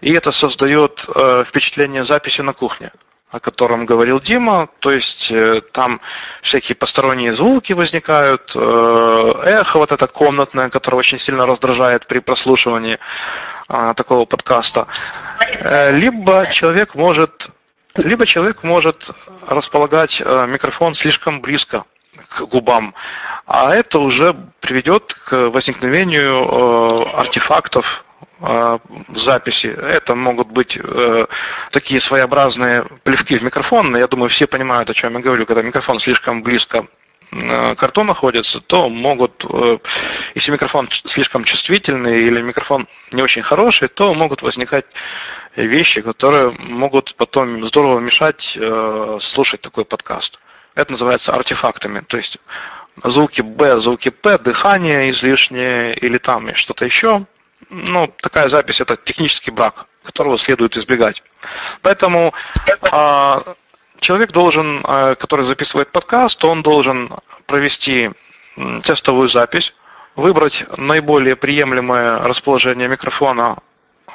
[0.00, 2.92] и это создает э, впечатление записи на кухне
[3.34, 6.00] о котором говорил Дима, то есть э, там
[6.40, 13.00] всякие посторонние звуки возникают, э, эхо вот это комнатное, которое очень сильно раздражает при прослушивании
[13.66, 14.86] а, такого подкаста.
[15.90, 17.50] Либо человек может
[17.96, 19.10] либо человек может
[19.46, 21.84] располагать микрофон слишком близко
[22.28, 22.94] к губам,
[23.46, 28.04] а это уже приведет к возникновению артефактов
[28.40, 28.78] Э,
[29.14, 29.68] записи.
[29.68, 31.26] Это могут быть э,
[31.70, 33.96] такие своеобразные плевки в микрофон.
[33.96, 35.46] Я думаю, все понимают, о чем я говорю.
[35.46, 36.86] Когда микрофон слишком близко
[37.30, 39.78] э, к рту находится, то могут, э,
[40.34, 44.86] если микрофон слишком чувствительный или микрофон не очень хороший, то могут возникать
[45.56, 50.40] вещи, которые могут потом здорово мешать э, слушать такой подкаст.
[50.74, 52.00] Это называется артефактами.
[52.00, 52.38] То есть
[53.02, 57.26] звуки Б, звуки П, дыхание излишнее или там что-то еще
[57.70, 61.22] ну, такая запись это технический брак, которого следует избегать.
[61.82, 62.32] Поэтому
[62.90, 63.40] а,
[64.00, 67.12] человек должен, а, который записывает подкаст, он должен
[67.46, 68.10] провести
[68.82, 69.74] тестовую запись,
[70.14, 73.58] выбрать наиболее приемлемое расположение микрофона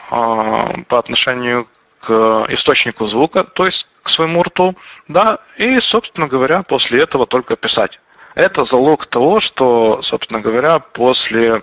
[0.10, 1.68] по отношению
[2.00, 4.76] к источнику звука, то есть к своему рту,
[5.08, 8.00] да, и, собственно говоря, после этого только писать.
[8.36, 11.62] Это залог того, что, собственно говоря, после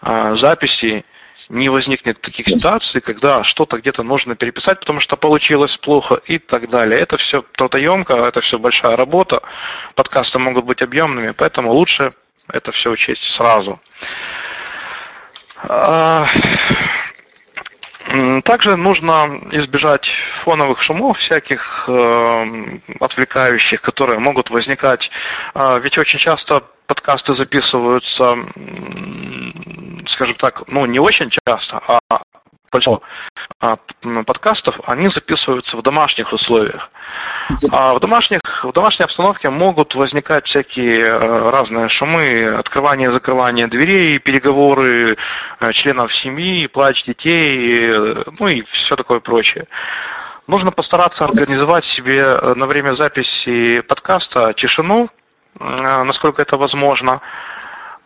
[0.00, 1.04] а, записи
[1.48, 6.68] не возникнет таких ситуаций, когда что-то где-то нужно переписать, потому что получилось плохо и так
[6.68, 7.00] далее.
[7.00, 9.42] Это все трудоемко, это все большая работа,
[9.94, 12.10] подкасты могут быть объемными, поэтому лучше
[12.50, 13.80] это все учесть сразу.
[18.08, 25.10] А, также нужно избежать фоновых шумов, всяких э, отвлекающих, которые могут возникать.
[25.54, 28.38] Э, ведь очень часто подкасты записываются,
[30.06, 32.22] скажем так, ну не очень часто, а
[32.70, 33.02] большинство
[33.60, 33.76] а,
[34.26, 36.90] подкастов, они записываются в домашних условиях.
[37.70, 43.66] А в, домашних, в домашней обстановке могут возникать всякие э, разные шумы, открывание и закрывание
[43.66, 45.16] дверей, переговоры
[45.60, 49.66] э, членов семьи, плач детей, э, ну и все такое прочее.
[50.46, 55.10] Нужно постараться организовать себе на время записи подкаста тишину,
[55.60, 57.20] насколько это возможно,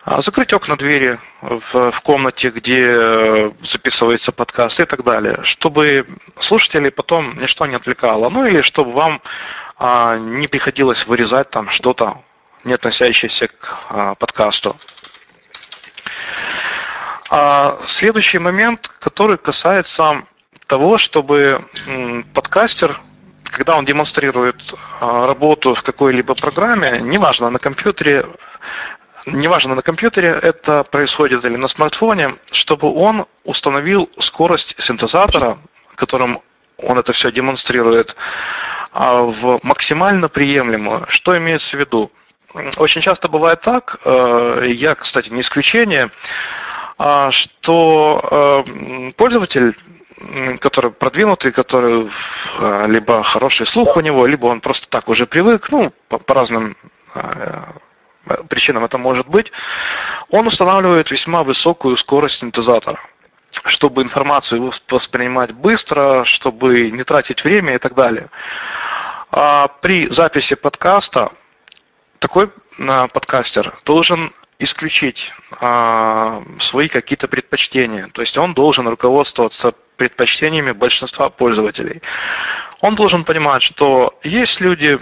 [0.05, 6.07] закрыть окна двери в, в комнате, где э, записывается подкаст и так далее, чтобы
[6.38, 9.22] слушателей потом ничто не отвлекало, ну или чтобы вам
[9.78, 12.22] а, не приходилось вырезать там что-то,
[12.64, 14.76] не относящееся к а, подкасту.
[17.30, 20.22] А, следующий момент, который касается
[20.66, 21.64] того, чтобы
[22.34, 22.98] подкастер
[23.44, 28.24] когда он демонстрирует работу в какой-либо программе, неважно, на компьютере,
[29.27, 35.59] неважно на компьютере это происходит или на смартфоне, чтобы он установил скорость синтезатора,
[35.95, 36.41] которым
[36.79, 38.16] он это все демонстрирует,
[38.93, 41.05] а, в максимально приемлемую.
[41.09, 42.11] Что имеется в виду?
[42.77, 46.11] Очень часто бывает так, э, я, кстати, не исключение,
[46.99, 49.75] а, что э, пользователь
[50.61, 52.09] который продвинутый, который
[52.61, 56.35] э, либо хороший слух у него, либо он просто так уже привык, ну, по, по
[56.35, 56.77] разным
[58.49, 59.53] причинам это может быть,
[60.30, 63.01] он устанавливает весьма высокую скорость синтезатора
[63.66, 68.30] чтобы информацию воспринимать быстро, чтобы не тратить время и так далее.
[69.30, 71.33] А при записи подкаста
[72.18, 78.09] такой а, подкастер должен исключить а, свои какие-то предпочтения.
[78.12, 82.03] То есть он должен руководствоваться предпочтениями большинства пользователей.
[82.80, 84.99] Он должен понимать, что есть люди,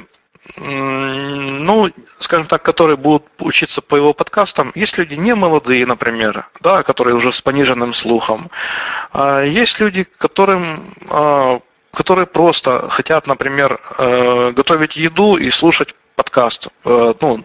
[0.57, 6.82] ну, скажем так, которые будут учиться по его подкастам, есть люди не молодые, например, да,
[6.82, 8.51] которые уже с пониженным слухом.
[9.12, 11.61] А есть люди, которым а,
[11.92, 16.68] которые просто хотят, например, э, готовить еду и слушать подкаст.
[16.84, 17.44] Э, ну,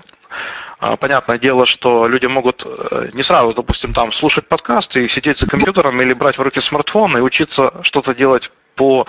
[0.80, 5.40] а, понятное дело, что люди могут э, не сразу, допустим, там слушать подкаст и сидеть
[5.40, 9.08] за компьютером или брать в руки смартфон и учиться что-то делать по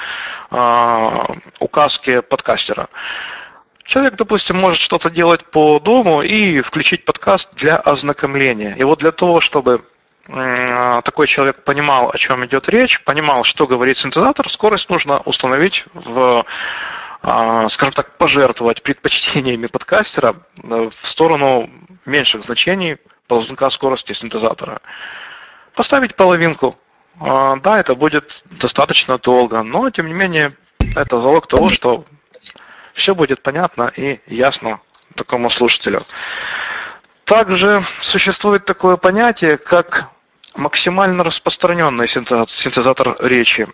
[1.59, 2.89] указке подкастера.
[3.87, 8.75] Человек, допустим, может что-то делать по дому и включить подкаст для ознакомления.
[8.77, 9.83] И вот для того, чтобы
[10.27, 16.45] такой человек понимал, о чем идет речь, понимал, что говорит синтезатор, скорость нужно установить в
[17.23, 21.69] а, скажем так, пожертвовать предпочтениями подкастера э, в сторону
[22.05, 24.81] меньших значений ползунка скорости синтезатора.
[25.75, 26.77] Поставить половинку.
[27.19, 30.55] А, да, это будет достаточно долго, но тем не менее
[30.95, 32.05] это залог того, что
[32.97, 34.81] все будет понятно и ясно
[35.15, 36.03] такому слушателю.
[37.25, 40.09] Также существует такое понятие, как
[40.55, 43.69] максимально распространенный синтезатор речи.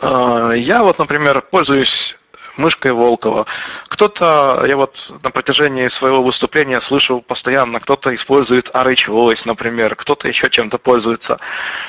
[0.00, 2.16] А, я вот, например, пользуюсь
[2.56, 3.46] мышкой Волкова.
[3.86, 10.26] Кто-то, я вот на протяжении своего выступления слышал постоянно, кто-то использует RH Voice, например, кто-то
[10.26, 11.38] еще чем-то пользуется.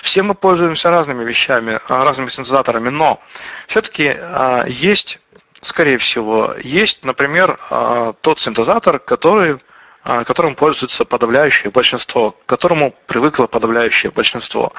[0.03, 3.19] Все мы пользуемся разными вещами, разными синтезаторами, но
[3.67, 5.19] все-таки а, есть
[5.63, 9.57] скорее всего, есть, например, а, тот синтезатор, который,
[10.03, 14.73] а, которым пользуется подавляющее большинство, к которому привыкло подавляющее большинство.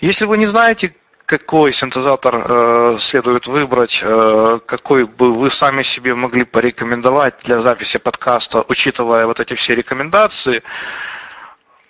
[0.00, 0.94] Если вы не знаете,
[1.30, 7.98] какой синтезатор э, следует выбрать, э, какой бы вы сами себе могли порекомендовать для записи
[7.98, 10.64] подкаста, учитывая вот эти все рекомендации,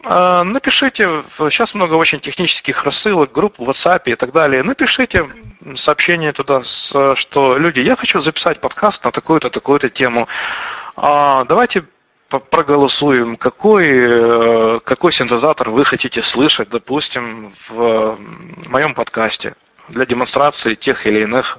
[0.02, 5.28] напишите, сейчас много очень технических рассылок, групп в WhatsApp и так далее, напишите
[5.74, 10.27] сообщение туда, что люди, я хочу записать подкаст на такую-то, такую-то тему.
[10.97, 11.85] А, давайте
[12.39, 18.16] проголосуем, какой, э, какой синтезатор вы хотите слышать, допустим, в
[18.68, 19.55] моем подкасте
[19.89, 21.59] для демонстрации тех или иных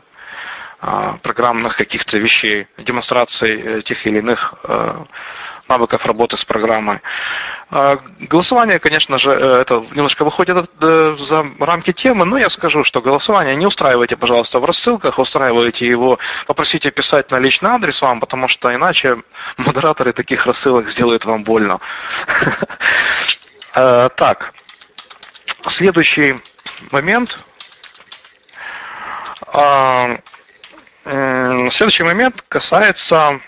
[0.79, 4.95] а, программных каких-то вещей, демонстрации э, тех или иных э,
[5.71, 6.99] навыков работы с программой.
[7.69, 12.83] А, голосование, конечно же, э, это немножко выходит э, за рамки темы, но я скажу,
[12.83, 18.19] что голосование не устраивайте, пожалуйста, в рассылках, устраивайте его, попросите писать на личный адрес вам,
[18.19, 19.23] потому что иначе
[19.57, 21.79] модераторы таких рассылок сделают вам больно.
[23.73, 24.53] Э, так,
[25.65, 26.35] следующий
[26.91, 27.39] момент.
[29.47, 30.17] А,
[31.05, 33.39] следующий момент касается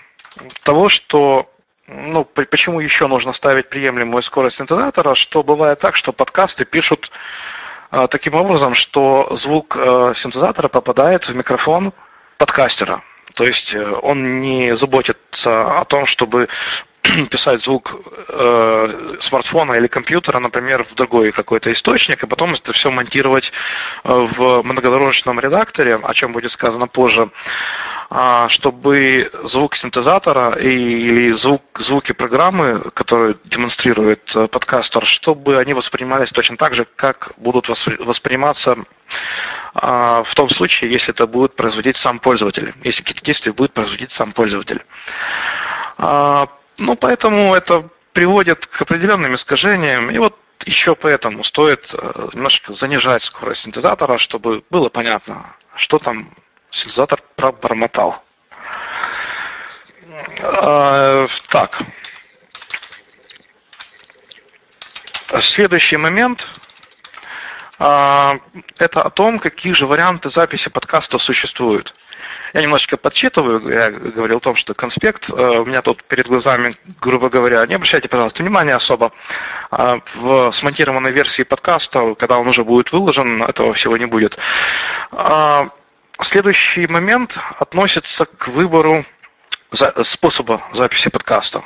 [0.63, 1.52] того, что
[1.87, 7.11] ну, почему еще нужно ставить приемлемую скорость синтезатора, что бывает так, что подкасты пишут
[7.91, 11.93] а, таким образом, что звук э, синтезатора попадает в микрофон
[12.37, 13.03] подкастера.
[13.35, 16.47] То есть э, он не заботится о том, чтобы
[17.29, 17.95] писать звук
[18.29, 23.51] э, смартфона или компьютера, например, в другой какой-то источник, и потом это все монтировать
[24.03, 27.29] э, в многодорожном редакторе, о чем будет сказано позже,
[28.09, 36.31] э, чтобы звук синтезатора или звук, звуки программы, которые демонстрирует э, подкастер, чтобы они воспринимались
[36.31, 37.67] точно так же, как будут
[37.99, 38.77] восприниматься
[39.75, 44.11] э, в том случае, если это будет производить сам пользователь, если какие-то действия будет производить
[44.11, 44.83] сам пользователь.
[46.77, 50.09] Ну, поэтому это приводит к определенным искажениям.
[50.11, 56.29] И вот еще поэтому стоит э, немножко занижать скорость синтезатора, чтобы было понятно, что там
[56.71, 58.23] синтезатор пробормотал.
[60.41, 61.79] А, так.
[65.39, 66.47] Следующий момент
[67.83, 71.93] это о том, какие же варианты записи подкаста существуют.
[72.53, 76.75] Я немножечко подсчитываю, я говорил о том, что конспект э, у меня тут перед глазами,
[77.01, 79.11] грубо говоря, не обращайте, пожалуйста, внимания особо.
[79.69, 84.37] А, в смонтированной версии подкаста, когда он уже будет выложен, этого всего не будет.
[85.11, 85.67] А,
[86.21, 89.03] следующий момент относится к выбору
[90.03, 91.63] способа записи подкаста.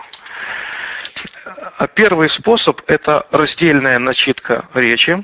[1.93, 5.23] Первый способ– это раздельная начитка речи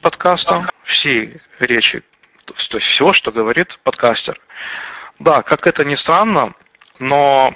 [0.00, 2.02] подкаста, всей речи,
[2.44, 4.38] то есть все, что говорит подкастер.
[5.18, 6.54] Да, как это ни странно,
[6.98, 7.54] но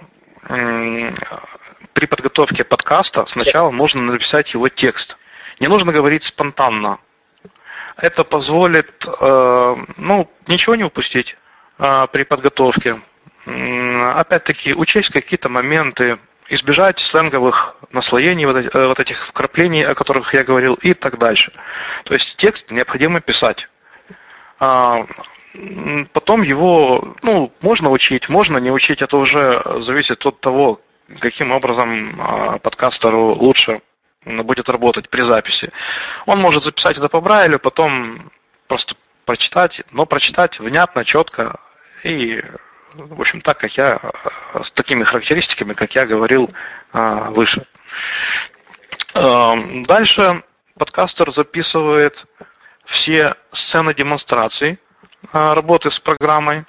[0.49, 5.19] при подготовке подкаста сначала нужно написать его текст.
[5.59, 6.99] Не нужно говорить спонтанно.
[7.97, 11.37] Это позволит, э, ну, ничего не упустить
[11.79, 13.01] э, при подготовке.
[13.45, 16.19] Опять-таки, учесть какие-то моменты,
[16.51, 21.53] избежать сленговых наслоений, вот, э, вот этих вкраплений, о которых я говорил, и так дальше.
[22.05, 23.69] То есть текст необходимо писать.
[24.59, 25.07] А,
[26.13, 30.81] потом его, ну, можно учить, можно не учить, это уже зависит от того,
[31.21, 33.81] каким образом а, подкастеру лучше
[34.25, 35.71] будет работать при записи.
[36.27, 38.31] Он может записать это по Брайлю, потом
[38.67, 38.95] просто
[39.25, 41.59] прочитать, но прочитать внятно, четко
[42.03, 42.43] и,
[42.95, 44.01] в общем, так, как я,
[44.61, 46.51] с такими характеристиками, как я говорил
[46.93, 47.67] а, выше.
[49.15, 50.43] Дальше
[50.79, 52.27] подкастер записывает
[52.85, 54.79] все сцены демонстраций
[55.33, 56.65] работы с программой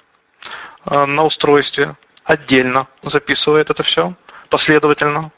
[0.84, 1.94] на устройстве,
[2.24, 4.14] отдельно записывает это все
[4.48, 5.30] последовательно.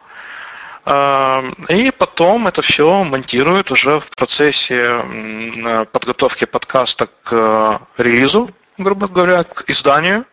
[1.69, 9.65] И потом это все монтирует уже в процессе подготовки подкаста к релизу, грубо говоря, к
[9.69, 10.25] изданию.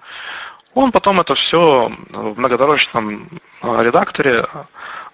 [0.73, 3.29] Он потом это все в многодорожном
[3.61, 4.45] редакторе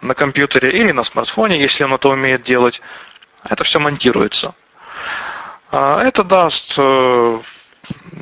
[0.01, 2.81] на компьютере или на смартфоне, если он это умеет делать,
[3.43, 4.53] это все монтируется.
[5.71, 7.39] А это даст э,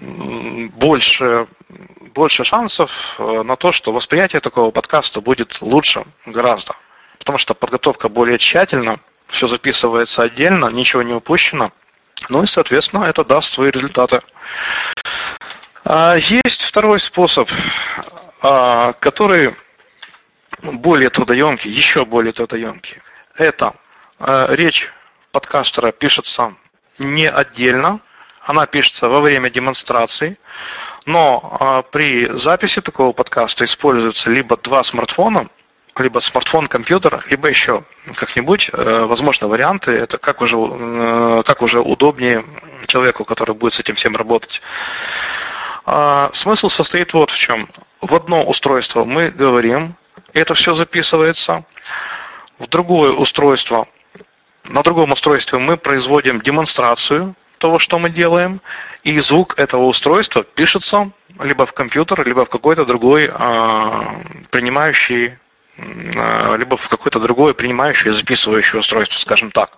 [0.01, 1.47] больше,
[2.13, 6.75] больше шансов э, на то, что восприятие такого подкаста будет лучше гораздо.
[7.19, 11.71] Потому что подготовка более тщательна, все записывается отдельно, ничего не упущено.
[12.29, 14.21] Ну и, соответственно, это даст свои результаты.
[15.87, 17.49] А, есть второй способ,
[18.41, 19.55] а, который
[20.63, 22.97] более трудоемкий, еще более трудоемкий.
[23.35, 23.75] Это
[24.19, 24.91] речь
[25.31, 26.55] подкастера пишется
[26.97, 27.99] не отдельно,
[28.41, 30.39] она пишется во время демонстрации,
[31.05, 35.49] но а, при записи такого подкаста используются либо два смартфона,
[35.97, 37.83] либо смартфон-компьютер, либо еще
[38.15, 42.45] как-нибудь, э, возможно, варианты, это как уже, э, как уже удобнее
[42.87, 44.61] человеку, который будет с этим всем работать.
[45.85, 47.69] А, смысл состоит вот в чем.
[48.01, 49.95] В одно устройство мы говорим,
[50.33, 51.63] это все записывается.
[52.57, 53.87] В другое устройство
[54.65, 58.61] на другом устройстве мы производим демонстрацию того, что мы делаем,
[59.03, 65.37] и звук этого устройства пишется либо в компьютер, либо в какой-то другой а, принимающий,
[65.77, 69.77] а, либо в какое-то другое принимающее записывающее устройство, скажем так.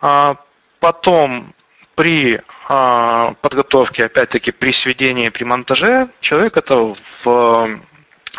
[0.00, 0.36] А,
[0.80, 1.54] потом
[1.94, 7.80] при а, подготовке, опять-таки при сведении, при монтаже, человек это в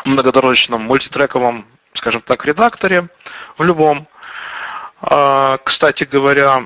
[0.04, 3.08] многодорожном мультитрековом, скажем так, редакторе,
[3.58, 4.08] в любом,
[5.02, 6.66] а, кстати говоря,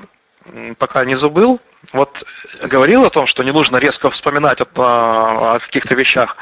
[0.78, 1.60] пока не забыл,
[1.92, 2.24] вот
[2.62, 6.36] говорил о том, что не нужно резко вспоминать о, каких-то вещах,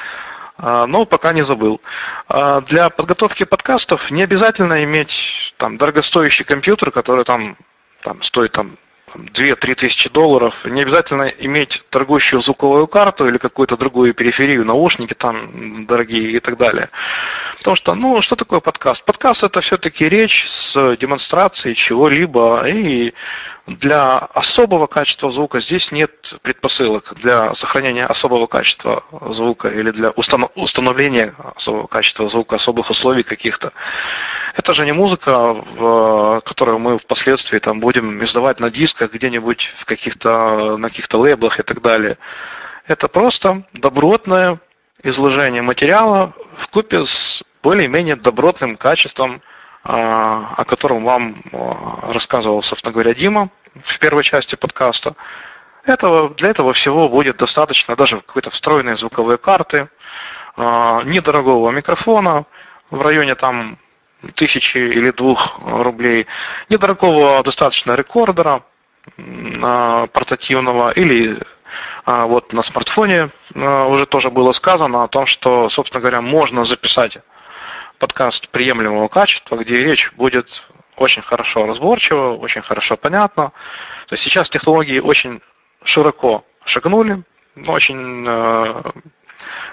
[0.57, 1.81] а, но пока не забыл.
[2.29, 7.57] А, для подготовки подкастов не обязательно иметь там дорогостоящий компьютер, который там
[8.01, 8.77] там, стоит там
[9.15, 10.65] 2-3 тысячи долларов.
[10.65, 16.57] Не обязательно иметь торгующую звуковую карту или какую-то другую периферию, наушники там дорогие и так
[16.57, 16.89] далее.
[17.59, 19.05] Потому что, ну, что такое подкаст?
[19.05, 22.65] Подкаст это все-таки речь с демонстрацией чего-либо.
[22.67, 23.15] И
[23.67, 31.35] для особого качества звука здесь нет предпосылок для сохранения особого качества звука или для установления
[31.55, 33.73] особого качества звука, особых условий каких-то.
[34.59, 35.55] Это же не музыка,
[36.45, 41.63] которую мы впоследствии там будем издавать на дисках где-нибудь в каких-то, на каких-то лейблах и
[41.63, 42.19] так далее.
[42.89, 44.59] Это просто добротное
[45.05, 49.41] изложение материала в купе с более-менее добротным качеством
[49.85, 55.15] а, о котором вам а, рассказывал, собственно говоря, Дима в первой части подкаста.
[55.85, 59.89] Этого, для этого всего будет достаточно даже какой-то встроенной звуковой карты,
[60.57, 62.45] а, недорогого микрофона
[62.91, 63.79] в районе там
[64.35, 66.27] тысячи или двух рублей,
[66.69, 68.63] недорогого достаточно рекордера
[69.17, 71.39] портативного или
[72.05, 77.19] вот на смартфоне уже тоже было сказано о том, что, собственно говоря, можно записать
[77.99, 80.67] подкаст приемлемого качества, где речь будет
[80.97, 83.53] очень хорошо разборчиво, очень хорошо понятно.
[84.09, 85.41] То есть сейчас технологии очень
[85.85, 87.23] широко шагнули,
[87.67, 88.83] очень э,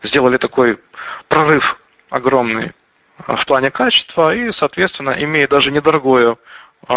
[0.03, 0.79] сделали такой
[1.27, 1.77] прорыв
[2.09, 2.73] огромный
[3.17, 6.37] в плане качества и, соответственно, имея даже недорогое
[6.87, 6.93] э,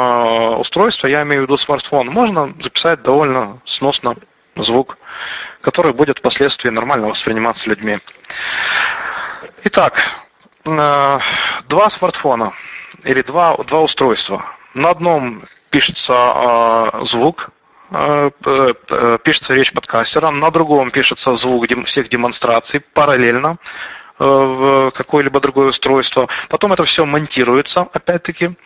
[0.59, 4.17] устройство, я имею в виду смартфон, можно записать довольно сносно
[4.57, 4.99] звук,
[5.61, 7.99] который будет впоследствии нормально восприниматься людьми.
[9.65, 9.95] Итак,
[10.69, 11.19] Э,
[11.69, 12.53] два смартфона
[13.05, 14.45] или два, два устройства.
[14.75, 17.51] На одном пишется э, звук,
[17.91, 23.57] пишется речь подкастера, на другом пишется звук всех демонстраций параллельно
[24.19, 26.29] в какое-либо другое устройство.
[26.49, 28.57] Потом это все монтируется, опять-таки.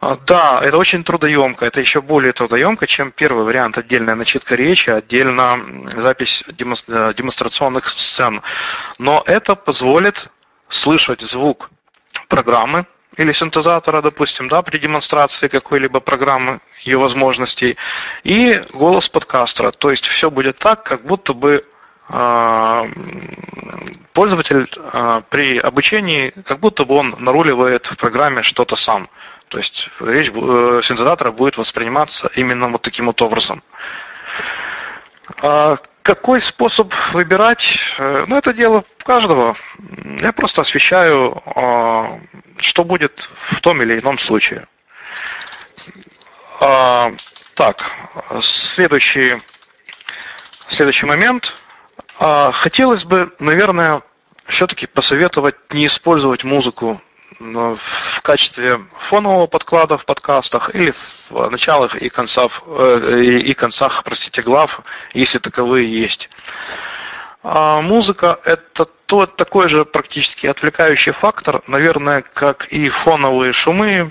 [0.00, 5.58] Да, это очень трудоемко, это еще более трудоемко, чем первый вариант, отдельная начитка речи, отдельно
[5.96, 8.42] запись демонстрационных сцен.
[8.98, 10.30] Но это позволит
[10.68, 11.70] слышать звук
[12.28, 12.86] программы
[13.16, 17.76] или синтезатора, допустим, да, при демонстрации какой-либо программы, ее возможностей,
[18.22, 19.72] и голос подкастера.
[19.72, 21.62] То есть все будет так, как будто бы э,
[24.18, 29.08] пользователь э, при обучении, как будто бы он наруливает в программе что-то сам.
[29.48, 33.62] То есть речь э, синтезатора будет восприниматься именно вот таким вот образом.
[35.40, 37.78] А какой способ выбирать?
[37.98, 39.56] Э, ну, это дело каждого.
[40.20, 42.18] Я просто освещаю, а,
[42.56, 44.66] что будет в том или ином случае.
[46.60, 47.12] А,
[47.54, 47.84] так,
[48.42, 49.36] следующий,
[50.68, 51.54] следующий момент.
[52.18, 54.02] А, хотелось бы, наверное,
[54.44, 57.00] все-таки посоветовать не использовать музыку
[57.38, 60.92] в качестве фонового подклада в подкастах или
[61.30, 64.80] в началах и концах, э, и концах, простите, глав,
[65.14, 66.30] если таковые есть.
[67.44, 74.10] А музыка– это тот такой же практически отвлекающий фактор, наверное, как и фоновые шумы,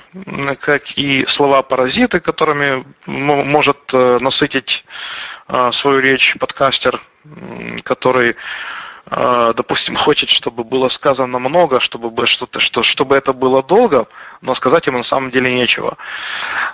[0.59, 5.36] как и слова-паразиты, которыми может э, насытить э,
[5.71, 7.01] свою речь подкастер,
[7.83, 8.35] который
[9.09, 14.07] а, допустим, хочет, чтобы было сказано много, чтобы, что-то, что, чтобы это было долго,
[14.41, 15.97] но сказать ему на самом деле нечего.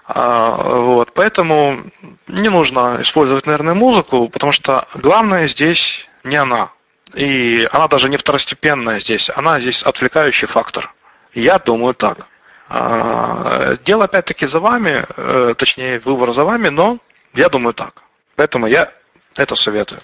[0.05, 1.79] А, вот, поэтому
[2.27, 6.71] не нужно использовать, наверное, музыку, потому что главное здесь не она.
[7.13, 10.91] И она даже не второстепенная здесь, она здесь отвлекающий фактор.
[11.35, 12.25] Я думаю так.
[12.67, 16.97] А, дело опять-таки за вами, э, точнее выбор за вами, но
[17.35, 18.02] я думаю так.
[18.35, 18.91] Поэтому я
[19.35, 20.01] это советую.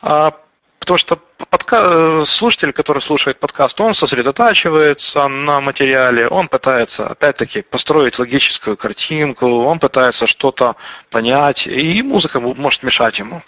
[0.00, 1.16] Потому что
[1.48, 2.24] подка...
[2.24, 9.78] Слушатель, который слушает подкаст, он сосредотачивается на материале, он пытается, опять-таки, построить логическую картинку, он
[9.78, 10.76] пытается что-то
[11.08, 13.42] понять, и музыка может мешать ему.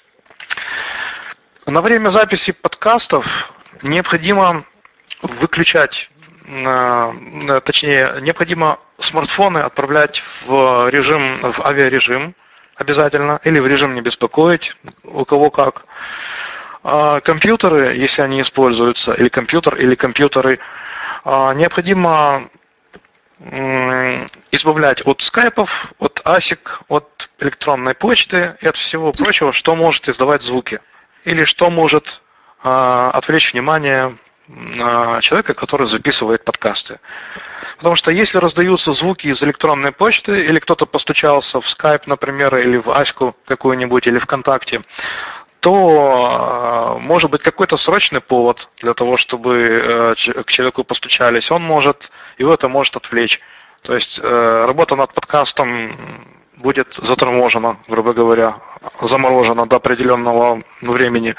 [1.66, 3.52] На время записи подкастов
[3.82, 4.65] необходимо
[5.23, 6.11] выключать,
[7.65, 12.35] точнее, необходимо смартфоны отправлять в режим, в авиарежим
[12.77, 15.87] обязательно, или в режим не беспокоить, у кого как.
[16.83, 20.59] А, компьютеры, если они используются, или компьютер, или компьютеры,
[21.25, 22.49] а, необходимо
[24.53, 30.43] избавлять от скайпов, от асик, от электронной почты и от всего прочего, что может издавать
[30.43, 30.81] звуки.
[31.25, 32.23] Или что может
[32.63, 34.17] а, отвлечь внимание
[35.21, 37.01] человека, который записывает подкасты.
[37.79, 42.77] Потому что если раздаются звуки из электронной почты, или кто-то постучался в Skype, например, или
[42.77, 44.83] в Аську какую-нибудь, или ВКонтакте,
[45.61, 52.12] то может быть какой-то срочный повод для того, чтобы э, к человеку постучались, он может,
[52.37, 53.41] его это может отвлечь.
[53.81, 55.97] То есть э, работа над подкастом
[56.56, 58.56] будет заторможена, грубо говоря,
[59.01, 61.35] заморожена до определенного времени.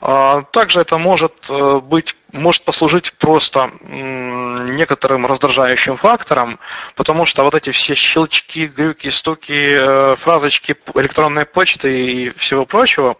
[0.00, 6.58] А также это может э, быть, может послужить просто некоторым раздражающим фактором,
[6.94, 13.16] потому что вот эти все щелчки, грюки, стуки, э, фразочки электронной почты и всего прочего,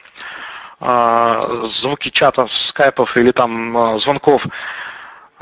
[0.82, 4.46] а, звуки чатов, скайпов или там а, звонков,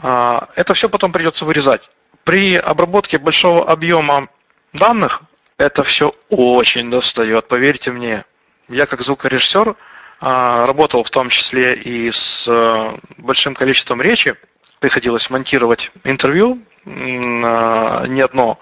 [0.01, 1.83] это все потом придется вырезать.
[2.23, 4.29] При обработке большого объема
[4.73, 5.23] данных
[5.59, 8.25] это все очень достает, поверьте мне.
[8.69, 9.77] Я как звукорежиссер
[10.21, 14.37] а, работал в том числе и с э, большим количеством речи.
[14.79, 18.61] Приходилось монтировать интервью, а, не одно,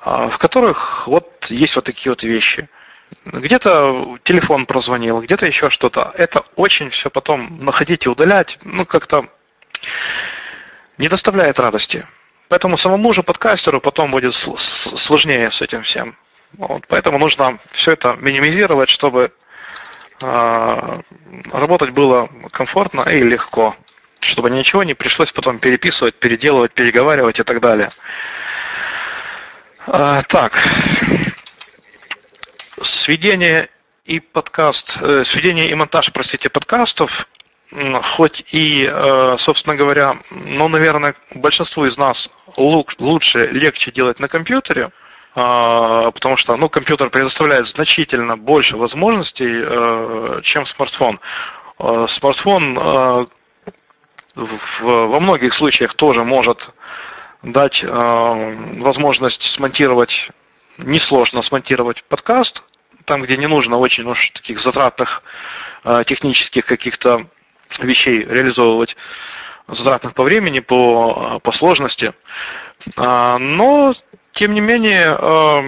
[0.00, 2.68] а, в которых вот есть вот такие вот вещи.
[3.24, 6.12] Где-то телефон прозвонил, где-то еще что-то.
[6.16, 9.28] Это очень все потом находить и удалять, ну как-то
[10.96, 12.06] не доставляет радости.
[12.48, 16.16] Поэтому самому же подкастеру потом будет сложнее с этим всем.
[16.52, 19.32] Вот, поэтому нужно все это минимизировать, чтобы
[20.22, 21.00] э,
[21.52, 23.76] работать было комфортно и легко,
[24.20, 27.90] чтобы ничего не пришлось потом переписывать, переделывать, переговаривать и так далее.
[29.86, 30.58] А, так,
[32.80, 33.68] сведение
[34.06, 37.28] и подкаст, э, сведение и монтаж, простите, подкастов
[37.70, 44.90] хоть и, э, собственно говоря, ну, наверное, большинству из нас лучше, легче делать на компьютере,
[45.34, 51.20] а, потому что ну, компьютер предоставляет значительно больше возможностей, э, чем смартфон.
[51.78, 53.28] Э, смартфон
[54.34, 56.70] во многих случаях тоже может
[57.42, 60.30] дать возможность смонтировать,
[60.76, 62.62] несложно смонтировать подкаст,
[63.04, 65.24] там, где не нужно очень уж таких затратных
[66.04, 67.26] технических каких-то
[67.80, 68.96] вещей реализовывать
[69.66, 72.12] затратных по времени, по, по сложности.
[72.96, 73.94] А, но,
[74.32, 75.64] тем не менее, а,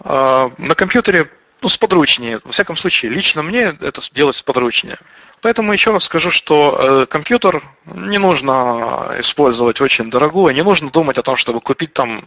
[0.00, 1.30] а, на компьютере
[1.62, 2.40] ну, сподручнее.
[2.44, 4.98] Во всяком случае, лично мне это делать сподручнее.
[5.40, 11.16] Поэтому еще раз скажу, что э, компьютер не нужно использовать очень дорогой, не нужно думать
[11.16, 12.24] о том, чтобы купить там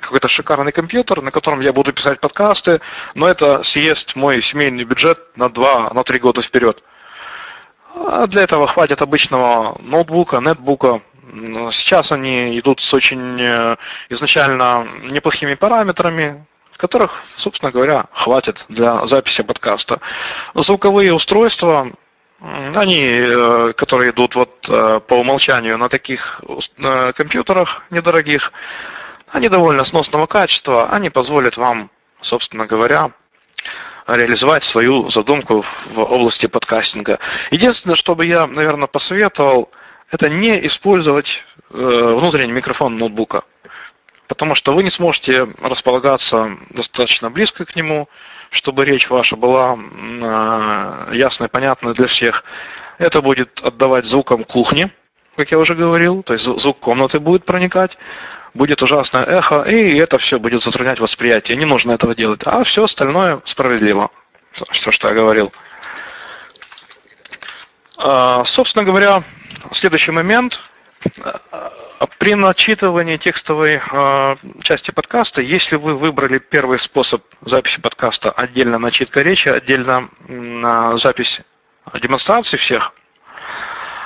[0.00, 2.80] какой-то шикарный компьютер, на котором я буду писать подкасты,
[3.14, 6.82] но это съест мой семейный бюджет на 2-3 на года вперед.
[7.94, 11.00] А для этого хватит обычного ноутбука, нетбука.
[11.70, 13.76] Сейчас они идут с очень э,
[14.08, 16.44] изначально неплохими параметрами,
[16.76, 20.00] которых, собственно говоря, хватит для записи подкаста.
[20.54, 21.90] Звуковые устройства,
[22.74, 26.42] они, э, которые идут вот э, по умолчанию на таких
[27.14, 28.52] компьютерах недорогих,
[29.30, 31.90] они довольно сносного качества, они позволят вам,
[32.20, 33.12] собственно говоря,
[34.06, 37.18] реализовать свою задумку в области подкастинга.
[37.50, 39.70] Единственное, что бы я, наверное, посоветовал,
[40.10, 43.44] это не использовать э, внутренний микрофон ноутбука.
[44.26, 48.08] Потому что вы не сможете располагаться достаточно близко к нему,
[48.50, 52.44] чтобы речь ваша была э, ясной, понятной для всех.
[52.98, 54.90] Это будет отдавать звуком кухни,
[55.36, 57.98] как я уже говорил, то есть звук комнаты будет проникать
[58.54, 61.56] будет ужасное эхо, и это все будет затруднять восприятие.
[61.58, 62.42] Не нужно этого делать.
[62.44, 64.10] А все остальное справедливо.
[64.70, 65.52] Все, что я говорил.
[67.98, 69.22] А, собственно говоря,
[69.72, 70.60] следующий момент.
[72.18, 79.20] При начитывании текстовой а, части подкаста, если вы выбрали первый способ записи подкаста, отдельно начитка
[79.20, 80.08] речи, отдельно
[80.96, 81.42] запись
[82.00, 82.94] демонстрации всех,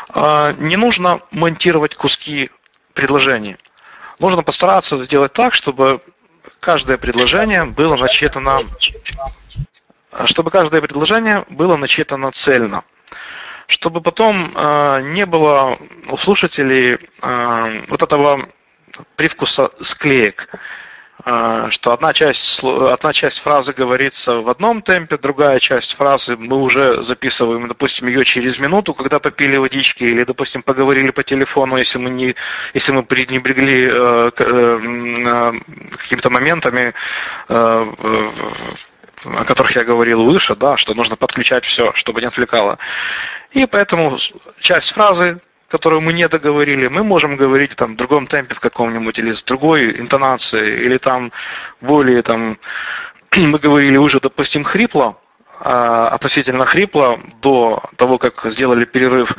[0.08, 2.50] а, не нужно монтировать куски
[2.94, 3.58] предложений
[4.18, 6.00] нужно постараться сделать так, чтобы
[6.60, 8.58] каждое предложение было начитано,
[10.24, 12.84] чтобы каждое предложение было начитано цельно,
[13.66, 15.78] чтобы потом э, не было
[16.10, 18.48] у слушателей э, вот этого
[19.16, 20.48] привкуса склеек.
[21.24, 26.58] А, что одна часть, одна часть фразы говорится в одном темпе, другая часть фразы мы
[26.58, 31.98] уже записываем, допустим, ее через минуту, когда попили водички, или, допустим, поговорили по телефону, если
[31.98, 32.34] мы, не,
[32.72, 35.52] если мы пренебрегли э, э,
[35.96, 36.94] какими-то моментами,
[37.48, 37.92] э,
[39.24, 42.78] о которых я говорил выше, да, что нужно подключать все, чтобы не отвлекало.
[43.50, 44.18] И поэтому
[44.60, 49.18] часть фразы которую мы не договорили, мы можем говорить там в другом темпе в каком-нибудь,
[49.18, 51.30] или с другой интонацией, или там
[51.80, 52.58] более там,
[53.36, 55.18] мы говорили уже, допустим, хрипло,
[55.60, 59.34] а, относительно хрипло до того, как сделали перерыв.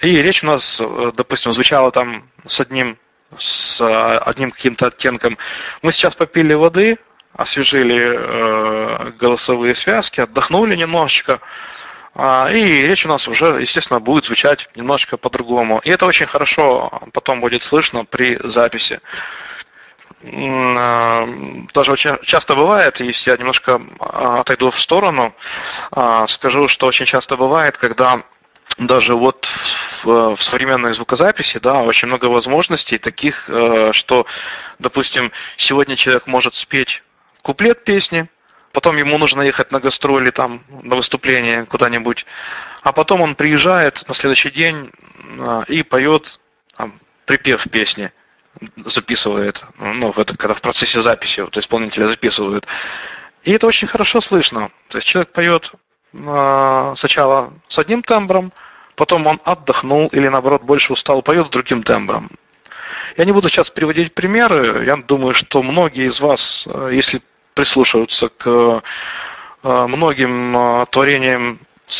[0.00, 0.82] И речь у нас,
[1.14, 2.98] допустим, звучала там с одним,
[3.38, 3.80] с
[4.18, 5.38] одним каким-то оттенком.
[5.80, 6.98] Мы сейчас попили воды,
[7.34, 11.40] освежили э, голосовые связки, отдохнули немножечко, а,
[12.14, 15.80] и речь у нас уже, естественно, будет звучать немножечко по-другому.
[15.82, 19.00] И это очень хорошо потом будет слышно при записи.
[20.22, 25.34] даже очень часто бывает, если я немножко отойду в сторону,
[26.28, 28.22] скажу, что очень часто бывает, когда
[28.78, 29.48] даже вот
[30.04, 33.48] в, современной звукозаписи, да, очень много возможностей таких,
[33.92, 34.26] что,
[34.78, 37.02] допустим, сегодня человек может спеть
[37.42, 38.28] куплет песни,
[38.72, 42.26] потом ему нужно ехать на гастроли, там, на выступление куда-нибудь,
[42.82, 44.90] а потом он приезжает на следующий день
[45.38, 46.40] а, и поет
[46.76, 46.94] там,
[47.26, 48.10] припев песни,
[48.76, 52.66] записывает, ну, в это, когда в процессе записи вот, исполнителя записывают.
[53.44, 54.70] И это очень хорошо слышно.
[54.88, 55.72] То есть человек поет
[56.12, 58.52] э, сначала с одним тембром,
[58.94, 62.30] потом он отдохнул или наоборот больше устал, поет с другим тембром.
[63.16, 64.84] Я не буду сейчас приводить примеры.
[64.84, 67.20] Я думаю, что многие из вас, а, если
[67.54, 68.82] прислушиваются к
[69.62, 71.58] э, многим э, творениям
[71.88, 71.92] э,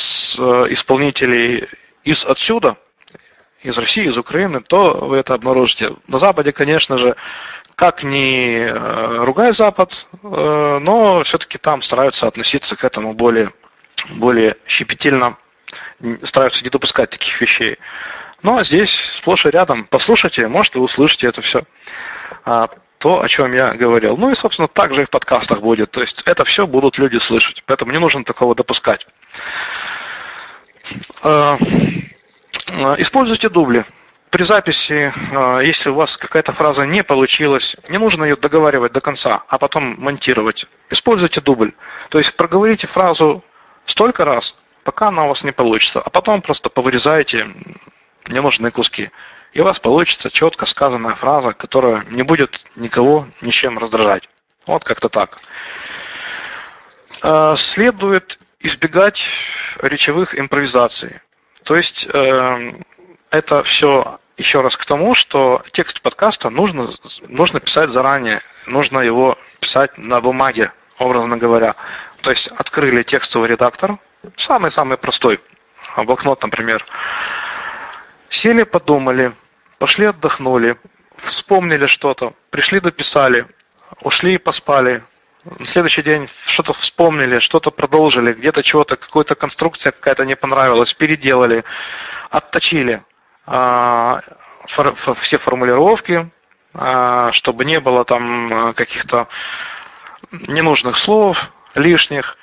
[0.70, 1.68] исполнителей
[2.04, 2.76] из отсюда,
[3.62, 5.92] из России, из Украины, то вы это обнаружите.
[6.08, 7.14] На Западе, конечно же,
[7.76, 8.68] как ни
[9.24, 13.50] ругай Запад, но все-таки там стараются относиться к этому более,
[14.10, 15.36] более щепетильно,
[16.24, 17.78] стараются не допускать таких вещей.
[18.42, 19.84] Ну а здесь сплошь и рядом.
[19.84, 21.62] Послушайте, может, вы услышите это все.
[23.02, 24.16] То, о чем я говорил.
[24.16, 25.90] Ну и, собственно, так же и в подкастах будет.
[25.90, 27.64] То есть это все будут люди слышать.
[27.66, 29.08] Поэтому не нужно такого допускать.
[31.20, 31.58] А,
[32.70, 33.84] а, используйте дубли.
[34.30, 39.00] При записи, а, если у вас какая-то фраза не получилась, не нужно ее договаривать до
[39.00, 40.66] конца, а потом монтировать.
[40.88, 41.72] Используйте дубль.
[42.08, 43.42] То есть проговорите фразу
[43.84, 44.54] столько раз,
[44.84, 47.48] пока она у вас не получится, а потом просто повырезаете
[48.28, 49.10] ненужные куски
[49.52, 54.28] и у вас получится четко сказанная фраза, которая не будет никого ничем раздражать.
[54.66, 55.38] Вот как-то так.
[57.22, 59.24] Э, следует избегать
[59.80, 61.20] речевых импровизаций.
[61.64, 62.72] То есть э,
[63.30, 66.88] это все еще раз к тому, что текст подкаста нужно,
[67.28, 71.74] нужно писать заранее, нужно его писать на бумаге, образно говоря.
[72.22, 73.98] То есть открыли текстовый редактор,
[74.36, 75.40] самый-самый простой,
[75.96, 76.84] блокнот, например,
[78.30, 79.32] сели, подумали,
[79.82, 80.76] пошли отдохнули,
[81.16, 83.46] вспомнили что-то, пришли дописали,
[84.02, 85.02] ушли и поспали.
[85.58, 91.64] На следующий день что-то вспомнили, что-то продолжили, где-то чего-то, какая-то конструкция какая-то не понравилась, переделали,
[92.30, 93.02] отточили
[93.44, 94.20] а,
[94.68, 96.30] фор, все формулировки,
[96.74, 99.26] а, чтобы не было там а, каких-то
[100.30, 102.38] ненужных слов лишних,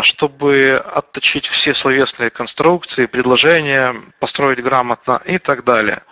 [0.00, 6.02] чтобы отточить все словесные конструкции, предложения, построить грамотно и так далее.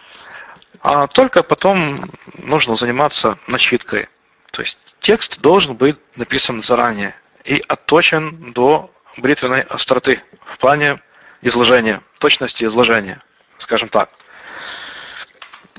[0.81, 4.09] А только потом нужно заниматься начиткой.
[4.53, 7.15] То есть текст должен быть написан заранее
[7.45, 11.01] и отточен до бритвенной остроты в плане
[11.43, 13.21] изложения, точности изложения,
[13.59, 14.11] скажем так.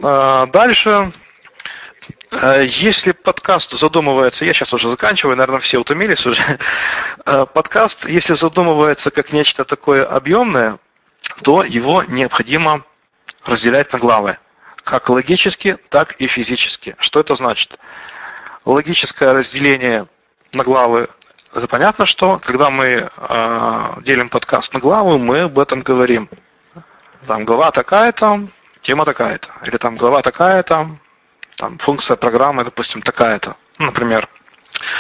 [0.02, 1.12] А, дальше,
[2.32, 6.42] а, если подкаст задумывается, я сейчас уже заканчиваю, наверное, все утомились уже.
[7.26, 10.80] А, подкаст, если задумывается как нечто такое объемное,
[11.44, 12.84] то его необходимо
[13.46, 14.38] разделять на главы
[14.90, 16.96] как логически, так и физически.
[16.98, 17.78] Что это значит?
[18.66, 20.08] Логическое разделение
[20.54, 21.10] на главы
[21.54, 26.30] это понятно, что когда мы э, делим подкаст на главы, мы об этом говорим.
[27.26, 28.48] Там глава такая-то,
[28.82, 29.50] тема такая-то.
[29.66, 30.90] Или там глава такая-то,
[31.56, 33.56] там функция программы, допустим, такая-то.
[33.80, 34.28] Например.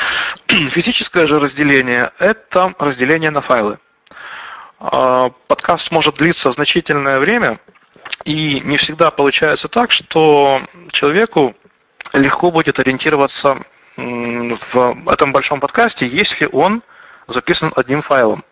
[0.47, 3.77] Физическое же разделение– это разделение на файлы.
[4.79, 7.59] Э, подкаст может длиться значительное время–
[8.25, 10.61] и не всегда получается так, что
[10.91, 11.55] человеку
[12.13, 13.57] легко будет ориентироваться
[13.97, 16.81] в этом большом подкасте, если он
[17.27, 18.43] записан одним файлом.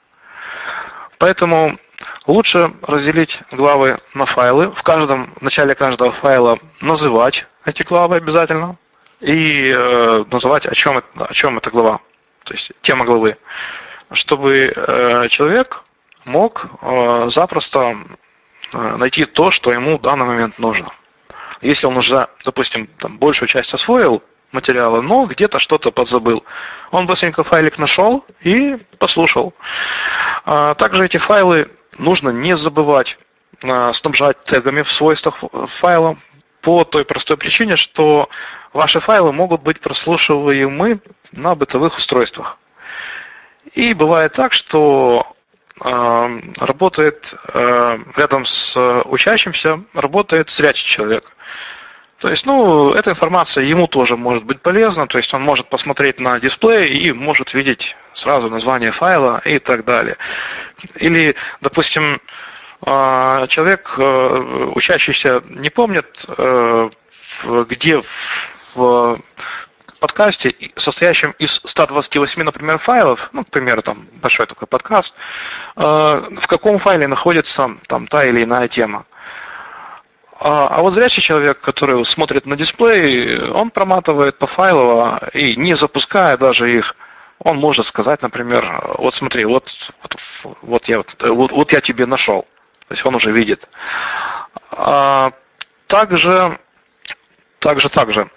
[1.17, 1.77] Поэтому
[2.25, 4.71] лучше разделить главы на файлы.
[4.71, 8.77] В каждом в начале каждого файла называть эти главы обязательно
[9.19, 11.99] и э, называть, о чем, о чем эта глава,
[12.43, 13.37] то есть тема главы,
[14.11, 15.83] чтобы э, человек
[16.25, 17.97] мог э, запросто
[18.73, 20.89] найти то, что ему в данный момент нужно.
[21.61, 26.43] Если он уже, допустим, там, большую часть освоил материала, но где-то что-то подзабыл,
[26.91, 29.53] он быстренько файлик нашел и послушал.
[30.45, 33.17] А, также эти файлы нужно не забывать
[33.63, 36.17] а, снабжать тегами в свойствах файла
[36.61, 38.29] по той простой причине, что
[38.73, 40.99] ваши файлы могут быть прослушиваемы
[41.31, 42.57] на бытовых устройствах.
[43.73, 45.35] И бывает так, что
[45.79, 51.31] работает э, рядом с учащимся, работает зрячий человек.
[52.19, 56.19] То есть, ну, эта информация ему тоже может быть полезна, то есть он может посмотреть
[56.19, 60.17] на дисплей и может видеть сразу название файла и так далее.
[60.95, 62.19] Или, допустим,
[62.85, 66.25] э, человек, э, учащийся, не помнит,
[67.45, 68.01] где
[68.73, 69.19] в
[69.97, 75.15] подкасте, состоящем из 128, например, файлов, ну, к примеру, там большой такой подкаст,
[75.75, 79.05] э, в каком файле находится там та или иная тема.
[80.39, 85.75] А, а вот зрячий человек, который смотрит на дисплей, он проматывает по файлу и не
[85.75, 86.95] запуская даже их,
[87.39, 90.17] он может сказать, например, вот смотри, вот, вот,
[90.61, 92.47] вот, я, вот, вот я тебе нашел.
[92.87, 93.67] То есть он уже видит.
[94.71, 95.31] А,
[95.87, 96.57] также,
[97.59, 98.29] также, также.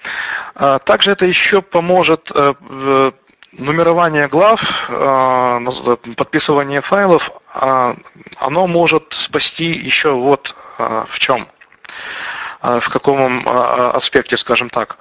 [0.55, 3.12] А, также это еще поможет э,
[3.52, 5.60] нумерование глав, а,
[6.16, 7.97] подписывание файлов, а,
[8.39, 11.47] оно может спасти еще вот в чем.
[12.62, 14.97] В каком аспекте, скажем так.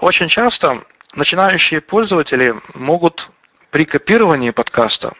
[0.00, 0.82] Очень часто
[1.14, 3.30] начинающие пользователи могут
[3.70, 5.12] при копировании подкаста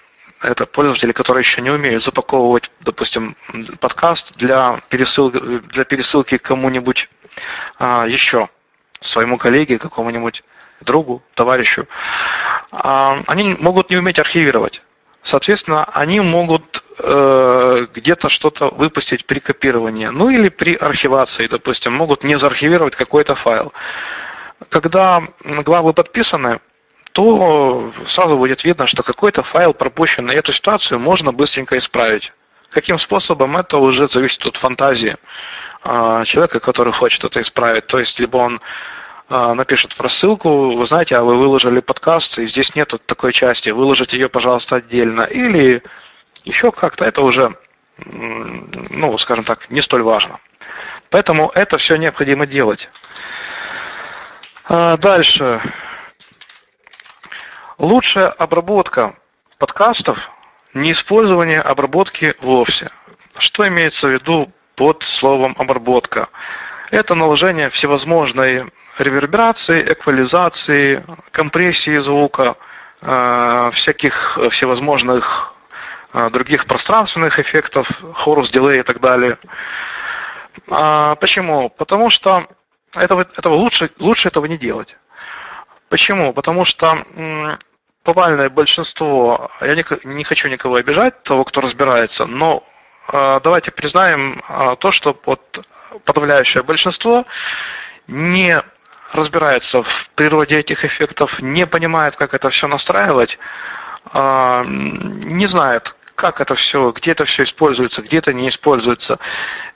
[0.42, 3.36] это пользователи, которые еще не умеют запаковывать, допустим,
[3.80, 7.08] подкаст для пересылки, для пересылки кому-нибудь
[7.78, 8.48] а, еще,
[9.00, 10.42] своему коллеге, какому-нибудь
[10.80, 11.86] другу, товарищу.
[12.70, 14.82] А, они могут не уметь архивировать.
[15.22, 22.22] Соответственно, они могут э, где-то что-то выпустить при копировании, ну или при архивации, допустим, могут
[22.22, 23.72] не заархивировать какой-то файл.
[24.68, 26.60] Когда главы подписаны,
[27.10, 32.32] то сразу будет видно, что какой-то файл пропущен, и эту ситуацию можно быстренько исправить.
[32.70, 35.16] Каким способом, это уже зависит от фантазии
[35.82, 37.86] а, человека, который хочет это исправить.
[37.86, 38.60] То есть, либо он
[39.28, 43.70] а, напишет в рассылку, вы знаете, а вы выложили подкаст, и здесь нет такой части,
[43.70, 45.22] выложите ее, пожалуйста, отдельно.
[45.22, 45.82] Или
[46.44, 47.56] еще как-то это уже,
[47.98, 50.38] ну, скажем так, не столь важно.
[51.10, 52.90] Поэтому это все необходимо делать.
[54.68, 55.62] А, дальше.
[57.78, 59.14] Лучшая обработка
[59.58, 60.30] подкастов–
[60.76, 62.90] не использование обработки вовсе.
[63.38, 66.28] Что имеется в виду под словом обработка?
[66.90, 72.56] Это наложение всевозможной реверберации, эквализации, компрессии звука,
[73.00, 75.54] э, всяких всевозможных
[76.12, 79.38] э, других пространственных эффектов, хорус, дилей и так далее.
[80.70, 81.68] А почему?
[81.68, 82.46] Потому что
[82.94, 84.98] этого, этого лучше, лучше этого не делать.
[85.88, 86.32] Почему?
[86.32, 87.04] Потому что
[88.06, 92.62] повальное большинство, я не, не хочу никого обижать, того, кто разбирается, но
[93.12, 95.66] э, давайте признаем э, то, что вот
[96.04, 97.24] подавляющее большинство
[98.06, 98.62] не
[99.12, 103.40] разбирается в природе этих эффектов, не понимает, как это все настраивать,
[104.14, 109.18] э, не знает, как это все, где это все используется, где это не используется.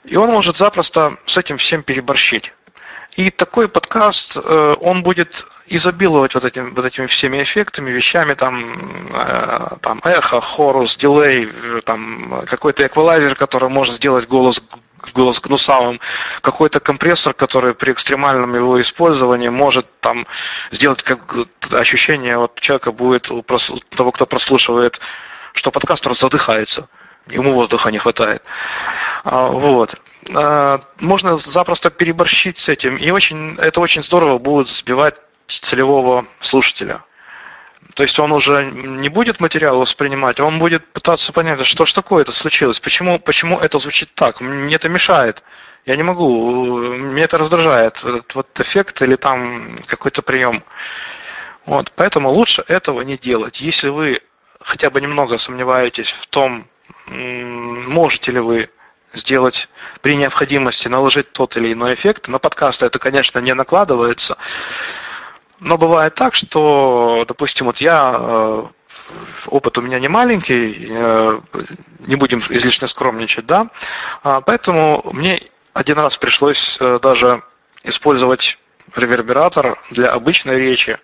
[0.05, 2.53] И он может запросто с этим всем переборщить.
[3.15, 9.09] И такой подкаст, э, он будет изобиловать вот, этим, вот этими всеми эффектами, вещами, там,
[9.13, 11.49] э, там эхо, хорус, дилей,
[11.83, 14.63] там, какой-то эквалайзер, который может сделать голос
[15.13, 15.99] голос гнусавым,
[16.41, 20.27] какой-то компрессор, который при экстремальном его использовании может там
[20.69, 21.35] сделать как
[21.71, 25.01] ощущение вот человека будет у того, кто прослушивает,
[25.53, 26.87] что подкастер задыхается,
[27.27, 28.43] ему воздуха не хватает.
[29.23, 29.95] А, вот.
[30.33, 35.15] А, можно запросто переборщить с этим, и очень, это очень здорово будет сбивать
[35.47, 37.01] целевого слушателя.
[37.95, 42.21] То есть он уже не будет материал воспринимать, он будет пытаться понять, что ж такое
[42.21, 45.43] это случилось, почему, почему это звучит так, мне это мешает,
[45.85, 50.63] я не могу, мне это раздражает, этот вот эффект или там какой-то прием.
[51.65, 53.61] Вот, поэтому лучше этого не делать.
[53.61, 54.21] Если вы
[54.59, 56.67] хотя бы немного сомневаетесь в том,
[57.07, 58.69] можете ли вы
[59.13, 59.69] сделать
[60.01, 62.27] при необходимости наложить тот или иной эффект.
[62.27, 64.37] На подкасты это, конечно, не накладывается.
[65.59, 68.65] Но бывает так, что, допустим, вот я, э,
[69.47, 71.39] опыт у меня не маленький, э,
[71.99, 73.67] не будем излишне скромничать, да,
[74.23, 75.41] а поэтому мне
[75.73, 77.43] один раз пришлось э, даже
[77.83, 78.57] использовать
[78.95, 80.97] ревербератор для обычной речи,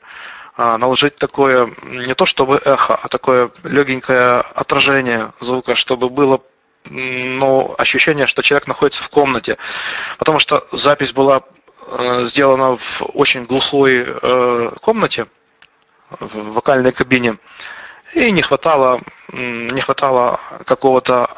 [0.55, 6.41] а, наложить такое, не то чтобы эхо, а такое легенькое отражение звука, чтобы было
[6.89, 9.57] ну, ощущение, что человек находится в комнате,
[10.17, 11.43] потому что запись была
[11.87, 15.27] э, сделана в очень глухой э, комнате,
[16.09, 17.37] в вокальной кабине,
[18.13, 19.01] и не хватало,
[19.33, 21.29] не хватало какого-то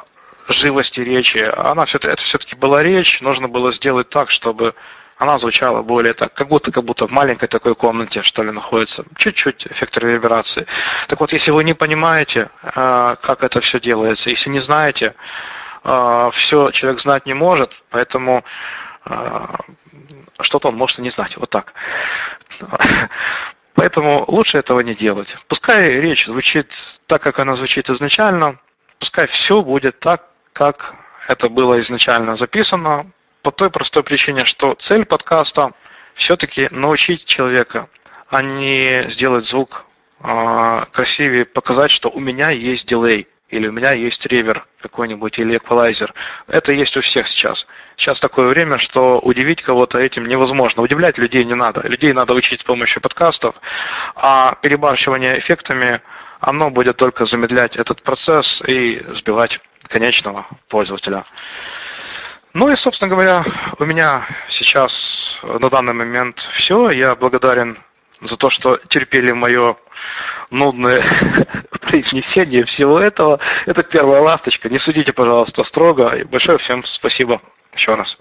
[0.48, 1.40] живости речи.
[1.40, 4.76] Она все это все-таки была речь, нужно было сделать так, чтобы
[5.20, 9.04] она звучала более так, как будто, как будто в маленькой такой комнате, что ли, находится.
[9.18, 10.66] Чуть-чуть эффект реверберации.
[11.10, 15.14] Так вот, если вы не понимаете, э, как это все делается, если не знаете,
[15.84, 18.46] э, все человек знать не может, поэтому
[19.06, 19.46] э,
[20.40, 21.36] что-то он может и не знать.
[21.36, 21.74] Вот так.
[23.76, 25.38] Поэтому лучше этого не делать.
[25.48, 28.58] Пускай речь звучит так, как она звучит изначально,
[29.00, 30.24] пускай все будет так,
[30.54, 30.96] как
[31.28, 35.72] это было изначально записано, по той простой причине, что цель подкаста
[36.14, 37.90] все-таки научить человека
[38.30, 39.86] а не сделать звук
[40.22, 45.58] э, красивее, показать, что у меня есть дилей или у меня есть ревер какой-нибудь, или
[45.58, 46.14] эквалайзер.
[46.48, 47.66] Это есть у всех сейчас.
[47.98, 50.84] Сейчас такое время, что удивить кого-то этим невозможно.
[50.84, 51.82] Удивлять людей не надо.
[51.88, 53.56] Людей надо учить с помощью подкастов,
[54.16, 56.02] а перебарщивание эффектами,
[56.40, 61.26] оно будет только замедлять этот процесс и сбивать конечного пользователя.
[62.54, 63.44] Ну и, собственно говоря,
[63.78, 66.90] у меня сейчас на данный момент все.
[66.90, 67.78] Я благодарен
[68.22, 69.76] за то, что терпели мое
[70.50, 71.02] нудное
[71.82, 73.40] произнесение всего этого.
[73.66, 74.70] Это первая ласточка.
[74.70, 76.16] Не судите, пожалуйста, строго.
[76.16, 77.42] И большое всем спасибо
[77.74, 78.18] еще раз.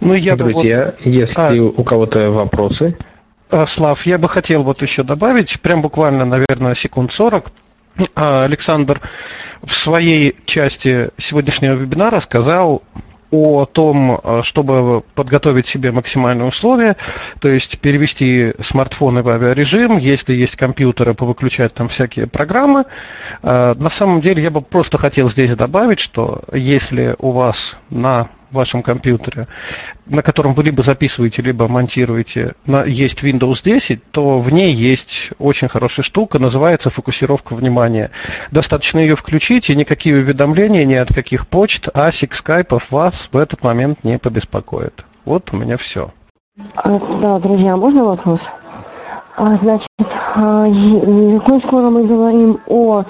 [0.00, 1.06] Ну, я Друзья, вот...
[1.06, 1.62] если а...
[1.62, 2.96] у кого-то вопросы.
[3.50, 7.50] А, Слав, я бы хотел вот еще добавить, прям буквально, наверное, секунд 40.
[8.14, 9.00] А, Александр
[9.62, 12.82] в своей части сегодняшнего вебинара сказал
[13.30, 16.96] о том, э, чтобы подготовить себе максимальные условия,
[17.40, 22.86] то есть перевести смартфоны в авиарежим, если есть компьютеры, повыключать там всякие программы.
[23.42, 28.28] Э, на самом деле я бы просто хотел здесь добавить, что если у вас на
[28.50, 29.46] в вашем компьютере,
[30.06, 35.30] на котором вы либо записываете, либо монтируете, на, есть Windows 10, то в ней есть
[35.38, 38.10] очень хорошая штука, называется фокусировка внимания.
[38.50, 43.62] Достаточно ее включить, и никакие уведомления ни от каких почт, асик, скайпов вас в этот
[43.62, 45.04] момент не побеспокоят.
[45.24, 46.10] Вот у меня все.
[46.74, 48.48] А, да, друзья, можно вопрос?
[49.36, 49.88] А, значит,
[50.34, 50.66] а,
[51.44, 53.04] коль скоро мы говорим о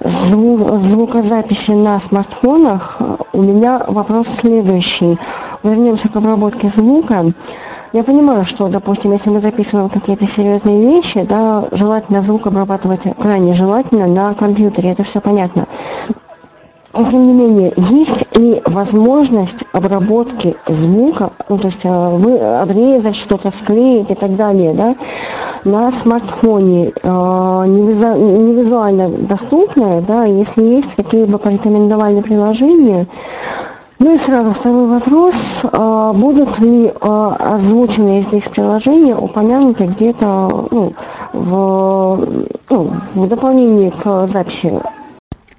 [0.00, 2.98] звук, звукозаписи на смартфонах,
[3.32, 5.18] у меня вопрос следующий.
[5.62, 7.32] Вернемся к обработке звука.
[7.92, 13.54] Я понимаю, что, допустим, если мы записываем какие-то серьезные вещи, да, желательно звук обрабатывать крайне
[13.54, 15.66] желательно на компьютере, это все понятно.
[16.96, 23.14] Но тем не менее, есть ли возможность обработки звука, ну, то есть э, вы обрезать
[23.14, 24.94] что-то, склеить и так далее, да,
[25.64, 33.06] на смартфоне э, не визуально доступная, да, если есть какие-либо порекомендованные приложения.
[33.98, 35.34] Ну и сразу второй вопрос.
[35.64, 40.94] Э, будут ли озвученные здесь приложения упомянуты где-то ну,
[41.34, 42.26] в,
[42.70, 44.80] ну, в дополнении к записи?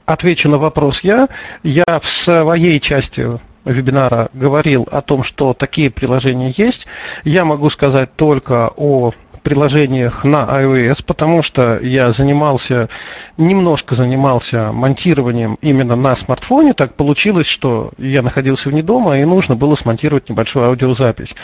[0.08, 1.28] Отвечу на вопрос я.
[1.64, 3.28] Я в своей части
[3.66, 6.88] вебинара говорил о том, что такие приложения есть.
[7.26, 9.12] Я могу сказать только о
[9.44, 12.88] приложениях на iOS, потому что я занимался,
[13.36, 16.74] немножко занимался монтированием именно на смартфоне.
[16.74, 21.36] Так получилось, что я находился вне дома и нужно было смонтировать небольшую аудиозапись.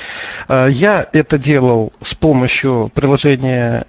[0.48, 3.86] А, я это делал с помощью приложения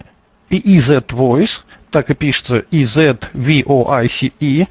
[0.51, 1.63] EZ Voice,
[1.95, 4.67] так и пишется EZVOICE.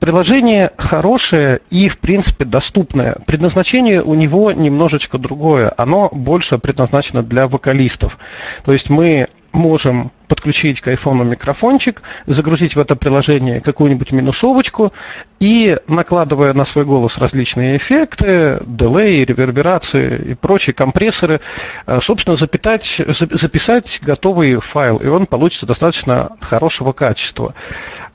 [0.00, 3.18] Приложение хорошее и, в принципе, доступное.
[3.26, 5.70] Предназначение у него немножечко другое.
[5.76, 8.18] Оно больше предназначено для вокалистов.
[8.64, 14.92] То есть мы можем подключить к айфону микрофончик, загрузить в это приложение какую-нибудь минусовочку
[15.38, 21.40] и, накладывая на свой голос различные эффекты, дилей, реверберации и прочие компрессоры,
[21.86, 27.54] э, собственно, запитать, записать готовый файл, и он получится достаточно хорошего качества.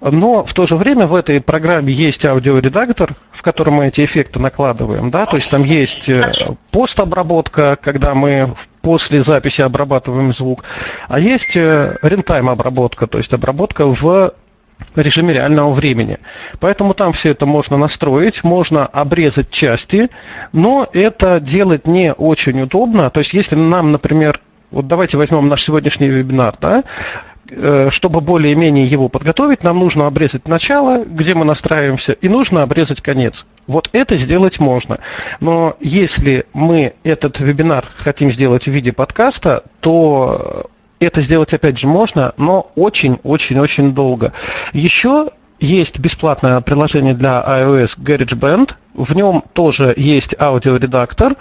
[0.01, 4.39] Но в то же время в этой программе есть аудиоредактор, в котором мы эти эффекты
[4.39, 6.31] накладываем, да, то есть там есть э,
[6.71, 8.53] постобработка, когда мы
[8.89, 10.63] после записи обрабатываем звук,
[11.07, 14.33] а есть э, real-time обработка, то есть обработка в
[14.95, 16.17] режиме реального времени.
[16.59, 20.09] Поэтому там все это можно настроить, можно обрезать части,
[20.53, 23.11] но это делать не очень удобно.
[23.11, 24.39] То есть если нам, например,
[24.71, 26.83] вот давайте возьмем наш сегодняшний вебинар, да,
[27.89, 33.45] чтобы более-менее его подготовить, нам нужно обрезать начало, где мы настраиваемся, и нужно обрезать конец.
[33.67, 34.99] Вот это сделать можно.
[35.39, 40.67] Но если мы этот вебинар хотим сделать в виде подкаста, то
[40.99, 44.33] это сделать опять же можно, но очень-очень-очень долго.
[44.73, 48.75] Еще есть бесплатное приложение для iOS GarageBand.
[48.93, 51.35] В нем тоже есть аудиоредактор,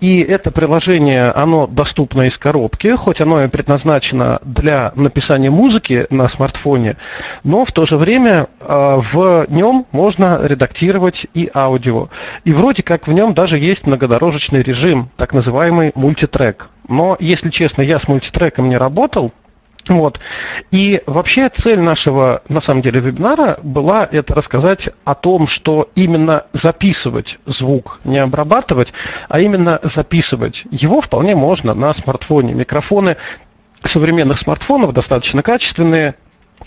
[0.00, 6.26] и это приложение, оно доступно из коробки, хоть оно и предназначено для написания музыки на
[6.26, 6.96] смартфоне,
[7.44, 12.08] но в то же время э, в нем можно редактировать и аудио.
[12.44, 16.70] И вроде как в нем даже есть многодорожечный режим, так называемый мультитрек.
[16.88, 19.32] Но, если честно, я с мультитреком не работал,
[19.90, 20.20] вот.
[20.70, 26.44] И вообще цель нашего, на самом деле, вебинара была это рассказать о том, что именно
[26.52, 28.92] записывать звук, не обрабатывать,
[29.28, 30.64] а именно записывать.
[30.70, 32.54] Его вполне можно на смартфоне.
[32.54, 33.16] Микрофоны
[33.82, 36.14] современных смартфонов достаточно качественные,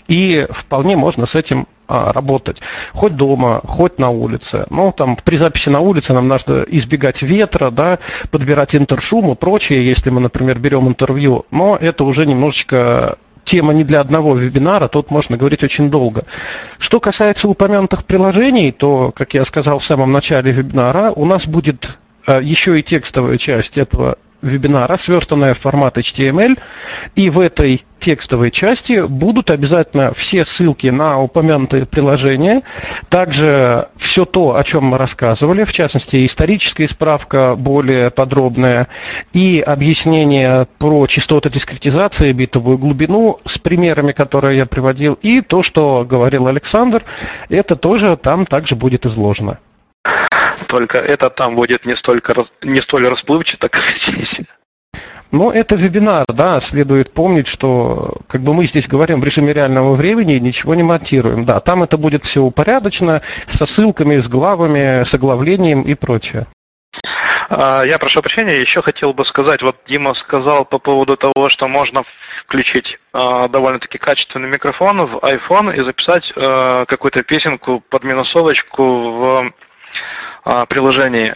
[0.08, 2.60] и вполне можно с этим а, работать.
[2.92, 4.66] Хоть дома, хоть на улице.
[4.70, 7.98] Ну, там, при записи на улице нам надо избегать ветра, да,
[8.30, 11.44] подбирать интершум и прочее, если мы, например, берем интервью.
[11.50, 16.24] Но это уже немножечко тема не для одного вебинара, тут можно говорить очень долго.
[16.78, 21.98] Что касается упомянутых приложений, то, как я сказал в самом начале вебинара, у нас будет
[22.26, 26.58] еще и текстовая часть этого вебинара, сверстанная в формат HTML.
[27.16, 32.62] И в этой текстовой части будут обязательно все ссылки на упомянутые приложения.
[33.08, 38.88] Также все то, о чем мы рассказывали, в частности, историческая справка более подробная
[39.32, 46.06] и объяснение про частоты дискретизации, битовую глубину с примерами, которые я приводил, и то, что
[46.08, 47.02] говорил Александр,
[47.48, 49.58] это тоже там также будет изложено.
[50.66, 54.40] Только это там будет не, столько, не столь расплывчато, как здесь.
[55.30, 59.94] Но это вебинар, да, следует помнить, что как бы мы здесь говорим в режиме реального
[59.94, 61.44] времени и ничего не монтируем.
[61.44, 66.46] Да, там это будет все упорядочено, со ссылками, с главами, с оглавлением и прочее.
[67.50, 71.68] А, я прошу прощения, еще хотел бы сказать, вот Дима сказал по поводу того, что
[71.68, 78.84] можно включить а, довольно-таки качественный микрофон в iPhone и записать а, какую-то песенку под минусовочку
[78.84, 79.52] в
[80.66, 81.34] приложении.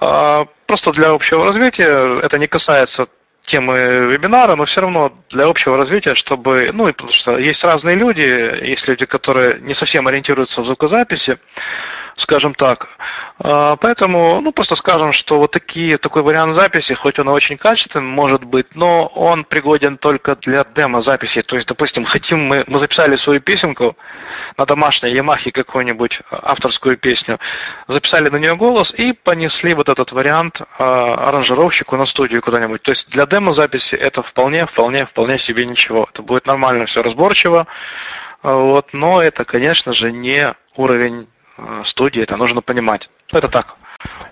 [0.00, 3.08] А, просто для общего развития, это не касается
[3.48, 8.20] темы вебинара, но все равно для общего развития, чтобы, ну, потому что есть разные люди,
[8.20, 11.38] есть люди, которые не совсем ориентируются в звукозаписи,
[12.18, 12.88] скажем так.
[13.38, 17.56] А, поэтому, ну, просто скажем, что вот такие, такой вариант записи, хоть он и очень
[17.56, 21.42] качественный, может быть, но он пригоден только для демо-записи.
[21.42, 23.96] То есть, допустим, хотим мы, мы записали свою песенку
[24.56, 27.38] на домашней Ямахе какую-нибудь авторскую песню,
[27.86, 32.82] записали на нее голос и понесли вот этот вариант а, аранжировщику на студию куда-нибудь.
[32.82, 36.08] То есть для демо-записи это вполне, вполне, вполне себе ничего.
[36.12, 37.68] Это будет нормально все разборчиво.
[38.42, 41.28] Вот, но это, конечно же, не уровень
[41.84, 43.10] студии, это нужно понимать.
[43.32, 43.76] Это так,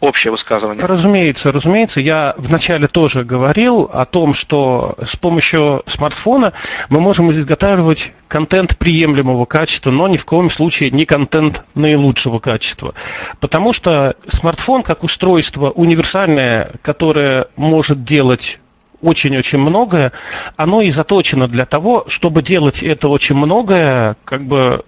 [0.01, 0.85] общее высказывание.
[0.85, 2.01] Разумеется, разумеется.
[2.01, 6.53] Я вначале тоже говорил о том, что с помощью смартфона
[6.89, 12.95] мы можем изготавливать контент приемлемого качества, но ни в коем случае не контент наилучшего качества.
[13.41, 18.61] Потому что смартфон как устройство универсальное, которое может делать
[19.03, 20.13] очень-очень многое,
[20.57, 24.85] оно и заточено для того, чтобы делать это очень многое, как бы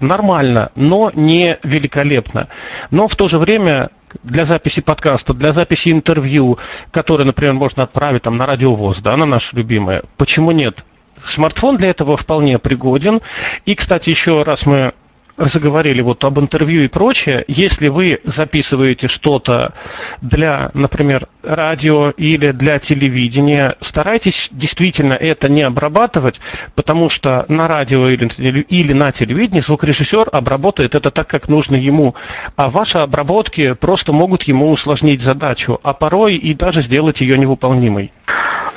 [0.00, 2.48] нормально, но не великолепно.
[2.90, 3.90] Но в то же время
[4.22, 6.58] для записи подкаста, для записи интервью,
[6.90, 10.84] которые, например, можно отправить там, на радиовоз, да, на наше любимое, почему нет?
[11.24, 13.20] Смартфон для этого вполне пригоден.
[13.66, 14.92] И, кстати, еще раз мы
[15.38, 19.72] заговорили вот об интервью и прочее, если вы записываете что-то
[20.20, 26.40] для, например, радио или для телевидения, старайтесь действительно это не обрабатывать,
[26.74, 32.14] потому что на радио или, на телевидении звукорежиссер обработает это так, как нужно ему,
[32.56, 38.12] а ваши обработки просто могут ему усложнить задачу, а порой и даже сделать ее невыполнимой.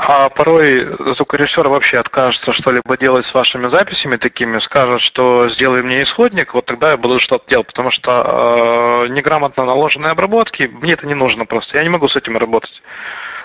[0.03, 6.02] А порой звукорежиссер вообще откажется что-либо делать с вашими записями такими, скажет, что сделай мне
[6.02, 11.06] исходник, вот тогда я буду что-то делать, потому что э, неграмотно наложенные обработки, мне это
[11.06, 12.82] не нужно просто, я не могу с этим работать.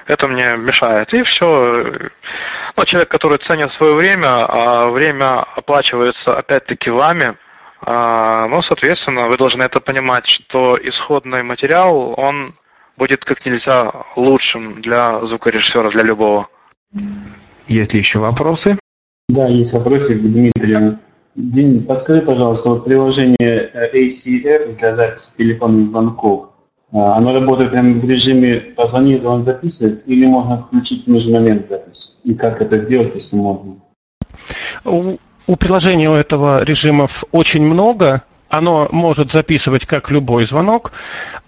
[0.06, 1.12] Это мне мешает.
[1.12, 1.92] И все.
[2.74, 7.36] Ну, человек, который ценит свое время, а время оплачивается опять-таки вами,
[7.82, 12.54] а, ну, соответственно, вы должны это понимать, что исходный материал, он
[12.96, 16.48] будет как нельзя лучшим для звукорежиссера, для любого.
[17.68, 18.78] Есть ли еще вопросы?
[19.28, 20.98] Да, есть вопросы к Дмитрию.
[21.34, 23.36] Дим, подскажи, пожалуйста, вот приложение
[23.72, 26.50] э, ACR для записи телефонных звонков,
[26.92, 31.66] э, оно работает прямо в режиме позвонит, он записывает, или можно включить в нужный момент
[31.68, 32.16] запись?
[32.24, 33.76] И как это сделать, если можно?
[34.84, 35.16] У,
[35.46, 38.22] у приложения у этого режимов очень много.
[38.48, 40.92] Оно может записывать как любой звонок,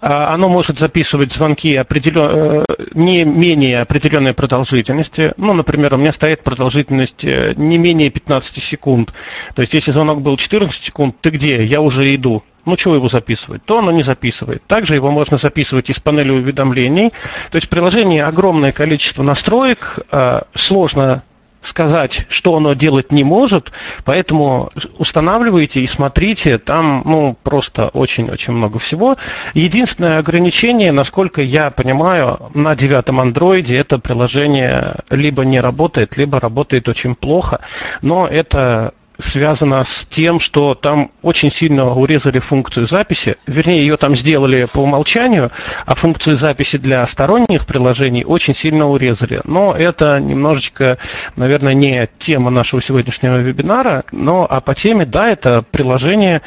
[0.01, 2.29] а, оно может записывать звонки определен...
[2.29, 5.33] Э, не менее определенной продолжительности.
[5.37, 9.13] Ну, например, у меня стоит продолжительность э, не менее 15 секунд.
[9.55, 11.63] То есть, если звонок был 14 секунд, ты где?
[11.63, 12.43] Я уже иду.
[12.65, 13.63] Ну, чего его записывать?
[13.63, 14.63] То оно не записывает.
[14.67, 17.09] Также его можно записывать из панели уведомлений.
[17.51, 19.99] То есть в приложении огромное количество настроек.
[20.11, 21.23] Э, сложно
[21.61, 23.71] сказать, что оно делать не может,
[24.05, 29.17] поэтому устанавливайте и смотрите, там ну, просто очень-очень много всего.
[29.53, 36.87] Единственное ограничение, насколько я понимаю, на девятом андроиде это приложение либо не работает, либо работает
[36.87, 37.61] очень плохо,
[38.01, 43.35] но это связана с тем, что там очень сильно урезали функцию записи.
[43.45, 45.51] Вернее, ее там сделали по умолчанию,
[45.85, 49.41] а функцию записи для сторонних приложений очень сильно урезали.
[49.43, 50.97] Но это немножечко,
[51.35, 56.41] наверное, не тема нашего сегодняшнего вебинара, но а по теме, да, это приложение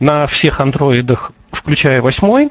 [0.00, 2.50] на всех андроидах, включая восьмой,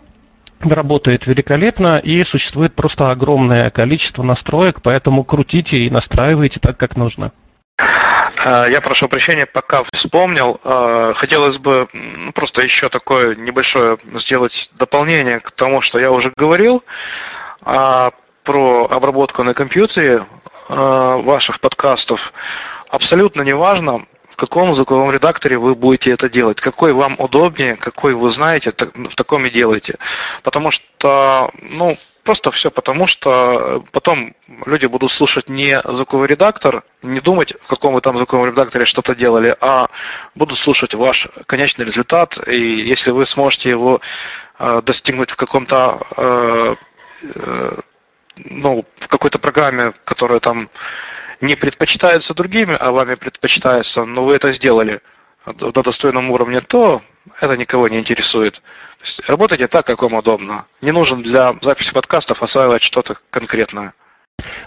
[0.61, 7.31] работает великолепно и существует просто огромное количество настроек, поэтому крутите и настраивайте так, как нужно.
[8.43, 10.59] Э, я прошу прощения, пока вспомнил.
[10.63, 11.87] Э, хотелось бы
[12.33, 16.83] просто еще такое небольшое сделать дополнение к тому, что я уже говорил
[17.61, 18.11] а,
[18.43, 20.25] про обработку на компьютере
[20.69, 22.33] э, ваших подкастов.
[22.89, 28.29] Абсолютно неважно, в каком звуковом редакторе вы будете это делать, какой вам удобнее, какой вы
[28.29, 29.95] знаете, в таком и делайте.
[30.43, 34.35] Потому что, ну, просто все потому, что потом
[34.65, 39.15] люди будут слушать не звуковой редактор, не думать, в каком вы там звуковом редакторе что-то
[39.15, 39.87] делали, а
[40.33, 44.01] будут слушать ваш конечный результат, и если вы сможете его
[44.59, 46.75] э, достигнуть в каком-то э,
[47.35, 47.77] э,
[48.37, 50.69] ну, в какой-то программе, которая там
[51.41, 55.01] не предпочитается другими, а вами предпочитается, но вы это сделали
[55.45, 57.01] на достойном уровне, то
[57.39, 58.55] это никого не интересует.
[58.55, 60.65] То есть работайте так, как вам удобно.
[60.81, 63.93] Не нужен для записи подкастов осваивать что-то конкретное.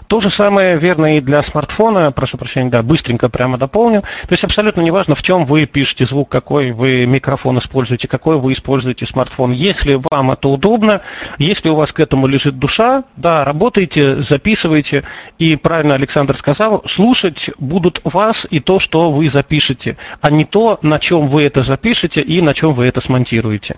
[0.09, 2.11] То же самое верно и для смартфона.
[2.11, 4.01] Прошу прощения, да, быстренько прямо дополню.
[4.01, 8.53] То есть абсолютно неважно, в чем вы пишете звук, какой вы микрофон используете, какой вы
[8.53, 9.51] используете смартфон.
[9.51, 11.01] Если вам это удобно,
[11.37, 15.03] если у вас к этому лежит душа, да, работайте, записывайте.
[15.37, 20.79] И правильно Александр сказал, слушать будут вас и то, что вы запишете, а не то,
[20.81, 23.77] на чем вы это запишете и на чем вы это смонтируете.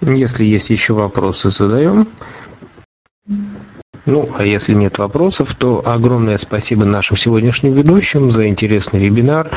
[0.00, 2.08] Если есть еще вопросы, задаем.
[4.06, 9.50] Ну, а если нет вопросов, то огромное спасибо нашим сегодняшним ведущим за интересный вебинар.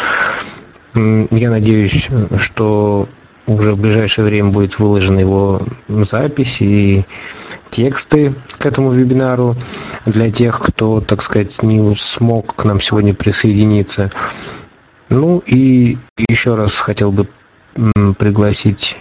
[0.95, 2.07] Я надеюсь,
[2.38, 3.07] что
[3.48, 7.06] уже в ближайшее время будет выложена его запись и
[7.70, 9.56] тексты к этому вебинару
[10.06, 14.11] для тех, кто, так сказать, не смог к нам сегодня присоединиться.
[15.10, 17.28] Ну и еще раз хотел бы
[18.18, 18.98] пригласить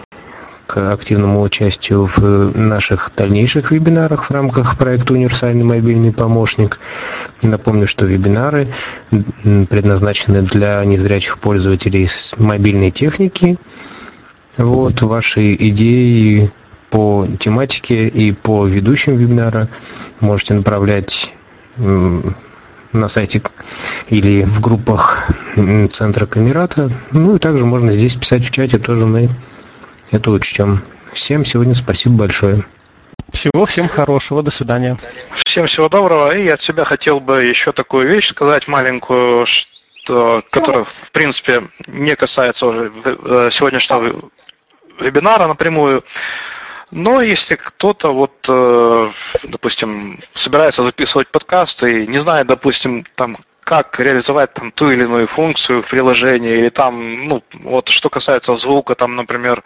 [0.77, 6.79] активному участию в наших дальнейших вебинарах в рамках проекта «Универсальный мобильный помощник».
[7.41, 8.67] Напомню, что вебинары
[9.41, 13.57] предназначены для незрячих пользователей мобильной техники.
[14.57, 16.51] Вот ваши идеи
[16.89, 19.67] по тематике и по ведущим вебинара
[20.19, 21.33] можете направлять
[21.77, 23.41] на сайте
[24.09, 25.27] или в группах
[25.91, 26.91] Центра Камерата.
[27.11, 29.29] Ну и также можно здесь писать в чате, тоже мы
[30.13, 30.83] это учтем.
[31.13, 32.65] Всем сегодня спасибо большое.
[33.31, 34.97] Всего всем хорошего, до свидания.
[35.45, 36.35] Всем всего доброго.
[36.35, 42.15] И от себя хотел бы еще такую вещь сказать маленькую, что, которая, в принципе, не
[42.15, 44.13] касается уже э, сегодняшнего
[44.99, 46.03] вебинара напрямую.
[46.91, 49.09] Но если кто-то вот, э,
[49.43, 55.27] допустим, собирается записывать подкаст и не знает, допустим, там как реализовать там ту или иную
[55.27, 59.63] функцию в приложении, или там, ну, вот что касается звука, там, например,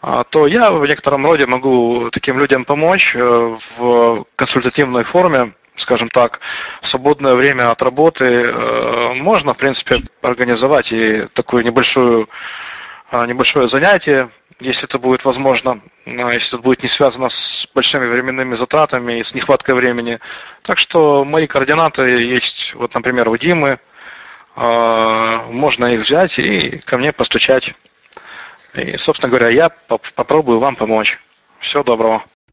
[0.00, 6.08] а, то я в некотором роде могу таким людям помочь э, в консультативной форме, скажем
[6.08, 6.40] так,
[6.80, 12.28] в свободное время от работы э, можно, в принципе, организовать и такую небольшую,
[13.10, 14.28] а, небольшое занятие,
[14.62, 19.22] если это будет возможно, а, если это будет не связано с большими временными затратами и
[19.22, 20.18] с нехваткой времени.
[20.62, 23.78] Так что мои координаты есть, вот, например, у Димы,
[24.56, 27.74] а, можно их взять и ко мне постучать.
[28.74, 29.70] И, собственно говоря, я
[30.14, 31.18] попробую вам помочь.
[31.60, 32.22] Всего доброго.